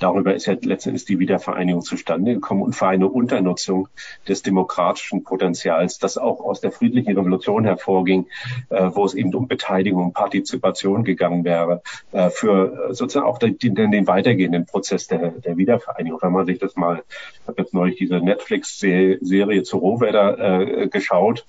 Darüber 0.00 0.34
ist 0.34 0.46
ja 0.46 0.56
letztendlich 0.60 1.04
die 1.04 1.18
Wiedervereinigung 1.18 1.82
zustande 1.82 2.34
gekommen 2.34 2.62
und 2.62 2.74
für 2.74 2.88
eine 2.88 3.06
Unternutzung 3.06 3.88
des 4.26 4.42
demokratischen 4.42 5.22
Potenzials, 5.22 5.98
das 5.98 6.18
auch 6.18 6.40
aus 6.40 6.60
der 6.60 6.72
friedlichen 6.72 7.16
Revolution 7.16 7.64
hervorging, 7.64 8.26
äh, 8.70 8.90
wo 8.92 9.04
es 9.04 9.14
eben 9.14 9.32
um 9.34 9.46
Beteiligung 9.46 10.06
und 10.06 10.14
Partizipation 10.14 11.04
gegangen 11.04 11.44
wäre, 11.44 11.82
äh, 12.12 12.30
für 12.30 12.88
sozusagen 12.90 13.26
auch 13.26 13.38
den, 13.38 13.58
den, 13.58 13.90
den 13.92 14.06
weitergehenden 14.06 14.66
Prozess 14.66 15.06
der, 15.06 15.30
der 15.30 15.56
Wiedervereinigung. 15.56 16.18
Wenn 16.22 16.32
man 16.32 16.46
sich 16.46 16.58
das 16.58 16.74
mal, 16.76 17.02
ich 17.42 17.48
habe 17.48 17.62
jetzt 17.62 17.74
neulich 17.74 17.96
diese 17.96 18.16
Netflix-Serie 18.20 19.62
zu 19.62 19.78
Rohwedder 19.78 20.38
äh, 20.38 20.88
geschaut, 20.88 21.44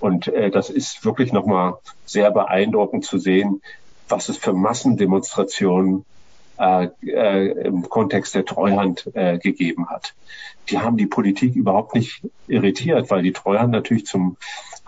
und 0.00 0.28
äh, 0.28 0.50
das 0.50 0.70
ist 0.70 1.04
wirklich 1.04 1.32
nochmal 1.32 1.74
sehr 2.04 2.30
beeindruckend 2.30 3.04
zu 3.04 3.18
sehen, 3.18 3.62
was 4.08 4.28
es 4.28 4.36
für 4.36 4.52
Massendemonstrationen 4.52 6.04
äh, 6.58 6.88
äh, 7.06 7.66
im 7.66 7.88
Kontext 7.88 8.34
der 8.34 8.44
Treuhand 8.44 9.10
äh, 9.14 9.38
gegeben 9.38 9.88
hat. 9.88 10.14
Die 10.70 10.78
haben 10.78 10.96
die 10.96 11.06
Politik 11.06 11.56
überhaupt 11.56 11.94
nicht 11.94 12.22
irritiert, 12.46 13.10
weil 13.10 13.22
die 13.22 13.32
Treuhand 13.32 13.72
natürlich 13.72 14.06
zum 14.06 14.36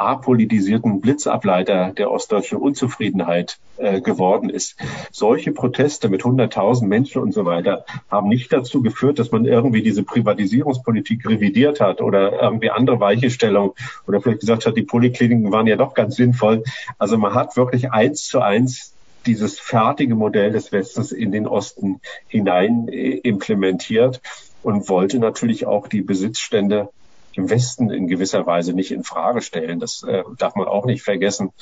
apolitisierten 0.01 1.01
Blitzableiter 1.01 1.93
der 1.93 2.11
ostdeutschen 2.11 2.59
Unzufriedenheit 2.59 3.59
äh, 3.77 4.01
geworden 4.01 4.49
ist. 4.49 4.77
Solche 5.13 5.53
Proteste 5.53 6.09
mit 6.09 6.23
100.000 6.23 6.87
Menschen 6.87 7.23
und 7.23 7.33
so 7.33 7.45
weiter 7.45 7.85
haben 8.11 8.29
nicht 8.29 8.51
dazu 8.53 8.83
geführt, 8.83 9.19
dass 9.19 9.31
man 9.31 9.45
irgendwie 9.45 9.83
diese 9.83 10.03
Privatisierungspolitik 10.03 11.29
revidiert 11.29 11.81
hat 11.81 12.01
oder 12.01 12.43
irgendwie 12.43 12.71
andere 12.71 12.99
Weichenstellung 12.99 13.75
oder 14.07 14.23
vielleicht 14.23 14.41
gesagt 14.41 14.67
hat, 14.67 14.77
die 14.77 14.83
Polikliniken 14.83 15.53
waren 15.53 15.67
ja 15.67 15.77
doch 15.77 15.93
ganz 15.93 16.17
sinnvoll. 16.17 16.65
Also 16.99 17.19
man 17.19 17.35
hat 17.35 17.57
wirklich 17.57 17.93
eins 17.93 18.27
zu 18.27 18.41
eins 18.41 18.95
dieses 19.27 19.59
fertige 19.59 20.15
Modell 20.15 20.53
des 20.53 20.73
Westens 20.73 21.13
in 21.13 21.33
den 21.33 21.47
Osten 21.47 22.01
hinein 22.29 22.89
äh, 22.89 23.17
implementiert 23.19 24.21
und 24.63 24.89
wollte 24.89 25.19
natürlich 25.19 25.67
auch 25.67 25.89
die 25.89 26.03
Besitzstände 26.03 26.91
im 27.35 27.49
Westen 27.49 27.91
in 27.91 28.09
gewisser 28.09 28.47
Weise 28.47 28.73
nicht 28.73 28.91
in 28.91 29.05
Frage 29.05 29.41
stellen. 29.41 29.79
Das 29.79 30.03
äh, 30.03 30.25
darf 30.39 30.57
man 30.57 30.67
auch 30.67 30.85
nicht 30.85 31.03
vergessen. 31.03 31.53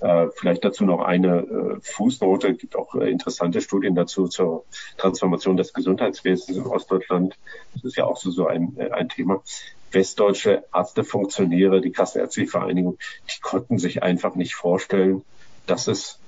Äh, 0.00 0.28
vielleicht 0.36 0.64
dazu 0.64 0.84
noch 0.84 1.00
eine 1.00 1.38
äh, 1.38 1.76
Fußnote. 1.82 2.48
Es 2.48 2.58
gibt 2.58 2.76
auch 2.76 2.94
äh, 2.94 3.10
interessante 3.10 3.60
Studien 3.60 3.94
dazu 3.94 4.28
zur 4.28 4.64
Transformation 4.96 5.56
des 5.56 5.72
Gesundheitswesens 5.72 6.56
in 6.56 6.66
Ostdeutschland. 6.66 7.36
Das 7.74 7.84
ist 7.84 7.96
ja 7.96 8.04
auch 8.04 8.16
so, 8.16 8.30
so 8.30 8.46
ein, 8.46 8.76
äh, 8.78 8.90
ein 8.90 9.08
Thema. 9.08 9.42
Westdeutsche 9.90 10.64
Ärztefunktionäre, 10.72 11.80
die 11.80 11.92
Kassenärztliche 11.92 12.50
Vereinigung, 12.50 12.98
die 13.30 13.40
konnten 13.40 13.78
sich 13.78 14.02
einfach 14.02 14.34
nicht 14.34 14.54
vorstellen, 14.54 15.22
dass 15.66 15.88
es 15.88 16.18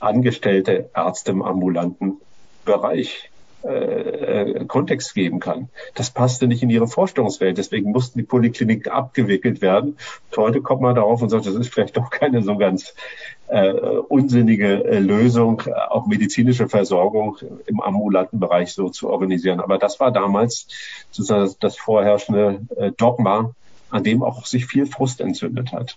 angestellte 0.00 0.90
Ärzte 0.94 1.32
im 1.32 1.42
ambulanten 1.42 2.20
Bereich 2.64 3.30
äh, 3.64 3.70
äh, 3.70 4.64
Kontext 4.66 5.14
geben 5.14 5.40
kann. 5.40 5.68
Das 5.96 6.10
passte 6.10 6.46
nicht 6.46 6.62
in 6.62 6.70
ihre 6.70 6.86
Vorstellungswelt. 6.86 7.58
Deswegen 7.58 7.90
mussten 7.90 8.20
die 8.20 8.24
Polikliniken 8.24 8.92
abgewickelt 8.92 9.60
werden. 9.60 9.96
Und 10.30 10.36
heute 10.36 10.62
kommt 10.62 10.80
man 10.80 10.94
darauf 10.94 11.20
und 11.22 11.28
sagt, 11.28 11.44
das 11.44 11.56
ist 11.56 11.74
vielleicht 11.74 11.96
doch 11.96 12.08
keine 12.10 12.42
so 12.44 12.56
ganz 12.56 12.94
äh, 13.48 13.72
unsinnige 13.72 14.84
äh, 14.84 15.00
Lösung, 15.00 15.62
auch 15.88 16.06
medizinische 16.06 16.68
Versorgung 16.68 17.38
im 17.66 17.80
ambulanten 17.80 18.38
Bereich 18.38 18.72
so 18.72 18.90
zu 18.90 19.10
organisieren. 19.10 19.58
Aber 19.58 19.78
das 19.78 19.98
war 19.98 20.12
damals 20.12 20.68
sozusagen 21.10 21.52
das 21.58 21.76
vorherrschende 21.76 22.60
äh, 22.76 22.92
Dogma, 22.92 23.54
an 23.90 24.04
dem 24.04 24.22
auch 24.22 24.46
sich 24.46 24.66
viel 24.66 24.86
Frust 24.86 25.20
entzündet 25.20 25.72
hat. 25.72 25.96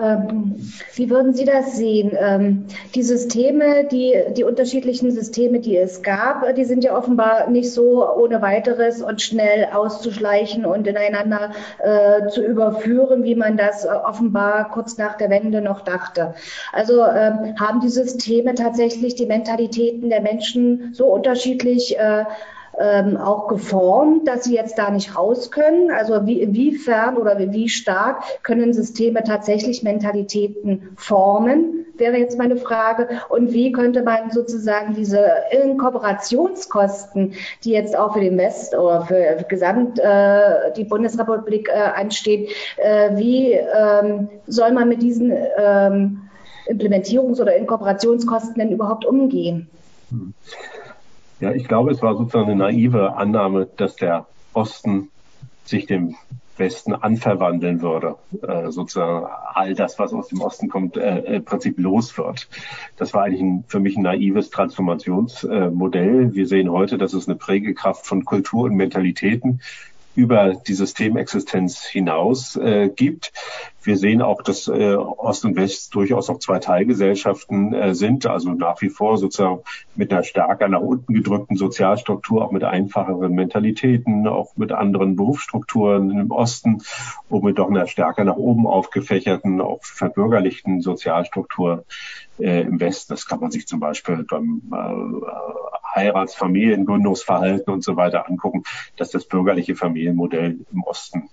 Ähm, 0.00 0.56
wie 0.94 1.10
würden 1.10 1.34
Sie 1.34 1.44
das 1.44 1.76
sehen? 1.76 2.12
Ähm, 2.18 2.66
die 2.94 3.02
Systeme, 3.02 3.84
die, 3.84 4.14
die 4.36 4.44
unterschiedlichen 4.44 5.10
Systeme, 5.10 5.60
die 5.60 5.76
es 5.76 6.02
gab, 6.02 6.54
die 6.54 6.64
sind 6.64 6.84
ja 6.84 6.96
offenbar 6.96 7.50
nicht 7.50 7.72
so 7.72 8.08
ohne 8.16 8.42
weiteres 8.42 9.02
und 9.02 9.22
schnell 9.22 9.68
auszuschleichen 9.72 10.64
und 10.64 10.86
ineinander 10.86 11.52
äh, 11.78 12.28
zu 12.28 12.44
überführen, 12.44 13.24
wie 13.24 13.34
man 13.34 13.56
das 13.56 13.84
äh, 13.84 13.88
offenbar 13.88 14.70
kurz 14.70 14.98
nach 14.98 15.16
der 15.16 15.30
Wende 15.30 15.60
noch 15.60 15.82
dachte. 15.82 16.34
Also 16.72 17.04
ähm, 17.04 17.54
haben 17.58 17.80
die 17.80 17.88
Systeme 17.88 18.54
tatsächlich 18.54 19.14
die 19.14 19.26
Mentalitäten 19.26 20.10
der 20.10 20.20
Menschen 20.20 20.92
so 20.92 21.06
unterschiedlich 21.06 21.98
äh, 21.98 22.24
ähm, 22.80 23.16
auch 23.16 23.48
geformt, 23.48 24.28
dass 24.28 24.44
sie 24.44 24.54
jetzt 24.54 24.78
da 24.78 24.90
nicht 24.90 25.16
raus 25.16 25.50
können? 25.50 25.90
Also 25.90 26.26
wie, 26.26 26.40
inwiefern 26.40 27.16
oder 27.16 27.38
wie 27.38 27.68
stark 27.68 28.22
können 28.42 28.72
Systeme 28.72 29.22
tatsächlich 29.24 29.82
Mentalitäten 29.82 30.90
formen? 30.96 31.86
wäre 31.98 32.16
jetzt 32.16 32.38
meine 32.38 32.56
Frage. 32.56 33.08
Und 33.28 33.52
wie 33.52 33.72
könnte 33.72 34.02
man 34.02 34.30
sozusagen 34.30 34.94
diese 34.94 35.28
Inkooperationskosten, 35.50 37.34
die 37.64 37.70
jetzt 37.70 37.96
auch 37.96 38.14
für 38.14 38.20
den 38.20 38.38
West 38.38 38.74
oder 38.74 39.02
für 39.02 39.44
gesamt 39.48 39.98
äh, 39.98 40.72
die 40.76 40.84
Bundesrepublik 40.84 41.68
äh, 41.68 41.78
anstehen, 41.78 42.48
äh, 42.76 43.16
wie 43.16 43.52
ähm, 43.52 44.28
soll 44.46 44.72
man 44.72 44.88
mit 44.88 45.02
diesen 45.02 45.32
ähm, 45.56 46.22
Implementierungs- 46.68 47.40
oder 47.40 47.56
Inkooperationskosten 47.56 48.54
denn 48.56 48.72
überhaupt 48.72 49.04
umgehen? 49.04 49.68
Ja, 51.40 51.52
ich 51.52 51.68
glaube, 51.68 51.92
es 51.92 52.02
war 52.02 52.16
sozusagen 52.16 52.50
eine 52.50 52.56
naive 52.56 53.14
Annahme, 53.14 53.68
dass 53.76 53.96
der 53.96 54.26
Osten 54.54 55.10
sich 55.64 55.86
dem 55.86 56.16
Westen 56.56 56.92
anverwandeln 56.92 57.80
würde, 57.80 58.16
äh, 58.42 58.70
sozusagen 58.70 59.26
all 59.54 59.74
das, 59.74 59.98
was 59.98 60.12
aus 60.12 60.28
dem 60.28 60.40
Osten 60.40 60.68
kommt, 60.68 60.96
äh, 60.96 61.36
im 61.36 61.44
Prinzip 61.44 61.78
los 61.78 62.18
wird. 62.18 62.48
Das 62.96 63.14
war 63.14 63.24
eigentlich 63.24 63.42
ein, 63.42 63.64
für 63.68 63.78
mich 63.78 63.96
ein 63.96 64.02
naives 64.02 64.50
Transformationsmodell. 64.50 66.34
Wir 66.34 66.46
sehen 66.46 66.70
heute, 66.70 66.98
dass 66.98 67.12
es 67.12 67.28
eine 67.28 67.36
Prägekraft 67.36 68.06
von 68.06 68.24
Kultur 68.24 68.64
und 68.64 68.74
Mentalitäten 68.74 69.60
über 70.18 70.54
die 70.54 70.74
Systemexistenz 70.74 71.84
hinaus 71.84 72.56
äh, 72.56 72.88
gibt. 72.88 73.32
Wir 73.84 73.96
sehen 73.96 74.20
auch, 74.20 74.42
dass 74.42 74.66
äh, 74.66 74.96
Ost 74.96 75.44
und 75.44 75.54
West 75.54 75.94
durchaus 75.94 76.28
auch 76.28 76.40
zwei 76.40 76.58
Teilgesellschaften 76.58 77.72
äh, 77.72 77.94
sind, 77.94 78.26
also 78.26 78.50
nach 78.50 78.82
wie 78.82 78.88
vor 78.88 79.16
sozusagen 79.16 79.60
mit 79.94 80.12
einer 80.12 80.24
stärker 80.24 80.66
nach 80.66 80.80
unten 80.80 81.14
gedrückten 81.14 81.56
Sozialstruktur, 81.56 82.44
auch 82.44 82.50
mit 82.50 82.64
einfacheren 82.64 83.32
Mentalitäten, 83.32 84.26
auch 84.26 84.56
mit 84.56 84.72
anderen 84.72 85.14
Berufsstrukturen 85.14 86.10
im 86.10 86.32
Osten 86.32 86.82
und 87.28 87.44
mit 87.44 87.60
doch 87.60 87.70
einer 87.70 87.86
stärker 87.86 88.24
nach 88.24 88.36
oben 88.36 88.66
aufgefächerten, 88.66 89.60
auch 89.60 89.84
verbürgerlichten 89.84 90.80
Sozialstruktur 90.80 91.84
äh, 92.38 92.62
im 92.62 92.80
Westen. 92.80 93.12
Das 93.12 93.26
kann 93.26 93.40
man 93.40 93.50
sich 93.50 93.66
zum 93.66 93.80
Beispiel 93.80 94.24
beim 94.24 94.62
äh, 94.72 95.94
Heirats-, 95.94 96.34
Familiengründungsverhalten 96.34 97.72
und 97.72 97.84
so 97.84 97.96
weiter 97.96 98.28
angucken, 98.28 98.62
dass 98.96 99.10
das 99.10 99.24
bürgerliche 99.24 99.76
Familienmodell 99.76 100.58
im 100.72 100.82
Osten 100.82 101.30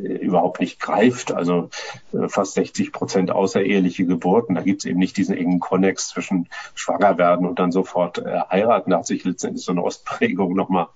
überhaupt 0.00 0.60
nicht 0.60 0.80
greift. 0.80 1.32
Also 1.32 1.70
äh, 2.12 2.28
fast 2.28 2.54
60 2.54 2.92
Prozent 2.92 3.30
außereheliche 3.30 4.06
Geburten. 4.06 4.54
Da 4.54 4.62
gibt 4.62 4.82
es 4.82 4.90
eben 4.90 4.98
nicht 4.98 5.16
diesen 5.16 5.36
engen 5.36 5.60
Konnex 5.60 6.08
zwischen 6.08 6.48
schwanger 6.74 7.18
werden 7.18 7.46
und 7.46 7.58
dann 7.58 7.72
sofort 7.72 8.18
äh, 8.18 8.40
heiraten. 8.50 8.90
Da 8.90 8.98
hat 8.98 9.06
sich 9.06 9.24
letztendlich 9.24 9.64
so 9.64 9.72
eine 9.72 9.82
Ostprägung 9.82 10.54
nochmal 10.54 10.88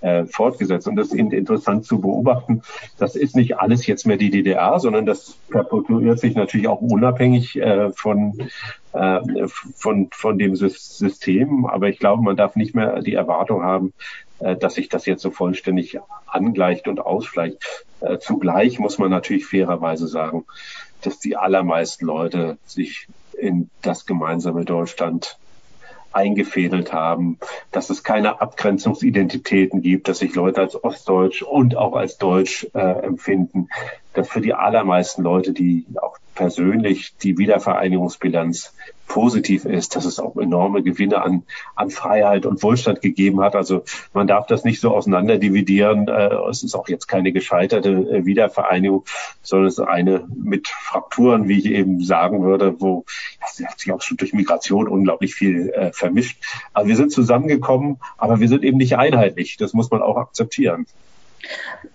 äh, 0.00 0.24
fortgesetzt. 0.26 0.88
Und 0.88 0.96
das 0.96 1.08
ist 1.08 1.14
interessant 1.14 1.84
zu 1.84 2.00
beobachten. 2.00 2.62
Das 2.98 3.16
ist 3.16 3.36
nicht 3.36 3.58
alles 3.58 3.86
jetzt 3.86 4.06
mehr 4.06 4.16
die 4.16 4.30
DDR, 4.30 4.78
sondern 4.78 5.06
das 5.06 5.36
perpetuiert 5.50 6.18
sich 6.18 6.34
natürlich 6.34 6.68
auch 6.68 6.80
unabhängig 6.80 7.56
äh, 7.56 7.90
von 7.92 8.48
äh, 8.92 9.20
von, 9.46 10.08
von 10.10 10.38
dem 10.38 10.56
System. 10.56 11.66
Aber 11.66 11.88
ich 11.88 11.98
glaube, 11.98 12.22
man 12.22 12.36
darf 12.36 12.56
nicht 12.56 12.74
mehr 12.74 13.00
die 13.02 13.14
Erwartung 13.14 13.62
haben, 13.62 13.92
dass 14.40 14.74
sich 14.74 14.88
das 14.88 15.06
jetzt 15.06 15.22
so 15.22 15.30
vollständig 15.30 15.98
angleicht 16.26 16.88
und 16.88 17.00
ausschleicht. 17.00 17.86
Äh, 18.00 18.18
zugleich 18.18 18.78
muss 18.78 18.98
man 18.98 19.10
natürlich 19.10 19.46
fairerweise 19.46 20.08
sagen, 20.08 20.44
dass 21.02 21.18
die 21.18 21.36
allermeisten 21.36 22.06
Leute 22.06 22.58
sich 22.66 23.08
in 23.36 23.70
das 23.82 24.06
gemeinsame 24.06 24.64
Deutschland 24.64 25.38
eingefädelt 26.12 26.92
haben, 26.92 27.38
dass 27.70 27.90
es 27.90 28.02
keine 28.02 28.40
Abgrenzungsidentitäten 28.40 29.82
gibt, 29.82 30.08
dass 30.08 30.18
sich 30.18 30.34
Leute 30.34 30.60
als 30.60 30.82
Ostdeutsch 30.82 31.42
und 31.42 31.76
auch 31.76 31.94
als 31.94 32.18
Deutsch 32.18 32.66
äh, 32.74 32.78
empfinden, 32.78 33.68
dass 34.18 34.28
für 34.28 34.40
die 34.40 34.54
allermeisten 34.54 35.22
Leute, 35.22 35.52
die 35.52 35.86
auch 36.00 36.18
persönlich 36.34 37.16
die 37.22 37.38
Wiedervereinigungsbilanz 37.38 38.74
positiv 39.08 39.64
ist, 39.64 39.96
dass 39.96 40.04
es 40.04 40.20
auch 40.20 40.36
enorme 40.36 40.82
Gewinne 40.82 41.22
an, 41.22 41.42
an 41.74 41.90
Freiheit 41.90 42.46
und 42.46 42.62
Wohlstand 42.62 43.00
gegeben 43.00 43.40
hat. 43.40 43.56
Also 43.56 43.82
man 44.12 44.26
darf 44.26 44.46
das 44.46 44.64
nicht 44.64 44.80
so 44.80 44.94
auseinanderdividieren. 44.94 46.08
Äh, 46.08 46.34
es 46.50 46.62
ist 46.62 46.74
auch 46.74 46.88
jetzt 46.88 47.06
keine 47.06 47.32
gescheiterte 47.32 47.90
äh, 47.90 48.24
Wiedervereinigung, 48.26 49.04
sondern 49.42 49.68
es 49.68 49.78
ist 49.78 49.84
eine 49.84 50.28
mit 50.34 50.68
Frakturen, 50.68 51.48
wie 51.48 51.58
ich 51.58 51.66
eben 51.66 52.04
sagen 52.04 52.44
würde, 52.44 52.80
wo 52.80 53.04
das 53.40 53.66
hat 53.66 53.80
sich 53.80 53.92
auch 53.92 54.02
schon 54.02 54.18
durch 54.18 54.32
Migration 54.32 54.88
unglaublich 54.88 55.34
viel 55.34 55.70
äh, 55.70 55.92
vermischt. 55.92 56.44
Also 56.72 56.88
wir 56.88 56.96
sind 56.96 57.10
zusammengekommen, 57.10 57.98
aber 58.18 58.40
wir 58.40 58.48
sind 58.48 58.62
eben 58.62 58.78
nicht 58.78 58.96
einheitlich. 58.96 59.56
Das 59.56 59.72
muss 59.72 59.90
man 59.90 60.02
auch 60.02 60.16
akzeptieren. 60.16 60.86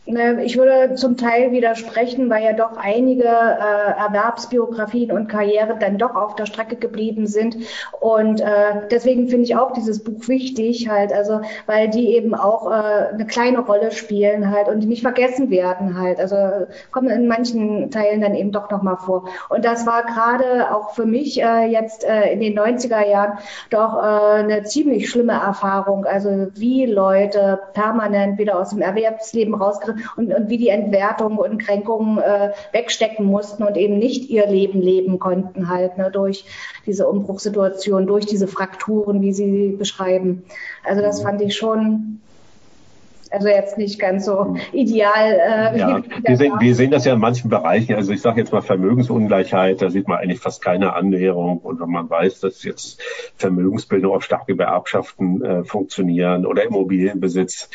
Ne, 0.06 0.44
ich 0.44 0.58
würde 0.58 0.96
zum 0.96 1.16
Teil 1.16 1.54
widersprechen, 1.54 2.30
weil 2.30 2.44
ja 2.44 2.52
doch 2.52 2.76
einige 2.76 3.24
äh, 3.24 4.00
Erwerbsbiografien 4.00 5.14
und 5.14 5.30
Karrieren 5.30 5.80
dann 5.80 5.98
doch 5.98 6.16
auf 6.16 6.36
der 6.36 6.46
Strecke 6.46 6.76
geblieben 6.76 7.26
sind. 7.26 7.56
Und 8.02 8.42
äh, 8.42 8.88
deswegen 8.92 9.30
finde 9.30 9.46
ich 9.46 9.56
auch 9.56 9.72
dieses 9.72 10.04
Buch 10.04 10.28
wichtig, 10.28 10.90
halt, 10.90 11.14
also 11.14 11.40
weil 11.68 11.90
die 11.90 12.16
eben 12.16 12.36
auch 12.36 12.70
äh, 12.70 13.14
eine 13.14 13.26
kleine 13.26 13.60
Rolle 13.60 13.92
spielen 13.94 14.52
halt 14.52 14.68
und 14.68 14.86
nicht 14.86 15.04
vergessen 15.04 15.50
werden 15.50 15.98
halt. 15.98 16.20
Also 16.20 16.68
kommen 16.92 17.08
in 17.08 17.28
manchen 17.28 17.90
Teilen 17.90 18.20
dann 18.20 18.36
eben 18.36 18.52
doch 18.52 18.70
nochmal 18.70 18.98
vor. 18.98 19.30
Und 19.48 19.64
das 19.64 19.88
war 19.88 20.04
gerade 20.04 20.76
auch 20.76 20.96
für 20.96 21.06
mich 21.06 21.36
jetzt 21.36 22.04
in 22.04 22.40
den 22.40 22.58
90er 22.58 23.08
Jahren 23.08 23.38
doch 23.70 23.96
eine 23.96 24.64
ziemlich 24.64 25.10
schlimme 25.10 25.34
Erfahrung. 25.34 26.06
Also 26.06 26.48
wie 26.56 26.86
Leute 26.86 27.60
permanent 27.74 28.38
wieder 28.38 28.60
aus 28.60 28.72
dem 28.72 28.82
Erwerbs 28.82 29.34
Leben 29.44 29.56
rausgerissen 29.56 30.10
und, 30.16 30.34
und 30.34 30.50
wie 30.50 30.58
die 30.58 30.70
Entwertungen 30.70 31.38
und 31.38 31.58
Kränkungen 31.58 32.18
äh, 32.18 32.52
wegstecken 32.72 33.26
mussten 33.26 33.64
und 33.64 33.78
eben 33.78 33.98
nicht 33.98 34.30
ihr 34.30 34.48
Leben 34.48 34.82
leben 34.82 35.20
konnten 35.20 35.70
halt 35.70 35.98
ne, 35.98 36.10
durch 36.12 36.46
diese 36.86 37.08
Umbruchssituation, 37.08 38.08
durch 38.08 38.26
diese 38.26 38.48
Frakturen, 38.48 39.22
wie 39.22 39.34
sie 39.34 39.76
beschreiben. 39.78 40.44
Also 40.84 41.02
das 41.02 41.22
fand 41.22 41.42
ich 41.42 41.56
schon 41.56 42.22
also 43.34 43.48
jetzt 43.48 43.78
nicht 43.78 44.00
ganz 44.00 44.26
so 44.26 44.56
ideal. 44.72 45.34
Äh, 45.34 45.80
ja, 45.80 46.02
wir, 46.24 46.38
sehen, 46.38 46.54
wir 46.60 46.76
sehen 46.76 46.92
das 46.92 47.06
ja 47.06 47.14
in 47.14 47.20
manchen 47.20 47.50
Bereichen. 47.50 47.96
Also 47.96 48.12
ich 48.12 48.22
sage 48.22 48.40
jetzt 48.40 48.54
mal 48.54 48.62
Vermögensungleichheit, 48.62 49.82
da 49.82 49.90
sieht 49.90 50.08
man 50.08 50.20
eigentlich 50.20 50.40
fast 50.40 50.64
keine 50.64 50.94
Annäherung. 50.94 51.58
Und 51.58 51.80
wenn 51.80 51.90
man 51.90 52.10
weiß, 52.10 52.42
dass 52.42 52.64
jetzt 52.64 53.02
Vermögensbildung 53.36 54.14
auf 54.14 54.24
starke 54.24 54.54
Beerbschaften 54.54 55.44
äh, 55.44 55.64
funktionieren 55.64 56.46
oder 56.46 56.64
Immobilienbesitz. 56.64 57.70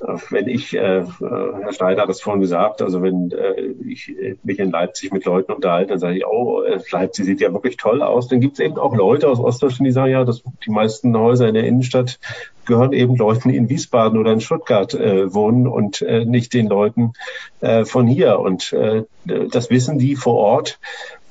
Äh, 0.00 0.16
wenn 0.30 0.48
ich, 0.48 0.74
äh, 0.74 1.04
Herr 1.04 1.72
Schneider 1.72 2.02
hat 2.02 2.08
das 2.08 2.22
vorhin 2.22 2.40
gesagt, 2.40 2.80
also 2.80 3.02
wenn 3.02 3.30
äh, 3.32 3.74
ich 3.86 4.14
mich 4.42 4.58
in 4.58 4.70
Leipzig 4.70 5.12
mit 5.12 5.26
Leuten 5.26 5.52
unterhalte, 5.52 5.90
dann 5.90 5.98
sage 5.98 6.16
ich, 6.16 6.26
oh, 6.26 6.62
äh, 6.62 6.80
Leipzig 6.90 7.26
sieht 7.26 7.42
ja 7.42 7.52
wirklich 7.52 7.76
toll 7.76 8.02
aus. 8.02 8.28
Dann 8.28 8.40
gibt 8.40 8.54
es 8.54 8.60
eben 8.60 8.78
auch 8.78 8.96
Leute 8.96 9.28
aus 9.28 9.38
Ostdeutschland, 9.38 9.86
die 9.88 9.92
sagen, 9.92 10.12
ja, 10.12 10.24
dass 10.24 10.42
die 10.66 10.70
meisten 10.70 11.14
Häuser 11.16 11.48
in 11.48 11.54
der 11.54 11.64
Innenstadt 11.64 12.18
gehören 12.66 12.92
eben 12.92 13.16
Leuten 13.16 13.50
in 13.50 13.68
Wiesbaden 13.68 14.18
oder 14.18 14.32
in 14.32 14.40
Stuttgart 14.40 14.94
äh, 14.94 15.32
wohnen 15.32 15.66
und 15.66 16.02
äh, 16.02 16.24
nicht 16.24 16.54
den 16.54 16.66
Leuten 16.68 17.12
äh, 17.60 17.84
von 17.84 18.06
hier. 18.06 18.38
Und 18.38 18.72
äh, 18.72 19.02
das 19.24 19.70
wissen 19.70 19.98
die 19.98 20.16
vor 20.16 20.36
Ort 20.36 20.78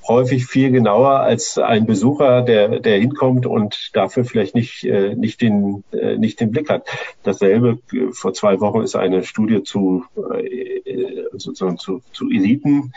häufig 0.08 0.46
viel 0.46 0.72
genauer 0.72 1.20
als 1.20 1.58
ein 1.58 1.86
Besucher, 1.86 2.42
der, 2.42 2.80
der 2.80 3.00
hinkommt 3.00 3.46
und 3.46 3.92
dafür 3.94 4.26
vielleicht 4.26 4.56
nicht, 4.56 4.84
äh, 4.84 5.16
nicht, 5.16 5.42
den, 5.42 5.84
äh, 5.92 6.18
nicht 6.18 6.40
den 6.40 6.52
Blick 6.52 6.70
hat. 6.70 6.88
Dasselbe, 7.24 7.80
äh, 7.94 8.12
vor 8.12 8.34
zwei 8.34 8.60
Wochen 8.60 8.82
ist 8.82 8.96
eine 8.96 9.24
Studie 9.24 9.64
zu, 9.64 10.04
äh, 10.16 11.26
sozusagen 11.34 11.78
zu, 11.78 12.02
zu 12.14 12.30
Eliten 12.30 12.94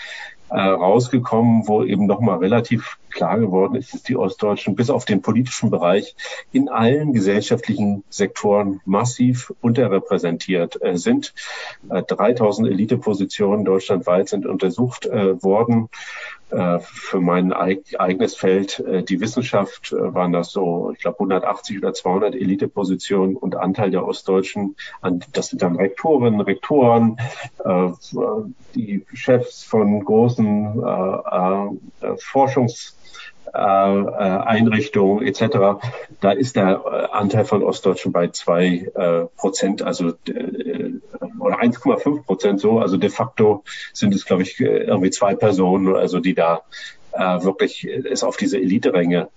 äh, 0.55 0.61
rausgekommen, 0.61 1.67
wo 1.67 1.83
eben 1.83 2.07
nochmal 2.07 2.39
relativ 2.39 2.99
klar 3.11 3.41
geworden 3.41 3.75
ist, 3.75 3.93
dass 3.93 4.05
die 4.05 4.17
Ostdeutschen 4.17 4.77
bis 4.77 4.89
auf 4.89 5.05
den 5.05 5.21
politischen 5.21 5.69
Bereich 5.69 6.15
in 6.53 6.69
allen 6.69 7.13
gesellschaftlichen 7.13 8.05
Sektoren 8.09 8.81
massiv 8.85 9.53
unterrepräsentiert 9.61 10.81
äh, 10.81 10.97
sind. 10.97 11.35
Äh, 11.91 12.05
3000 12.05 12.69
Elitepositionen 12.69 13.65
deutschlandweit 13.65 14.29
sind 14.29 14.47
untersucht 14.47 15.07
äh, 15.07 15.43
worden. 15.43 15.89
Äh, 16.55 16.79
für 16.79 17.21
mein 17.21 17.53
eigenes 17.53 18.37
Feld, 18.37 18.79
äh, 18.79 19.03
die 19.03 19.21
Wissenschaft, 19.21 19.93
äh, 19.93 20.15
waren 20.15 20.31
das 20.31 20.53
so, 20.53 20.93
ich 20.93 21.01
glaube, 21.01 21.17
180 21.19 21.79
oder 21.79 21.93
200 21.93 22.37
Elitepositionen 22.37 23.35
und 23.37 23.57
Anteil 23.57 23.91
der 23.91 24.07
Ostdeutschen, 24.07 24.77
das 25.33 25.49
sind 25.49 25.63
dann 25.63 25.75
Rektorinnen, 25.75 26.41
Rektoren, 26.41 27.17
die 28.75 29.05
Chefs 29.13 29.65
von 29.65 30.05
großen 30.05 30.83
Forschungs 32.19 32.97
Einrichtungen 33.53 35.27
etc. 35.27 35.83
Da 36.21 36.33
ist 36.33 36.57
der 36.57 37.15
Anteil 37.15 37.45
von 37.45 37.63
Ostdeutschen 37.63 38.13
bei 38.13 38.29
zwei 38.29 38.89
Prozent, 39.37 39.83
also 39.83 40.15
oder 41.39 41.61
1,5 41.61 42.25
Prozent 42.25 42.61
so. 42.61 42.79
Also 42.79 42.97
de 42.97 43.11
facto 43.11 43.65
sind 43.93 44.15
es, 44.15 44.25
glaube 44.25 44.43
ich, 44.43 44.61
irgendwie 44.61 45.11
zwei 45.11 45.35
Personen, 45.35 45.95
also 45.95 46.21
die 46.21 46.35
da 46.35 46.63
äh, 47.13 47.43
wirklich 47.43 47.85
es 47.85 48.25
auf 48.25 48.37
diese 48.37 48.59
Elite-Ränge 48.59 49.29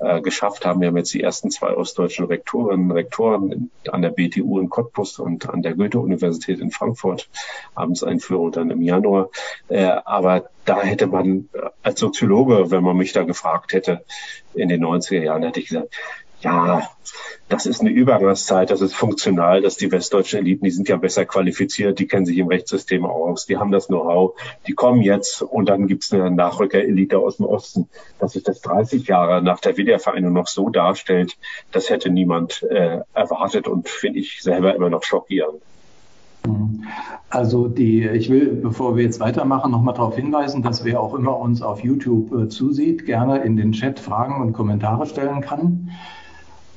äh, 0.00 0.20
geschafft 0.20 0.64
haben. 0.64 0.80
Wir 0.80 0.88
haben 0.88 0.96
jetzt 0.96 1.14
die 1.14 1.22
ersten 1.22 1.50
zwei 1.50 1.74
ostdeutschen 1.74 2.26
Rektorinnen 2.26 2.90
und 2.90 2.96
Rektoren 2.96 3.70
an 3.90 4.02
der 4.02 4.10
BTU 4.10 4.58
in 4.58 4.68
Cottbus 4.68 5.18
und 5.18 5.48
an 5.48 5.62
der 5.62 5.74
Goethe-Universität 5.74 6.60
in 6.60 6.70
Frankfurt. 6.70 7.28
Amtseinführung 7.74 8.52
dann 8.52 8.70
im 8.70 8.82
Januar. 8.82 9.30
Äh, 9.68 9.84
aber 10.04 10.50
da 10.64 10.82
hätte 10.82 11.06
man 11.06 11.48
als 11.82 12.00
Soziologe, 12.00 12.70
wenn 12.70 12.84
man 12.84 12.96
mich 12.96 13.12
da 13.12 13.22
gefragt 13.24 13.72
hätte, 13.72 14.04
in 14.54 14.68
den 14.68 14.84
90er 14.84 15.22
Jahren, 15.22 15.42
hätte 15.42 15.60
ich 15.60 15.68
gesagt, 15.68 15.94
ja, 16.40 16.82
das 17.48 17.66
ist 17.66 17.80
eine 17.80 17.90
Übergangszeit, 17.90 18.70
das 18.70 18.80
ist 18.80 18.94
funktional, 18.94 19.60
dass 19.60 19.76
die 19.76 19.90
westdeutschen 19.90 20.40
Eliten, 20.40 20.64
die 20.64 20.70
sind 20.70 20.88
ja 20.88 20.96
besser 20.96 21.26
qualifiziert, 21.26 21.98
die 21.98 22.06
kennen 22.06 22.24
sich 22.24 22.38
im 22.38 22.48
Rechtssystem 22.48 23.04
aus, 23.04 23.46
die 23.46 23.56
haben 23.56 23.72
das 23.72 23.88
Know-how, 23.88 24.34
die 24.66 24.72
kommen 24.72 25.02
jetzt 25.02 25.42
und 25.42 25.68
dann 25.68 25.86
gibt 25.86 26.04
es 26.04 26.12
eine 26.12 26.30
Nachrückerelite 26.30 27.18
aus 27.18 27.38
dem 27.38 27.46
Osten. 27.46 27.88
Dass 28.18 28.32
sich 28.32 28.44
das 28.44 28.60
30 28.60 29.06
Jahre 29.06 29.42
nach 29.42 29.60
der 29.60 29.76
Wiedervereinigung 29.76 30.32
noch 30.32 30.46
so 30.46 30.70
darstellt, 30.70 31.36
das 31.72 31.90
hätte 31.90 32.10
niemand 32.10 32.62
äh, 32.62 33.00
erwartet 33.14 33.66
und 33.66 33.88
finde 33.88 34.20
ich 34.20 34.42
selber 34.42 34.74
immer 34.74 34.90
noch 34.90 35.02
schockierend. 35.02 35.60
Also 37.28 37.68
die, 37.68 38.06
ich 38.06 38.30
will, 38.30 38.46
bevor 38.54 38.96
wir 38.96 39.04
jetzt 39.04 39.20
weitermachen, 39.20 39.70
nochmal 39.70 39.94
darauf 39.94 40.16
hinweisen, 40.16 40.62
dass 40.62 40.84
wer 40.84 41.00
auch 41.00 41.14
immer 41.14 41.38
uns 41.38 41.62
auf 41.62 41.84
YouTube 41.84 42.32
äh, 42.32 42.48
zusieht, 42.48 43.04
gerne 43.04 43.38
in 43.42 43.56
den 43.56 43.72
Chat 43.72 44.00
Fragen 44.00 44.40
und 44.40 44.52
Kommentare 44.52 45.06
stellen 45.06 45.42
kann. 45.42 45.90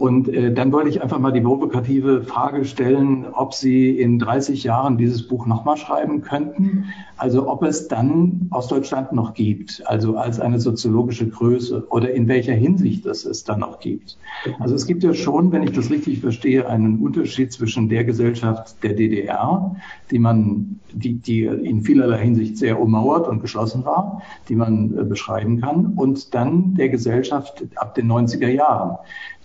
Und 0.03 0.27
äh, 0.27 0.53
dann 0.53 0.73
wollte 0.73 0.89
ich 0.89 1.01
einfach 1.01 1.17
mal 1.17 1.31
die 1.31 1.39
provokative 1.39 2.23
Frage 2.23 2.65
stellen, 2.65 3.25
ob 3.31 3.53
Sie 3.53 3.97
in 3.97 4.19
30 4.19 4.65
Jahren 4.65 4.97
dieses 4.97 5.25
Buch 5.29 5.45
nochmal 5.45 5.77
schreiben 5.77 6.21
könnten. 6.21 6.87
Also 7.15 7.49
ob 7.49 7.63
es 7.63 7.87
dann 7.87 8.49
Ostdeutschland 8.51 9.13
noch 9.13 9.33
gibt, 9.33 9.81
also 9.85 10.17
als 10.17 10.41
eine 10.41 10.59
soziologische 10.59 11.29
Größe 11.29 11.87
oder 11.89 12.11
in 12.11 12.27
welcher 12.27 12.51
Hinsicht 12.51 13.05
es 13.05 13.23
es 13.23 13.45
dann 13.45 13.61
noch 13.61 13.79
gibt. 13.79 14.17
Also 14.59 14.75
es 14.75 14.87
gibt 14.87 15.03
ja 15.03 15.13
schon, 15.13 15.53
wenn 15.53 15.63
ich 15.63 15.71
das 15.71 15.89
richtig 15.89 16.19
verstehe, 16.19 16.67
einen 16.67 16.99
Unterschied 16.99 17.53
zwischen 17.53 17.87
der 17.87 18.03
Gesellschaft 18.03 18.83
der 18.83 18.95
DDR, 18.95 19.77
die 20.11 20.19
man, 20.19 20.81
die, 20.91 21.13
die 21.13 21.45
in 21.45 21.83
vielerlei 21.83 22.17
Hinsicht 22.17 22.57
sehr 22.57 22.77
ummauert 22.81 23.29
und 23.29 23.39
geschlossen 23.39 23.85
war, 23.85 24.21
die 24.49 24.55
man 24.55 24.97
äh, 24.97 25.05
beschreiben 25.05 25.61
kann, 25.61 25.93
und 25.95 26.33
dann 26.33 26.75
der 26.75 26.89
Gesellschaft 26.89 27.63
ab 27.77 27.95
den 27.95 28.11
90er 28.11 28.49
Jahren. 28.49 28.97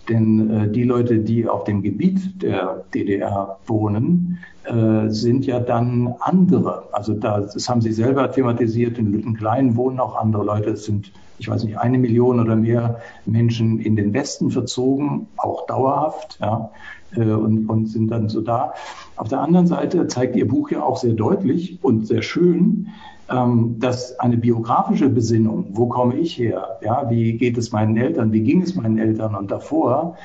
Denn 0.09 0.49
äh, 0.49 0.67
die 0.69 0.83
Leute, 0.83 1.19
die 1.19 1.47
auf 1.47 1.63
dem 1.63 1.83
Gebiet 1.83 2.41
der 2.41 2.83
DDR 2.93 3.59
wohnen, 3.67 4.39
äh, 4.63 5.09
sind 5.09 5.45
ja 5.45 5.59
dann 5.59 6.15
andere. 6.19 6.83
Also 6.91 7.13
da, 7.13 7.41
das 7.41 7.69
haben 7.69 7.81
Sie 7.81 7.91
selber 7.91 8.31
thematisiert. 8.31 8.97
In 8.97 9.11
Lüttenklein 9.11 9.75
wohnen 9.75 9.99
auch 9.99 10.15
andere 10.15 10.43
Leute. 10.43 10.71
Es 10.71 10.85
sind, 10.85 11.11
ich 11.37 11.47
weiß 11.47 11.63
nicht, 11.63 11.77
eine 11.77 11.97
Million 11.97 12.39
oder 12.39 12.55
mehr 12.55 12.99
Menschen 13.25 13.79
in 13.79 13.95
den 13.95 14.13
Westen 14.13 14.51
verzogen, 14.51 15.27
auch 15.37 15.65
dauerhaft, 15.67 16.39
ja, 16.41 16.71
äh, 17.15 17.21
und, 17.21 17.67
und 17.67 17.85
sind 17.87 18.09
dann 18.09 18.29
so 18.29 18.41
da. 18.41 18.73
Auf 19.15 19.27
der 19.27 19.41
anderen 19.41 19.67
Seite 19.67 20.07
zeigt 20.07 20.35
Ihr 20.35 20.47
Buch 20.47 20.71
ja 20.71 20.83
auch 20.83 20.97
sehr 20.97 21.13
deutlich 21.13 21.79
und 21.83 22.07
sehr 22.07 22.21
schön, 22.21 22.87
dass 23.29 24.19
eine 24.19 24.37
biografische 24.37 25.09
Besinnung, 25.09 25.67
wo 25.71 25.87
komme 25.87 26.15
ich 26.15 26.37
her, 26.37 26.79
ja, 26.81 27.09
wie 27.09 27.33
geht 27.33 27.57
es 27.57 27.71
meinen 27.71 27.95
Eltern, 27.95 28.31
wie 28.31 28.41
ging 28.41 28.61
es 28.61 28.75
meinen 28.75 28.97
Eltern 28.97 29.35
und 29.35 29.51
davor, 29.51 30.17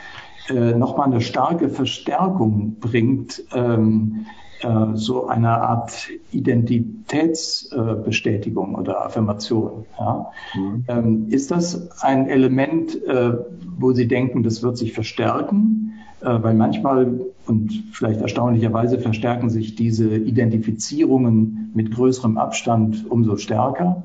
äh, 0.48 0.72
nochmal 0.72 1.06
eine 1.06 1.20
starke 1.20 1.68
Verstärkung 1.68 2.76
bringt, 2.80 3.44
ähm, 3.54 4.26
äh, 4.60 4.94
so 4.94 5.26
eine 5.26 5.50
Art 5.50 6.08
Identitätsbestätigung 6.32 8.74
äh, 8.74 8.78
oder 8.78 9.06
Affirmation. 9.06 9.86
Ja. 9.98 10.30
Mhm. 10.54 10.84
Ähm, 10.88 11.26
ist 11.28 11.50
das 11.50 12.02
ein 12.02 12.28
Element, 12.28 13.02
äh, 13.04 13.32
wo 13.78 13.92
Sie 13.92 14.08
denken, 14.08 14.42
das 14.42 14.62
wird 14.62 14.78
sich 14.78 14.92
verstärken? 14.92 15.92
Äh, 16.24 16.42
weil 16.42 16.54
manchmal 16.54 17.20
und 17.46 17.84
vielleicht 17.92 18.22
erstaunlicherweise 18.22 18.98
verstärken 18.98 19.50
sich 19.50 19.74
diese 19.74 20.16
Identifizierungen 20.16 21.70
mit 21.74 21.94
größerem 21.94 22.38
Abstand 22.38 23.10
umso 23.10 23.36
stärker. 23.36 24.02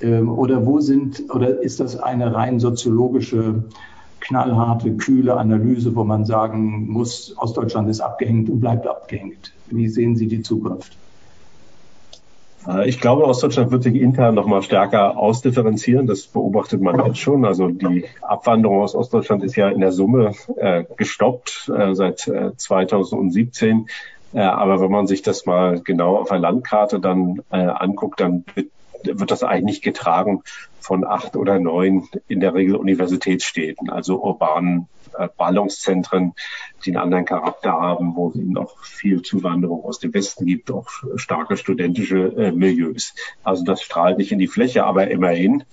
Ähm, 0.00 0.28
oder 0.28 0.64
wo 0.64 0.78
sind, 0.80 1.24
oder 1.34 1.60
ist 1.60 1.80
das 1.80 1.98
eine 1.98 2.32
rein 2.32 2.60
soziologische, 2.60 3.64
knallharte, 4.20 4.96
kühle 4.96 5.36
Analyse, 5.36 5.96
wo 5.96 6.04
man 6.04 6.24
sagen 6.24 6.88
muss, 6.88 7.34
Ostdeutschland 7.38 7.88
ist 7.90 8.00
abgehängt 8.00 8.48
und 8.48 8.60
bleibt 8.60 8.86
abgehängt? 8.86 9.52
Wie 9.68 9.88
sehen 9.88 10.14
Sie 10.14 10.28
die 10.28 10.42
Zukunft? 10.42 10.96
Äh, 12.68 12.88
ich 12.88 13.00
glaube, 13.00 13.24
Ostdeutschland 13.24 13.70
wird 13.70 13.82
sich 13.82 13.94
intern 13.94 14.34
noch 14.34 14.46
mal 14.46 14.62
stärker 14.62 15.16
ausdifferenzieren. 15.16 16.06
Das 16.06 16.26
beobachtet 16.26 16.80
man 16.80 17.04
jetzt 17.06 17.18
schon. 17.18 17.44
Also 17.44 17.68
die 17.68 18.04
Abwanderung 18.22 18.82
aus 18.82 18.94
Ostdeutschland 18.94 19.44
ist 19.44 19.56
ja 19.56 19.68
in 19.68 19.80
der 19.80 19.92
Summe 19.92 20.32
äh, 20.56 20.84
gestoppt 20.96 21.70
äh, 21.76 21.94
seit 21.94 22.26
äh, 22.28 22.56
2017. 22.56 23.88
Äh, 24.32 24.40
aber 24.40 24.80
wenn 24.80 24.90
man 24.90 25.06
sich 25.06 25.22
das 25.22 25.46
mal 25.46 25.80
genau 25.80 26.16
auf 26.16 26.28
der 26.28 26.38
Landkarte 26.38 27.00
dann 27.00 27.42
äh, 27.50 27.56
anguckt, 27.56 28.20
dann 28.20 28.44
wird, 28.54 28.68
wird 29.04 29.30
das 29.30 29.42
eigentlich 29.42 29.82
getragen 29.82 30.42
von 30.80 31.04
acht 31.04 31.36
oder 31.36 31.58
neun 31.58 32.08
in 32.28 32.40
der 32.40 32.54
Regel 32.54 32.76
Universitätsstädten, 32.76 33.90
also 33.90 34.22
urbanen 34.22 34.88
Ballungszentren, 35.36 36.34
die 36.84 36.90
einen 36.90 37.02
anderen 37.02 37.24
Charakter 37.24 37.72
haben, 37.72 38.14
wo 38.16 38.30
es 38.30 38.36
eben 38.36 38.56
auch 38.56 38.82
viel 38.84 39.22
Zuwanderung 39.22 39.84
aus 39.84 39.98
dem 39.98 40.14
Westen 40.14 40.46
gibt, 40.46 40.70
auch 40.70 40.88
starke 41.16 41.56
studentische 41.56 42.32
äh, 42.36 42.52
Milieus. 42.52 43.14
Also 43.42 43.64
das 43.64 43.82
strahlt 43.82 44.18
nicht 44.18 44.32
in 44.32 44.38
die 44.38 44.48
Fläche, 44.48 44.84
aber 44.84 45.08
immerhin 45.08 45.64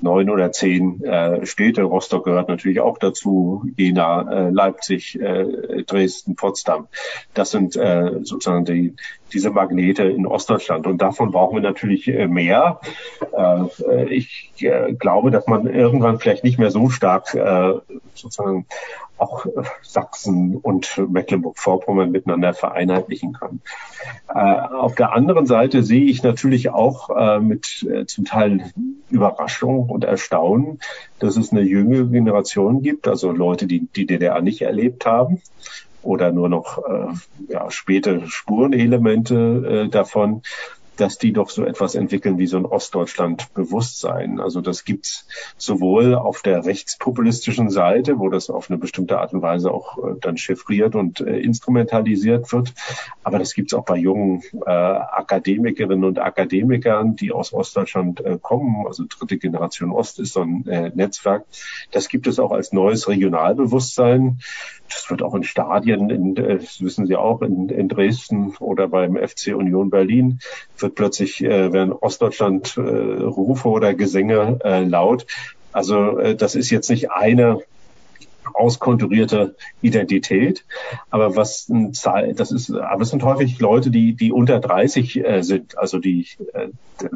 neun 0.00 0.30
oder 0.30 0.52
zehn 0.52 1.02
äh, 1.04 1.46
Städte. 1.46 1.82
Rostock 1.82 2.24
gehört 2.24 2.48
natürlich 2.48 2.80
auch 2.80 2.98
dazu, 2.98 3.64
Jena, 3.76 4.48
äh, 4.48 4.50
Leipzig, 4.50 5.20
äh, 5.20 5.82
Dresden, 5.84 6.36
Potsdam. 6.36 6.88
Das 7.34 7.50
sind 7.50 7.76
äh, 7.76 8.20
sozusagen 8.22 8.64
die, 8.64 8.94
diese 9.32 9.50
Magnete 9.50 10.04
in 10.04 10.26
Ostdeutschland. 10.26 10.86
Und 10.86 11.02
davon 11.02 11.30
brauchen 11.30 11.56
wir 11.56 11.62
natürlich 11.62 12.08
äh, 12.08 12.26
mehr. 12.26 12.80
Äh, 13.36 14.04
ich 14.14 14.52
äh, 14.60 14.92
glaube, 14.94 15.30
dass 15.30 15.46
man 15.46 15.66
irgendwann 15.66 16.18
vielleicht 16.18 16.44
nicht 16.44 16.58
mehr 16.58 16.70
so 16.70 16.88
stark 16.90 17.34
äh, 17.34 17.74
sozusagen 18.14 18.66
auch 19.18 19.46
Sachsen 19.82 20.56
und 20.56 21.02
Mecklenburg-Vorpommern 21.08 22.10
miteinander 22.10 22.54
vereinheitlichen 22.54 23.32
kann. 23.32 23.60
Äh, 24.28 24.60
auf 24.74 24.94
der 24.94 25.12
anderen 25.12 25.46
Seite 25.46 25.82
sehe 25.82 26.04
ich 26.04 26.22
natürlich 26.22 26.70
auch 26.70 27.10
äh, 27.10 27.40
mit 27.40 27.86
äh, 27.90 28.06
zum 28.06 28.24
Teil 28.24 28.72
Überraschung 29.10 29.88
und 29.88 30.04
Erstaunen, 30.04 30.80
dass 31.18 31.36
es 31.36 31.52
eine 31.52 31.62
jüngere 31.62 32.06
Generation 32.06 32.82
gibt, 32.82 33.08
also 33.08 33.32
Leute, 33.32 33.66
die 33.66 33.86
die 33.86 34.06
DDR 34.06 34.40
nicht 34.42 34.62
erlebt 34.62 35.06
haben 35.06 35.40
oder 36.06 36.30
nur 36.32 36.48
noch 36.48 36.78
äh, 36.78 37.12
ja, 37.48 37.70
späte 37.70 38.22
Spurenelemente 38.28 39.86
äh, 39.86 39.88
davon, 39.88 40.42
dass 40.96 41.18
die 41.18 41.32
doch 41.32 41.50
so 41.50 41.64
etwas 41.64 41.94
entwickeln 41.94 42.38
wie 42.38 42.46
so 42.46 42.56
ein 42.56 42.66
Ostdeutschland-Bewusstsein. 42.66 44.40
Also 44.40 44.60
das 44.60 44.84
gibt's 44.84 45.26
sowohl 45.56 46.14
auf 46.14 46.42
der 46.42 46.64
rechtspopulistischen 46.64 47.70
Seite, 47.70 48.18
wo 48.18 48.28
das 48.28 48.50
auf 48.50 48.70
eine 48.70 48.78
bestimmte 48.78 49.18
Art 49.18 49.32
und 49.32 49.42
Weise 49.42 49.70
auch 49.70 49.98
äh, 49.98 50.14
dann 50.20 50.36
chiffriert 50.36 50.94
und 50.94 51.20
äh, 51.20 51.38
instrumentalisiert 51.38 52.52
wird, 52.52 52.74
aber 53.22 53.38
das 53.38 53.54
gibt's 53.54 53.74
auch 53.74 53.84
bei 53.84 53.96
jungen 53.96 54.42
äh, 54.66 54.70
Akademikerinnen 54.70 56.04
und 56.04 56.18
Akademikern, 56.18 57.16
die 57.16 57.32
aus 57.32 57.52
Ostdeutschland 57.52 58.20
äh, 58.20 58.38
kommen. 58.40 58.86
Also 58.86 59.04
dritte 59.08 59.38
Generation 59.38 59.90
Ost 59.90 60.18
ist 60.20 60.32
so 60.32 60.42
ein 60.42 60.66
äh, 60.66 60.90
Netzwerk. 60.94 61.44
Das 61.90 62.08
gibt 62.08 62.26
es 62.26 62.38
auch 62.38 62.52
als 62.52 62.72
neues 62.72 63.08
Regionalbewusstsein. 63.08 64.38
Das 64.88 65.10
wird 65.10 65.22
auch 65.22 65.34
in 65.34 65.42
Stadien, 65.42 66.10
in, 66.10 66.36
äh, 66.36 66.58
das 66.58 66.80
wissen 66.80 67.06
Sie 67.06 67.16
auch, 67.16 67.42
in, 67.42 67.68
in 67.68 67.88
Dresden 67.88 68.56
oder 68.60 68.88
beim 68.88 69.16
FC 69.16 69.54
Union 69.54 69.90
Berlin 69.90 70.38
wird 70.86 70.94
plötzlich, 70.94 71.44
äh, 71.44 71.72
werden 71.72 71.92
Ostdeutschland 71.92 72.76
äh, 72.76 72.80
Rufe 72.80 73.68
oder 73.68 73.94
Gesänge 73.94 74.58
äh, 74.64 74.84
laut. 74.84 75.26
Also 75.72 76.18
äh, 76.18 76.36
das 76.36 76.54
ist 76.54 76.70
jetzt 76.70 76.88
nicht 76.88 77.10
eine 77.10 77.60
auskonturierte 78.54 79.56
Identität. 79.82 80.64
Aber 81.10 81.34
was 81.34 81.68
ein 81.68 81.92
das 82.36 82.52
ist, 82.52 82.70
aber 82.70 83.02
es 83.02 83.10
sind 83.10 83.24
häufig 83.24 83.58
Leute, 83.58 83.90
die, 83.90 84.14
die 84.14 84.32
unter 84.32 84.60
30 84.60 85.24
äh, 85.24 85.42
sind, 85.42 85.76
also 85.76 85.98
die 85.98 86.28
äh, 86.54 86.68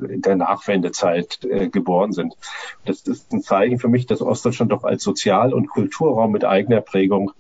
in 0.09 0.23
der 0.23 0.37
Nachwendezeit 0.37 1.45
äh, 1.45 1.69
geboren 1.69 2.13
sind. 2.13 2.35
Das 2.85 3.03
ist 3.03 3.33
ein 3.33 3.43
Zeichen 3.43 3.79
für 3.79 3.89
mich, 3.89 4.07
dass 4.07 4.21
Ostdeutschland 4.21 4.73
doch 4.73 4.83
als 4.83 5.05
Sozial- 5.05 5.55
und 5.55 5.69
Kulturraum 5.69 6.33
mit 6.33 6.45
eigener 6.45 6.81
Prägung 6.81 7.31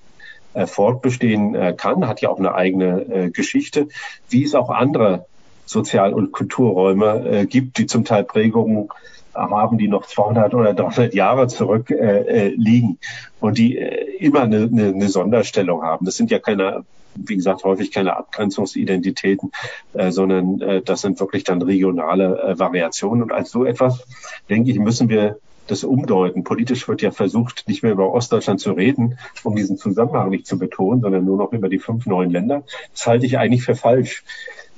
äh, 0.54 0.66
fortbestehen 0.66 1.54
äh, 1.54 1.74
kann, 1.76 2.06
hat 2.08 2.20
ja 2.20 2.30
auch 2.30 2.38
eine 2.38 2.54
eigene 2.54 3.02
äh, 3.02 3.30
Geschichte, 3.30 3.88
wie 4.28 4.44
es 4.44 4.54
auch 4.54 4.70
andere 4.70 5.26
Sozial- 5.70 6.14
und 6.14 6.32
Kulturräume 6.32 7.28
äh, 7.28 7.46
gibt, 7.46 7.78
die 7.78 7.86
zum 7.86 8.04
Teil 8.04 8.24
Prägungen 8.24 8.88
haben, 9.32 9.78
die 9.78 9.86
noch 9.86 10.04
200 10.04 10.52
oder 10.54 10.74
300 10.74 11.14
Jahre 11.14 11.46
zurück 11.46 11.90
äh, 11.90 12.48
äh, 12.48 12.54
liegen 12.56 12.98
und 13.38 13.56
die 13.56 13.78
äh, 13.78 14.16
immer 14.16 14.42
eine, 14.42 14.64
eine, 14.64 14.88
eine 14.88 15.08
Sonderstellung 15.08 15.82
haben. 15.82 16.04
Das 16.04 16.16
sind 16.16 16.30
ja 16.30 16.40
keine 16.40 16.84
wie 17.16 17.34
gesagt, 17.34 17.64
häufig 17.64 17.90
keine 17.90 18.16
Abgrenzungsidentitäten, 18.16 19.50
äh, 19.94 20.12
sondern 20.12 20.60
äh, 20.60 20.80
das 20.80 21.00
sind 21.00 21.18
wirklich 21.18 21.42
dann 21.42 21.60
regionale 21.60 22.40
äh, 22.40 22.58
Variationen. 22.58 23.24
Und 23.24 23.32
als 23.32 23.50
so 23.50 23.64
etwas, 23.64 24.06
denke 24.48 24.70
ich, 24.70 24.78
müssen 24.78 25.08
wir 25.08 25.38
das 25.66 25.84
umdeuten. 25.84 26.44
Politisch 26.44 26.88
wird 26.88 27.02
ja 27.02 27.10
versucht, 27.10 27.64
nicht 27.66 27.82
mehr 27.82 27.92
über 27.92 28.12
Ostdeutschland 28.12 28.60
zu 28.60 28.72
reden, 28.72 29.18
um 29.44 29.56
diesen 29.56 29.76
Zusammenhang 29.76 30.30
nicht 30.30 30.46
zu 30.46 30.56
betonen, 30.58 31.00
sondern 31.00 31.24
nur 31.24 31.36
noch 31.36 31.52
über 31.52 31.68
die 31.68 31.78
fünf 31.78 32.06
neuen 32.06 32.30
Länder. 32.30 32.62
Das 32.92 33.06
halte 33.06 33.26
ich 33.26 33.38
eigentlich 33.38 33.64
für 33.64 33.76
falsch. 33.76 34.24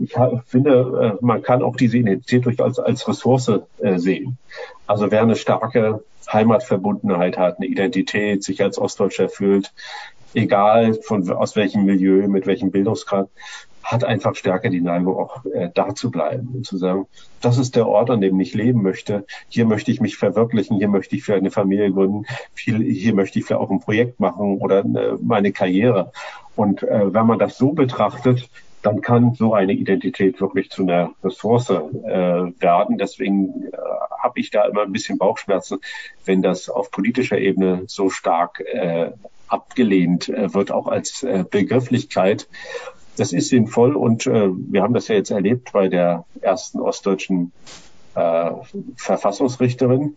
Ich 0.03 0.15
finde, 0.47 1.19
äh, 1.21 1.25
man 1.25 1.43
kann 1.43 1.63
auch 1.63 1.77
diese 1.77 1.97
Identität 1.97 2.45
durchaus 2.45 2.79
als 2.79 3.07
Ressource 3.07 3.53
äh, 3.79 3.99
sehen. 3.99 4.37
Also 4.87 5.11
wer 5.11 5.23
eine 5.23 5.37
starke 5.37 6.03
Heimatverbundenheit 6.31 7.39
hat, 7.39 7.59
eine 7.59 7.67
Identität, 7.67 8.43
sich 8.43 8.63
als 8.63 8.79
Ostdeutscher 8.79 9.29
fühlt, 9.29 9.73
egal 10.35 10.95
von 10.95 11.31
aus 11.31 11.55
welchem 11.55 11.85
Milieu, 11.85 12.27
mit 12.27 12.47
welchem 12.47 12.73
Bildungsgrad, 12.73 13.29
hat 13.85 14.05
einfach 14.05 14.35
stärker 14.35 14.71
die 14.71 14.81
Neigung, 14.81 15.17
auch 15.17 15.45
äh, 15.45 15.69
da 15.73 15.95
zu 15.95 16.11
bleiben 16.11 16.49
und 16.55 16.67
zu 16.67 16.79
sagen, 16.79 17.07
das 17.41 17.59
ist 17.59 17.77
der 17.77 17.87
Ort, 17.87 18.11
an 18.11 18.21
dem 18.21 18.39
ich 18.41 18.55
leben 18.55 18.83
möchte. 18.83 19.25
Hier 19.49 19.67
möchte 19.67 19.91
ich 19.93 20.01
mich 20.01 20.17
verwirklichen, 20.17 20.79
hier 20.79 20.89
möchte 20.89 21.15
ich 21.15 21.23
für 21.23 21.35
eine 21.35 21.51
Familie 21.51 21.93
gründen, 21.93 22.25
hier 22.57 23.15
möchte 23.15 23.39
ich 23.39 23.45
für 23.45 23.59
auch 23.59 23.71
ein 23.71 23.81
Projekt 23.81 24.19
machen 24.19 24.59
oder 24.59 24.85
meine 25.21 25.53
Karriere. 25.53 26.13
Und 26.55 26.83
wenn 26.83 27.27
man 27.27 27.39
das 27.39 27.59
so 27.59 27.73
betrachtet, 27.73 28.49
dann 28.83 29.01
kann 29.01 29.35
so 29.35 29.55
eine 29.55 29.73
Identität 29.73 30.41
wirklich 30.41 30.71
zu 30.71 30.83
einer 30.83 31.13
Ressource 31.23 31.71
äh, 31.71 31.81
werden. 32.61 32.99
Deswegen 32.99 33.67
äh, 33.67 33.77
habe 34.19 34.41
ich 34.41 34.51
da 34.51 34.65
immer 34.65 34.83
ein 34.83 34.93
bisschen 34.93 35.19
Bauchschmerzen, 35.19 35.79
wenn 36.25 36.43
das 36.43 36.69
auf 36.69 36.91
politischer 36.91 37.39
Ebene 37.39 37.85
so 37.87 38.11
stark 38.11 38.61
äh, 38.61 39.13
abgelehnt 39.49 40.29
äh, 40.29 40.53
wird, 40.53 40.73
auch 40.73 40.87
als 40.87 41.23
äh, 41.23 41.45
Begrifflichkeit. 41.49 42.49
Das 43.17 43.33
ist 43.33 43.51
sinnvoll 43.51 43.95
und 43.95 44.27
äh, 44.27 44.49
wir 44.51 44.83
haben 44.83 44.95
das 44.95 45.09
ja 45.09 45.15
jetzt 45.15 45.31
erlebt 45.31 45.73
bei 45.73 45.89
der 45.89 46.25
ersten 46.41 46.81
ostdeutschen 46.81 47.53
äh, 48.15 48.51
Verfassungsrichterin 48.97 50.17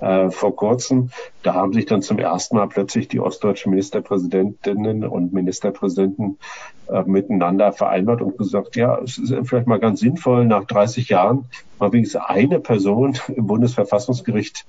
äh, 0.00 0.30
vor 0.30 0.54
kurzem. 0.54 1.10
Da 1.42 1.54
haben 1.54 1.72
sich 1.72 1.86
dann 1.86 2.02
zum 2.02 2.18
ersten 2.18 2.56
Mal 2.56 2.68
plötzlich 2.68 3.08
die 3.08 3.20
ostdeutschen 3.20 3.70
Ministerpräsidentinnen 3.70 5.04
und 5.04 5.32
Ministerpräsidenten 5.32 6.38
äh, 6.88 7.02
miteinander 7.02 7.72
vereinbart 7.72 8.22
und 8.22 8.38
gesagt, 8.38 8.76
ja, 8.76 8.98
es 8.98 9.18
ist 9.18 9.34
vielleicht 9.44 9.66
mal 9.66 9.80
ganz 9.80 10.00
sinnvoll, 10.00 10.44
nach 10.44 10.64
30 10.64 11.08
Jahren 11.08 11.46
mal 11.78 11.92
wenigstens 11.92 12.22
eine 12.24 12.60
Person 12.60 13.18
im 13.28 13.46
Bundesverfassungsgericht 13.46 14.64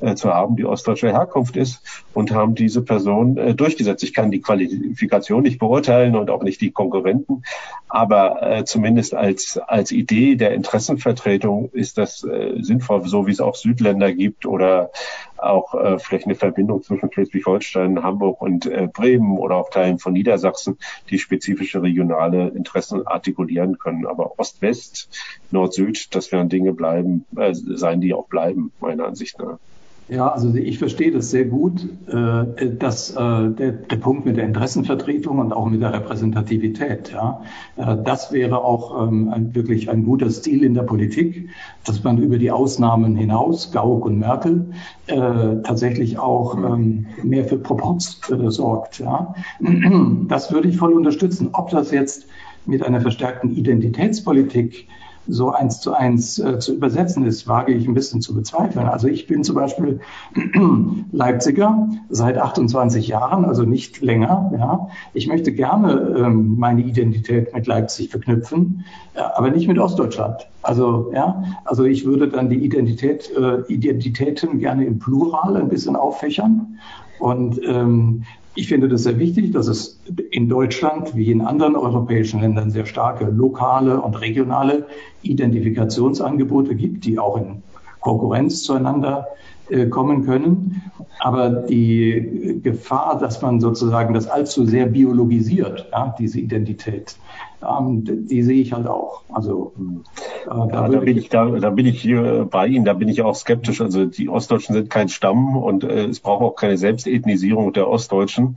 äh, 0.00 0.14
zu 0.14 0.32
haben, 0.32 0.56
die 0.56 0.64
ostdeutscher 0.64 1.12
Herkunft 1.12 1.56
ist 1.56 1.82
und 2.14 2.32
haben 2.32 2.54
diese 2.54 2.82
Person 2.82 3.36
äh, 3.36 3.54
durchgesetzt. 3.54 4.02
Ich 4.02 4.14
kann 4.14 4.30
die 4.30 4.40
Qualifikation 4.40 5.42
nicht 5.42 5.58
beurteilen 5.58 6.16
und 6.16 6.30
auch 6.30 6.42
nicht 6.42 6.60
die 6.60 6.70
Konkurrenten, 6.70 7.42
aber 7.88 8.42
äh, 8.42 8.64
zumindest 8.64 9.14
als, 9.14 9.58
als 9.58 9.92
Idee 9.92 10.36
der 10.36 10.54
Interessenvertretung 10.54 11.70
ist 11.72 11.98
das 11.98 12.24
äh, 12.24 12.54
sinnvoll, 12.60 13.06
so 13.06 13.26
wie 13.26 13.32
es 13.32 13.40
auch 13.40 13.54
Südländer 13.54 14.12
gibt 14.12 14.46
oder 14.46 14.90
auch 15.36 15.74
äh, 15.74 15.98
vielleicht 15.98 16.26
eine 16.26 16.34
Verbindung 16.34 16.82
zwischen 16.82 17.12
Schleswig-Holstein, 17.12 18.02
Hamburg 18.02 18.40
und 18.40 18.66
äh, 18.66 18.88
Bremen 18.92 19.38
oder 19.38 19.56
auch 19.56 19.70
Teilen 19.70 19.98
von 19.98 20.12
Niedersachsen, 20.12 20.78
die 21.08 21.18
spezifische 21.18 21.82
regionale 21.82 22.48
Interessen 22.48 23.06
artikulieren 23.06 23.78
können. 23.78 24.06
Aber 24.06 24.38
Ost-West, 24.38 25.08
Nord-Süd, 25.50 26.14
das 26.14 26.32
werden 26.32 26.48
Dinge 26.48 26.72
bleiben, 26.72 27.24
äh, 27.36 27.54
sein, 27.54 28.00
die 28.00 28.14
auch 28.14 28.28
bleiben, 28.28 28.72
meiner 28.80 29.06
Ansicht 29.06 29.38
nach. 29.38 29.58
Ja, 30.10 30.26
also 30.26 30.52
ich 30.52 30.80
verstehe 30.80 31.12
das 31.12 31.30
sehr 31.30 31.44
gut, 31.44 31.86
äh, 32.08 32.68
dass 32.76 33.12
äh, 33.12 33.14
der, 33.14 33.70
der 33.72 33.96
Punkt 33.96 34.26
mit 34.26 34.36
der 34.36 34.44
Interessenvertretung 34.44 35.38
und 35.38 35.52
auch 35.52 35.66
mit 35.66 35.82
der 35.82 35.92
Repräsentativität, 35.92 37.12
ja, 37.12 37.42
äh, 37.76 37.96
das 38.04 38.32
wäre 38.32 38.64
auch 38.64 39.06
ähm, 39.06 39.28
ein, 39.28 39.54
wirklich 39.54 39.88
ein 39.88 40.04
guter 40.04 40.28
Stil 40.30 40.64
in 40.64 40.74
der 40.74 40.82
Politik, 40.82 41.50
dass 41.84 42.02
man 42.02 42.18
über 42.18 42.38
die 42.38 42.50
Ausnahmen 42.50 43.14
hinaus, 43.14 43.70
Gauck 43.70 44.04
und 44.04 44.18
Merkel, 44.18 44.66
tatsächlich 45.06 46.18
auch 46.20 46.56
ähm, 46.56 47.06
mehr 47.24 47.44
für 47.44 47.58
Proports 47.58 48.20
sorgt. 48.46 49.00
Ja. 49.00 49.34
Das 50.28 50.52
würde 50.52 50.68
ich 50.68 50.76
voll 50.76 50.92
unterstützen. 50.92 51.48
Ob 51.52 51.70
das 51.70 51.90
jetzt 51.90 52.26
mit 52.64 52.84
einer 52.84 53.00
verstärkten 53.00 53.50
Identitätspolitik 53.50 54.86
so 55.28 55.50
eins 55.50 55.80
zu 55.80 55.92
eins 55.92 56.38
äh, 56.38 56.58
zu 56.58 56.74
übersetzen 56.74 57.24
ist, 57.24 57.46
wage 57.46 57.72
ich 57.72 57.86
ein 57.86 57.94
bisschen 57.94 58.20
zu 58.20 58.34
bezweifeln. 58.34 58.86
Also 58.86 59.08
ich 59.08 59.26
bin 59.26 59.44
zum 59.44 59.54
Beispiel 59.54 60.00
Leipziger 61.12 61.88
seit 62.08 62.38
28 62.38 63.08
Jahren, 63.08 63.44
also 63.44 63.64
nicht 63.64 64.00
länger. 64.00 64.52
Ja. 64.58 64.88
Ich 65.12 65.28
möchte 65.28 65.52
gerne 65.52 66.14
ähm, 66.16 66.56
meine 66.58 66.82
Identität 66.82 67.54
mit 67.54 67.66
Leipzig 67.66 68.10
verknüpfen, 68.10 68.84
äh, 69.14 69.20
aber 69.20 69.50
nicht 69.50 69.68
mit 69.68 69.78
Ostdeutschland. 69.78 70.46
Also 70.62 71.10
ja, 71.14 71.42
also 71.64 71.84
ich 71.84 72.04
würde 72.04 72.28
dann 72.28 72.50
die 72.50 72.64
Identität, 72.64 73.30
äh, 73.36 73.62
Identitäten 73.72 74.58
gerne 74.58 74.84
im 74.84 74.98
Plural 74.98 75.56
ein 75.56 75.68
bisschen 75.68 75.96
auffächern 75.96 76.78
und 77.18 77.60
ähm, 77.64 78.24
ich 78.54 78.68
finde 78.68 78.88
das 78.88 79.04
sehr 79.04 79.18
wichtig, 79.18 79.52
dass 79.52 79.68
es 79.68 80.00
in 80.30 80.48
Deutschland 80.48 81.14
wie 81.14 81.30
in 81.30 81.40
anderen 81.40 81.76
europäischen 81.76 82.40
Ländern 82.40 82.70
sehr 82.70 82.86
starke 82.86 83.26
lokale 83.26 84.00
und 84.00 84.20
regionale 84.20 84.86
Identifikationsangebote 85.22 86.74
gibt, 86.74 87.04
die 87.04 87.18
auch 87.18 87.36
in 87.36 87.62
Konkurrenz 88.00 88.62
zueinander 88.62 89.26
äh, 89.28 89.49
kommen 89.90 90.24
können. 90.24 90.82
Aber 91.18 91.50
die 91.50 92.60
Gefahr, 92.62 93.18
dass 93.18 93.42
man 93.42 93.60
sozusagen 93.60 94.14
das 94.14 94.26
allzu 94.26 94.64
sehr 94.64 94.86
biologisiert, 94.86 95.88
ja, 95.92 96.14
diese 96.18 96.40
Identität, 96.40 97.16
ähm, 97.62 98.04
die 98.04 98.42
sehe 98.42 98.60
ich 98.60 98.72
halt 98.72 98.86
auch. 98.86 99.22
Also 99.32 99.72
äh, 99.78 100.48
da, 100.48 100.66
ja, 100.66 100.88
da 100.88 101.00
bin 101.00 101.18
ich, 101.18 101.28
da, 101.28 101.46
da 101.46 101.70
bin 101.70 101.86
ich 101.86 102.00
hier 102.00 102.48
bei 102.50 102.66
Ihnen, 102.66 102.84
da 102.84 102.94
bin 102.94 103.08
ich 103.08 103.22
auch 103.22 103.34
skeptisch. 103.34 103.80
Also 103.80 104.06
die 104.06 104.28
Ostdeutschen 104.28 104.74
sind 104.74 104.90
kein 104.90 105.08
Stamm 105.08 105.56
und 105.56 105.84
äh, 105.84 106.06
es 106.06 106.20
braucht 106.20 106.42
auch 106.42 106.56
keine 106.56 106.78
Selbstethnisierung 106.78 107.72
der 107.72 107.88
Ostdeutschen. 107.88 108.56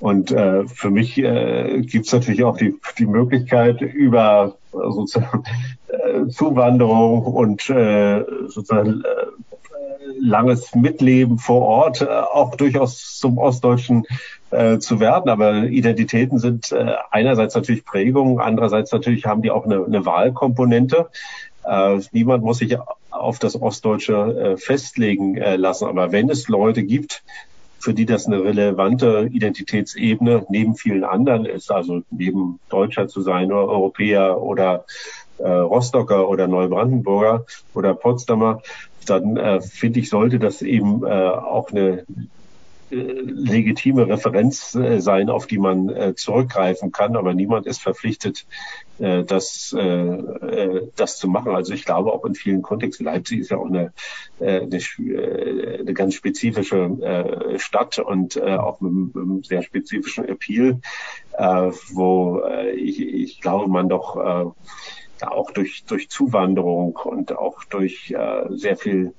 Und 0.00 0.32
äh, 0.32 0.66
für 0.66 0.90
mich 0.90 1.16
äh, 1.18 1.82
gibt 1.82 2.06
es 2.06 2.12
natürlich 2.12 2.42
auch 2.42 2.56
die, 2.56 2.74
die 2.98 3.06
Möglichkeit, 3.06 3.80
über 3.80 4.56
sozusagen 4.72 5.44
äh, 5.88 6.26
Zuwanderung 6.28 7.22
und 7.22 7.70
äh, 7.70 8.24
sozusagen 8.48 9.02
äh, 9.02 9.51
langes 10.22 10.74
Mitleben 10.74 11.38
vor 11.38 11.62
Ort 11.62 12.00
äh, 12.00 12.06
auch 12.06 12.54
durchaus 12.54 13.18
zum 13.18 13.38
Ostdeutschen 13.38 14.04
äh, 14.50 14.78
zu 14.78 15.00
werden. 15.00 15.28
Aber 15.28 15.64
Identitäten 15.64 16.38
sind 16.38 16.72
äh, 16.72 16.94
einerseits 17.10 17.54
natürlich 17.54 17.84
Prägungen, 17.84 18.40
andererseits 18.40 18.92
natürlich 18.92 19.26
haben 19.26 19.42
die 19.42 19.50
auch 19.50 19.64
eine, 19.64 19.84
eine 19.84 20.06
Wahlkomponente. 20.06 21.08
Äh, 21.64 22.00
niemand 22.12 22.44
muss 22.44 22.58
sich 22.58 22.76
auf 23.10 23.38
das 23.38 23.60
Ostdeutsche 23.60 24.14
äh, 24.14 24.56
festlegen 24.56 25.36
äh, 25.36 25.56
lassen. 25.56 25.86
Aber 25.86 26.12
wenn 26.12 26.30
es 26.30 26.48
Leute 26.48 26.82
gibt, 26.84 27.22
für 27.78 27.94
die 27.94 28.06
das 28.06 28.26
eine 28.26 28.44
relevante 28.44 29.28
Identitätsebene 29.32 30.46
neben 30.48 30.76
vielen 30.76 31.02
anderen 31.02 31.46
ist, 31.46 31.72
also 31.72 32.02
neben 32.10 32.60
Deutscher 32.68 33.08
zu 33.08 33.22
sein 33.22 33.50
oder 33.50 33.68
Europäer 33.68 34.40
oder 34.40 34.84
Rostocker 35.40 36.28
oder 36.28 36.46
Neubrandenburger 36.46 37.44
oder 37.74 37.94
Potsdamer, 37.94 38.62
dann 39.04 39.36
äh, 39.36 39.60
finde 39.60 40.00
ich, 40.00 40.08
sollte 40.08 40.38
das 40.38 40.62
eben 40.62 41.04
äh, 41.04 41.08
auch 41.08 41.70
eine 41.70 42.04
äh, 42.92 43.22
legitime 43.24 44.06
Referenz 44.06 44.74
äh, 44.74 45.00
sein, 45.00 45.30
auf 45.30 45.46
die 45.46 45.58
man 45.58 45.88
äh, 45.88 46.14
zurückgreifen 46.14 46.92
kann, 46.92 47.16
aber 47.16 47.32
niemand 47.32 47.66
ist 47.66 47.80
verpflichtet, 47.80 48.46
äh, 48.98 49.24
das, 49.24 49.74
äh, 49.76 49.82
äh, 49.82 50.88
das 50.96 51.18
zu 51.18 51.28
machen. 51.28 51.54
Also 51.54 51.72
ich 51.72 51.86
glaube 51.86 52.12
auch 52.12 52.24
in 52.26 52.34
vielen 52.34 52.60
Kontexten, 52.60 53.06
Leipzig 53.06 53.40
ist 53.40 53.50
ja 53.50 53.56
auch 53.56 53.66
eine, 53.66 53.94
äh, 54.40 54.60
eine, 54.60 55.78
eine 55.80 55.94
ganz 55.94 56.14
spezifische 56.14 56.76
äh, 57.00 57.58
Stadt 57.58 57.98
und 57.98 58.36
äh, 58.36 58.56
auch 58.56 58.82
mit, 58.82 58.92
mit 58.92 59.16
einem 59.16 59.42
sehr 59.42 59.62
spezifischen 59.62 60.28
Appeal, 60.28 60.80
äh, 61.38 61.70
wo 61.92 62.40
äh, 62.40 62.72
ich, 62.72 63.00
ich 63.00 63.40
glaube, 63.40 63.68
man 63.68 63.88
doch 63.88 64.16
äh, 64.16 64.50
auch 65.28 65.50
durch, 65.50 65.84
durch 65.84 66.08
Zuwanderung 66.08 66.96
und 66.96 67.36
auch 67.36 67.64
durch 67.64 68.10
äh, 68.10 68.44
sehr 68.50 68.76
viel 68.76 69.14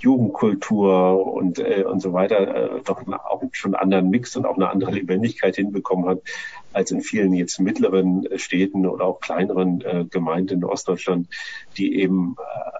Jugendkultur 0.00 1.26
und, 1.34 1.58
äh, 1.58 1.84
und 1.84 2.00
so 2.00 2.12
weiter 2.12 2.76
äh, 2.76 2.80
doch 2.82 3.06
auch 3.06 3.42
schon 3.52 3.74
einen 3.74 3.82
anderen 3.82 4.10
Mix 4.10 4.36
und 4.36 4.46
auch 4.46 4.56
eine 4.56 4.70
andere 4.70 4.92
Lebendigkeit 4.92 5.56
hinbekommen 5.56 6.08
hat, 6.08 6.22
als 6.72 6.90
in 6.90 7.02
vielen 7.02 7.34
jetzt 7.34 7.60
mittleren 7.60 8.26
Städten 8.36 8.86
oder 8.86 9.04
auch 9.04 9.20
kleineren 9.20 9.80
äh, 9.82 10.04
Gemeinden 10.10 10.54
in 10.54 10.64
Ostdeutschland, 10.64 11.28
die 11.76 12.00
eben 12.00 12.36
äh, 12.38 12.70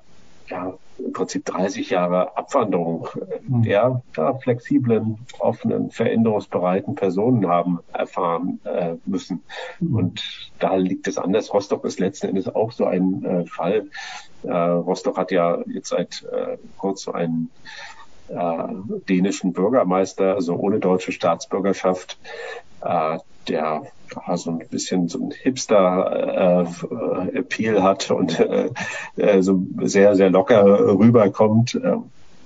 ja, 0.51 0.75
im 0.99 1.13
Prinzip 1.13 1.45
30 1.45 1.91
Jahre 1.91 2.37
Abwanderung 2.37 3.09
mhm. 3.47 3.63
der 3.63 4.03
ja, 4.17 4.35
flexiblen, 4.35 5.19
offenen, 5.39 5.91
veränderungsbereiten 5.91 6.95
Personen 6.95 7.47
haben 7.47 7.79
erfahren 7.93 8.61
äh, 8.65 8.97
müssen. 9.07 9.43
Mhm. 9.79 9.95
Und 9.95 10.51
da 10.59 10.75
liegt 10.77 11.07
es 11.09 11.19
anders. 11.19 11.53
Rostock 11.55 11.85
ist 11.85 12.01
letzten 12.01 12.29
Endes 12.29 12.49
auch 12.55 12.73
so 12.73 12.85
ein 12.85 13.25
äh, 13.25 13.47
Fall. 13.47 13.89
Äh, 14.43 14.53
Rostock 14.53 15.17
hat 15.17 15.31
ja 15.31 15.59
jetzt 15.67 15.91
seit 15.91 16.27
äh, 16.33 16.59
kurz 16.77 17.03
so 17.03 17.13
einen 17.13 17.51
äh, 18.29 18.69
dänischen 19.09 19.53
Bürgermeister, 19.53 20.35
also 20.35 20.57
ohne 20.57 20.81
deutsche 20.81 21.13
Staatsbürgerschaft, 21.13 22.19
äh, 22.83 23.19
der 23.49 23.85
so 24.35 24.51
ein 24.51 24.59
bisschen 24.69 25.09
so 25.09 25.19
ein 25.19 25.31
Hipster-Appeal 25.31 27.77
äh, 27.77 27.81
hat 27.81 28.11
und 28.11 28.41
äh, 28.41 28.71
äh, 29.17 29.41
so 29.43 29.63
sehr, 29.83 30.17
sehr 30.17 30.31
locker 30.31 30.65
rüberkommt. 30.99 31.77
Äh, 31.77 31.99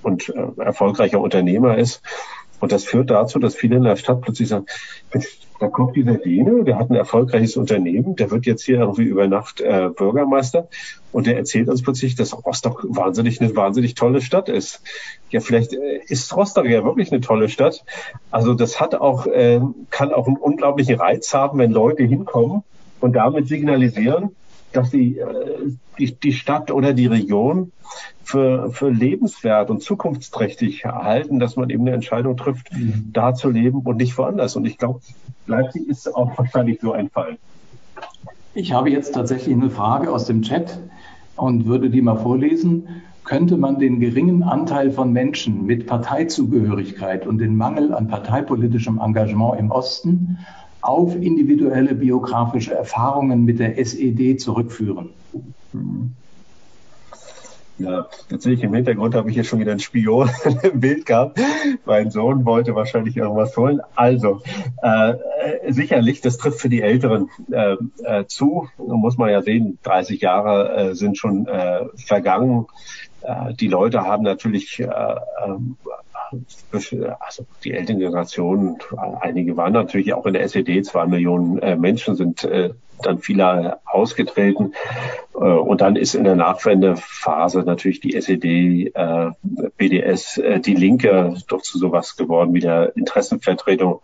und 0.05 0.29
äh, 0.29 0.61
erfolgreicher 0.61 1.19
Unternehmer 1.19 1.77
ist. 1.77 2.01
Und 2.59 2.71
das 2.71 2.83
führt 2.85 3.09
dazu, 3.09 3.39
dass 3.39 3.55
viele 3.55 3.77
in 3.77 3.83
der 3.83 3.95
Stadt 3.95 4.21
plötzlich 4.21 4.49
sagen, 4.49 4.65
da 5.59 5.67
kommt 5.67 5.95
dieser 5.95 6.15
Däne, 6.15 6.63
der 6.63 6.77
hat 6.77 6.89
ein 6.89 6.95
erfolgreiches 6.95 7.55
Unternehmen, 7.55 8.15
der 8.15 8.29
wird 8.31 8.45
jetzt 8.45 8.63
hier 8.63 8.79
irgendwie 8.79 9.03
über 9.03 9.27
Nacht 9.27 9.61
äh, 9.61 9.89
Bürgermeister 9.89 10.67
und 11.11 11.27
der 11.27 11.37
erzählt 11.37 11.69
uns 11.69 11.81
plötzlich, 11.81 12.15
dass 12.15 12.33
Rostock 12.45 12.85
wahnsinnig 12.89 13.39
eine 13.39 13.55
wahnsinnig 13.55 13.95
tolle 13.95 14.21
Stadt 14.21 14.49
ist. 14.49 14.81
Ja, 15.29 15.39
vielleicht 15.39 15.73
äh, 15.73 16.01
ist 16.07 16.35
Rostock 16.35 16.65
ja 16.65 16.83
wirklich 16.83 17.11
eine 17.11 17.21
tolle 17.21 17.47
Stadt. 17.47 17.85
Also 18.31 18.53
das 18.53 18.81
hat 18.81 18.95
auch, 18.95 19.27
äh, 19.27 19.61
kann 19.91 20.13
auch 20.13 20.27
einen 20.27 20.37
unglaublichen 20.37 20.95
Reiz 20.95 21.33
haben, 21.33 21.59
wenn 21.59 21.71
Leute 21.71 22.03
hinkommen 22.03 22.63
und 22.99 23.13
damit 23.13 23.47
signalisieren, 23.47 24.35
dass 24.75 24.91
sie 24.91 25.19
äh, 25.19 25.71
die, 25.97 26.15
die 26.15 26.33
Stadt 26.33 26.71
oder 26.71 26.93
die 26.93 27.07
Region 27.07 27.71
für, 28.23 28.71
für 28.71 28.89
lebenswert 28.89 29.69
und 29.69 29.81
zukunftsträchtig 29.81 30.85
halten, 30.85 31.39
dass 31.39 31.55
man 31.55 31.69
eben 31.69 31.83
eine 31.83 31.93
Entscheidung 31.93 32.37
trifft, 32.37 32.73
mhm. 32.73 33.09
da 33.13 33.33
zu 33.33 33.49
leben 33.49 33.79
und 33.79 33.97
nicht 33.97 34.17
woanders. 34.17 34.55
Und 34.55 34.65
ich 34.65 34.77
glaube, 34.77 35.01
Leipzig 35.47 35.87
ist 35.87 36.13
auch 36.13 36.37
wahrscheinlich 36.37 36.79
so 36.81 36.91
ein 36.91 37.09
Fall. 37.09 37.37
Ich 38.53 38.73
habe 38.73 38.89
jetzt 38.89 39.13
tatsächlich 39.13 39.53
eine 39.53 39.69
Frage 39.69 40.11
aus 40.11 40.25
dem 40.25 40.41
Chat 40.41 40.79
und 41.35 41.65
würde 41.65 41.89
die 41.89 42.01
mal 42.01 42.17
vorlesen. 42.17 42.87
Könnte 43.23 43.57
man 43.57 43.79
den 43.79 43.99
geringen 43.99 44.43
Anteil 44.43 44.91
von 44.91 45.11
Menschen 45.11 45.65
mit 45.65 45.87
Parteizugehörigkeit 45.87 47.25
und 47.25 47.39
den 47.39 47.55
Mangel 47.55 47.93
an 47.93 48.07
parteipolitischem 48.07 48.99
Engagement 48.99 49.59
im 49.59 49.71
Osten 49.71 50.37
auf 50.87 51.15
individuelle 51.15 51.95
biografische 51.95 52.73
Erfahrungen 52.73 53.43
mit 53.43 53.59
der 53.59 53.77
SED 53.79 54.39
zurückführen? 54.39 55.09
Ja, 57.77 58.07
tatsächlich 58.29 58.63
im 58.63 58.73
Hintergrund 58.73 59.15
habe 59.15 59.29
ich 59.29 59.35
hier 59.35 59.43
schon 59.43 59.59
wieder 59.59 59.73
ein 59.73 59.79
Spion 59.79 60.29
im 60.63 60.79
Bild 60.79 61.05
gehabt. 61.05 61.41
Mein 61.85 62.09
Sohn 62.09 62.45
wollte 62.45 62.73
wahrscheinlich 62.73 63.17
irgendwas 63.17 63.57
holen. 63.57 63.81
Also, 63.95 64.41
äh, 64.81 65.15
sicherlich, 65.67 66.21
das 66.21 66.37
trifft 66.37 66.61
für 66.61 66.69
die 66.69 66.81
Älteren 66.81 67.29
äh, 67.51 67.75
äh, 68.03 68.25
zu. 68.27 68.69
Muss 68.77 69.17
man 69.17 69.29
ja 69.29 69.41
sehen, 69.41 69.77
30 69.83 70.21
Jahre 70.21 70.75
äh, 70.75 70.95
sind 70.95 71.17
schon 71.17 71.47
äh, 71.47 71.85
vergangen. 71.97 72.67
Äh, 73.23 73.53
die 73.55 73.67
Leute 73.67 74.03
haben 74.03 74.23
natürlich 74.23 74.79
äh, 74.79 74.85
ähm, 75.45 75.75
also 77.19 77.45
die 77.63 77.73
älteren 77.73 77.99
Generationen, 77.99 78.77
einige 79.21 79.57
waren 79.57 79.73
natürlich 79.73 80.13
auch 80.13 80.25
in 80.25 80.33
der 80.33 80.43
SED, 80.43 80.83
zwei 80.83 81.05
Millionen 81.05 81.59
äh, 81.59 81.75
Menschen 81.75 82.15
sind 82.15 82.43
äh, 82.43 82.71
dann 83.01 83.19
viele 83.19 83.79
ausgetreten. 83.85 84.73
Äh, 85.33 85.37
und 85.37 85.81
dann 85.81 85.95
ist 85.95 86.15
in 86.15 86.23
der 86.23 86.35
Nachwendephase 86.35 87.59
natürlich 87.59 87.99
die 87.99 88.15
SED, 88.15 88.93
BDS, 89.77 90.41
die 90.65 90.75
Linke 90.75 91.35
doch 91.47 91.61
zu 91.61 91.77
sowas 91.77 92.15
geworden 92.15 92.53
wie 92.53 92.61
der 92.61 92.95
Interessenvertretung 92.95 94.01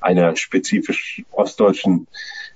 einer 0.00 0.36
spezifisch 0.36 1.22
ostdeutschen 1.30 2.06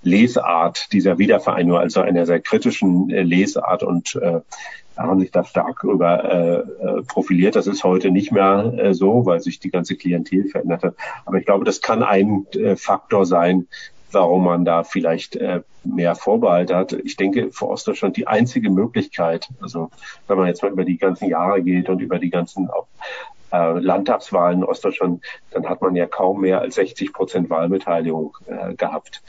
Lesart 0.03 0.93
dieser 0.93 1.18
Wiedervereinigung, 1.18 1.79
also 1.79 2.01
einer 2.01 2.27
sehr 2.27 2.41
kritischen 2.41 3.09
Lesart 3.09 3.83
und 3.83 4.16
äh, 4.16 4.41
haben 4.97 5.20
sich 5.20 5.30
da 5.30 5.45
stark 5.45 5.84
über 5.84 6.24
äh, 6.24 6.55
äh, 6.59 7.03
profiliert. 7.03 7.57
Das 7.57 7.66
ist 7.66 7.84
heute 7.84 8.11
nicht 8.11 8.32
mehr 8.32 8.72
äh, 8.76 8.95
so, 8.95 9.26
weil 9.26 9.40
sich 9.40 9.59
die 9.59 9.70
ganze 9.70 9.97
Klientel 9.97 10.49
verändert 10.49 10.84
hat. 10.84 10.95
Aber 11.24 11.38
ich 11.38 11.47
glaube, 11.47 11.64
das 11.64 11.80
kann 11.80 12.03
ein 12.03 12.47
äh, 12.53 12.76
Faktor 12.76 13.26
sein, 13.26 13.66
warum 14.12 14.45
man 14.45 14.64
da 14.64 14.84
vielleicht 14.84 15.36
äh, 15.36 15.62
mehr 15.82 16.14
Vorbehalte 16.14 16.76
hat. 16.76 16.92
Ich 16.92 17.16
denke, 17.16 17.51
für 17.53 17.68
Ostdeutschland 17.68 18.16
die 18.16 18.26
einzige 18.26 18.70
Möglichkeit, 18.70 19.49
also 19.61 19.90
wenn 20.28 20.38
man 20.38 20.47
jetzt 20.47 20.62
mal 20.62 20.72
über 20.72 20.84
die 20.84 20.97
ganzen 20.97 21.28
Jahre 21.28 21.62
geht 21.62 21.88
und 21.88 22.01
über 22.01 22.18
die 22.18 22.30
ganzen 22.30 22.70
auch, 22.70 22.86
äh, 23.53 23.78
Landtagswahlen 23.78 24.61
in 24.61 24.64
Ostdeutschland, 24.64 25.22
dann 25.51 25.68
hat 25.68 25.82
man 25.82 25.95
ja 25.95 26.07
kaum 26.07 26.40
mehr 26.40 26.61
als 26.61 26.76
60 26.76 27.12
Prozent 27.12 27.51
Wahlbeteiligung 27.51 28.36
äh, 28.47 28.74
gehabt. 28.74 29.22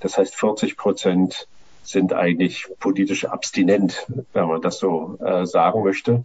Das 0.00 0.18
heißt, 0.18 0.34
40 0.34 0.76
Prozent 0.76 1.48
sind 1.82 2.12
eigentlich 2.12 2.66
politisch 2.80 3.24
abstinent, 3.24 4.06
wenn 4.32 4.46
man 4.46 4.60
das 4.60 4.78
so 4.78 5.18
äh, 5.24 5.46
sagen 5.46 5.82
möchte. 5.82 6.24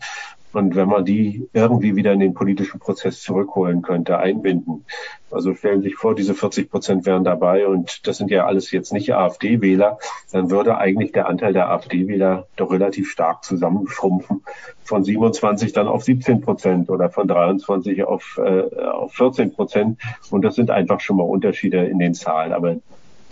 Und 0.54 0.76
wenn 0.76 0.88
man 0.88 1.04
die 1.04 1.48
irgendwie 1.54 1.96
wieder 1.96 2.14
in 2.14 2.20
den 2.20 2.34
politischen 2.34 2.80
Prozess 2.80 3.22
zurückholen 3.22 3.82
könnte, 3.82 4.18
einbinden. 4.18 4.86
Also 5.30 5.54
stellen 5.54 5.82
Sie 5.82 5.90
sich 5.90 5.98
vor, 5.98 6.16
diese 6.16 6.34
40 6.34 6.72
Prozent 6.72 7.06
wären 7.06 7.26
dabei 7.26 7.68
und 7.68 8.08
das 8.08 8.18
sind 8.18 8.32
ja 8.32 8.46
alles 8.46 8.72
jetzt 8.72 8.94
nicht 8.94 9.14
AfD-Wähler, 9.14 10.00
dann 10.32 10.50
würde 10.50 10.78
eigentlich 10.78 11.12
der 11.12 11.28
Anteil 11.28 11.52
der 11.52 11.70
AfD-Wähler 11.70 12.48
doch 12.56 12.72
relativ 12.72 13.12
stark 13.12 13.44
zusammenschrumpfen. 13.44 14.42
Von 14.84 15.04
27 15.04 15.74
dann 15.74 15.88
auf 15.90 16.04
17 16.04 16.42
Prozent 16.42 16.90
oder 16.90 17.10
von 17.10 17.28
23 17.28 18.06
auf, 18.06 18.40
äh, 18.44 18.84
auf 18.86 19.14
14 19.14 19.54
Prozent. 19.54 20.00
Und 20.32 20.44
das 20.44 20.56
sind 20.56 20.72
einfach 20.72 21.02
schon 21.02 21.18
mal 21.18 21.24
Unterschiede 21.24 21.86
in 21.86 22.00
den 22.00 22.14
Zahlen. 22.14 22.54
Aber 22.54 22.78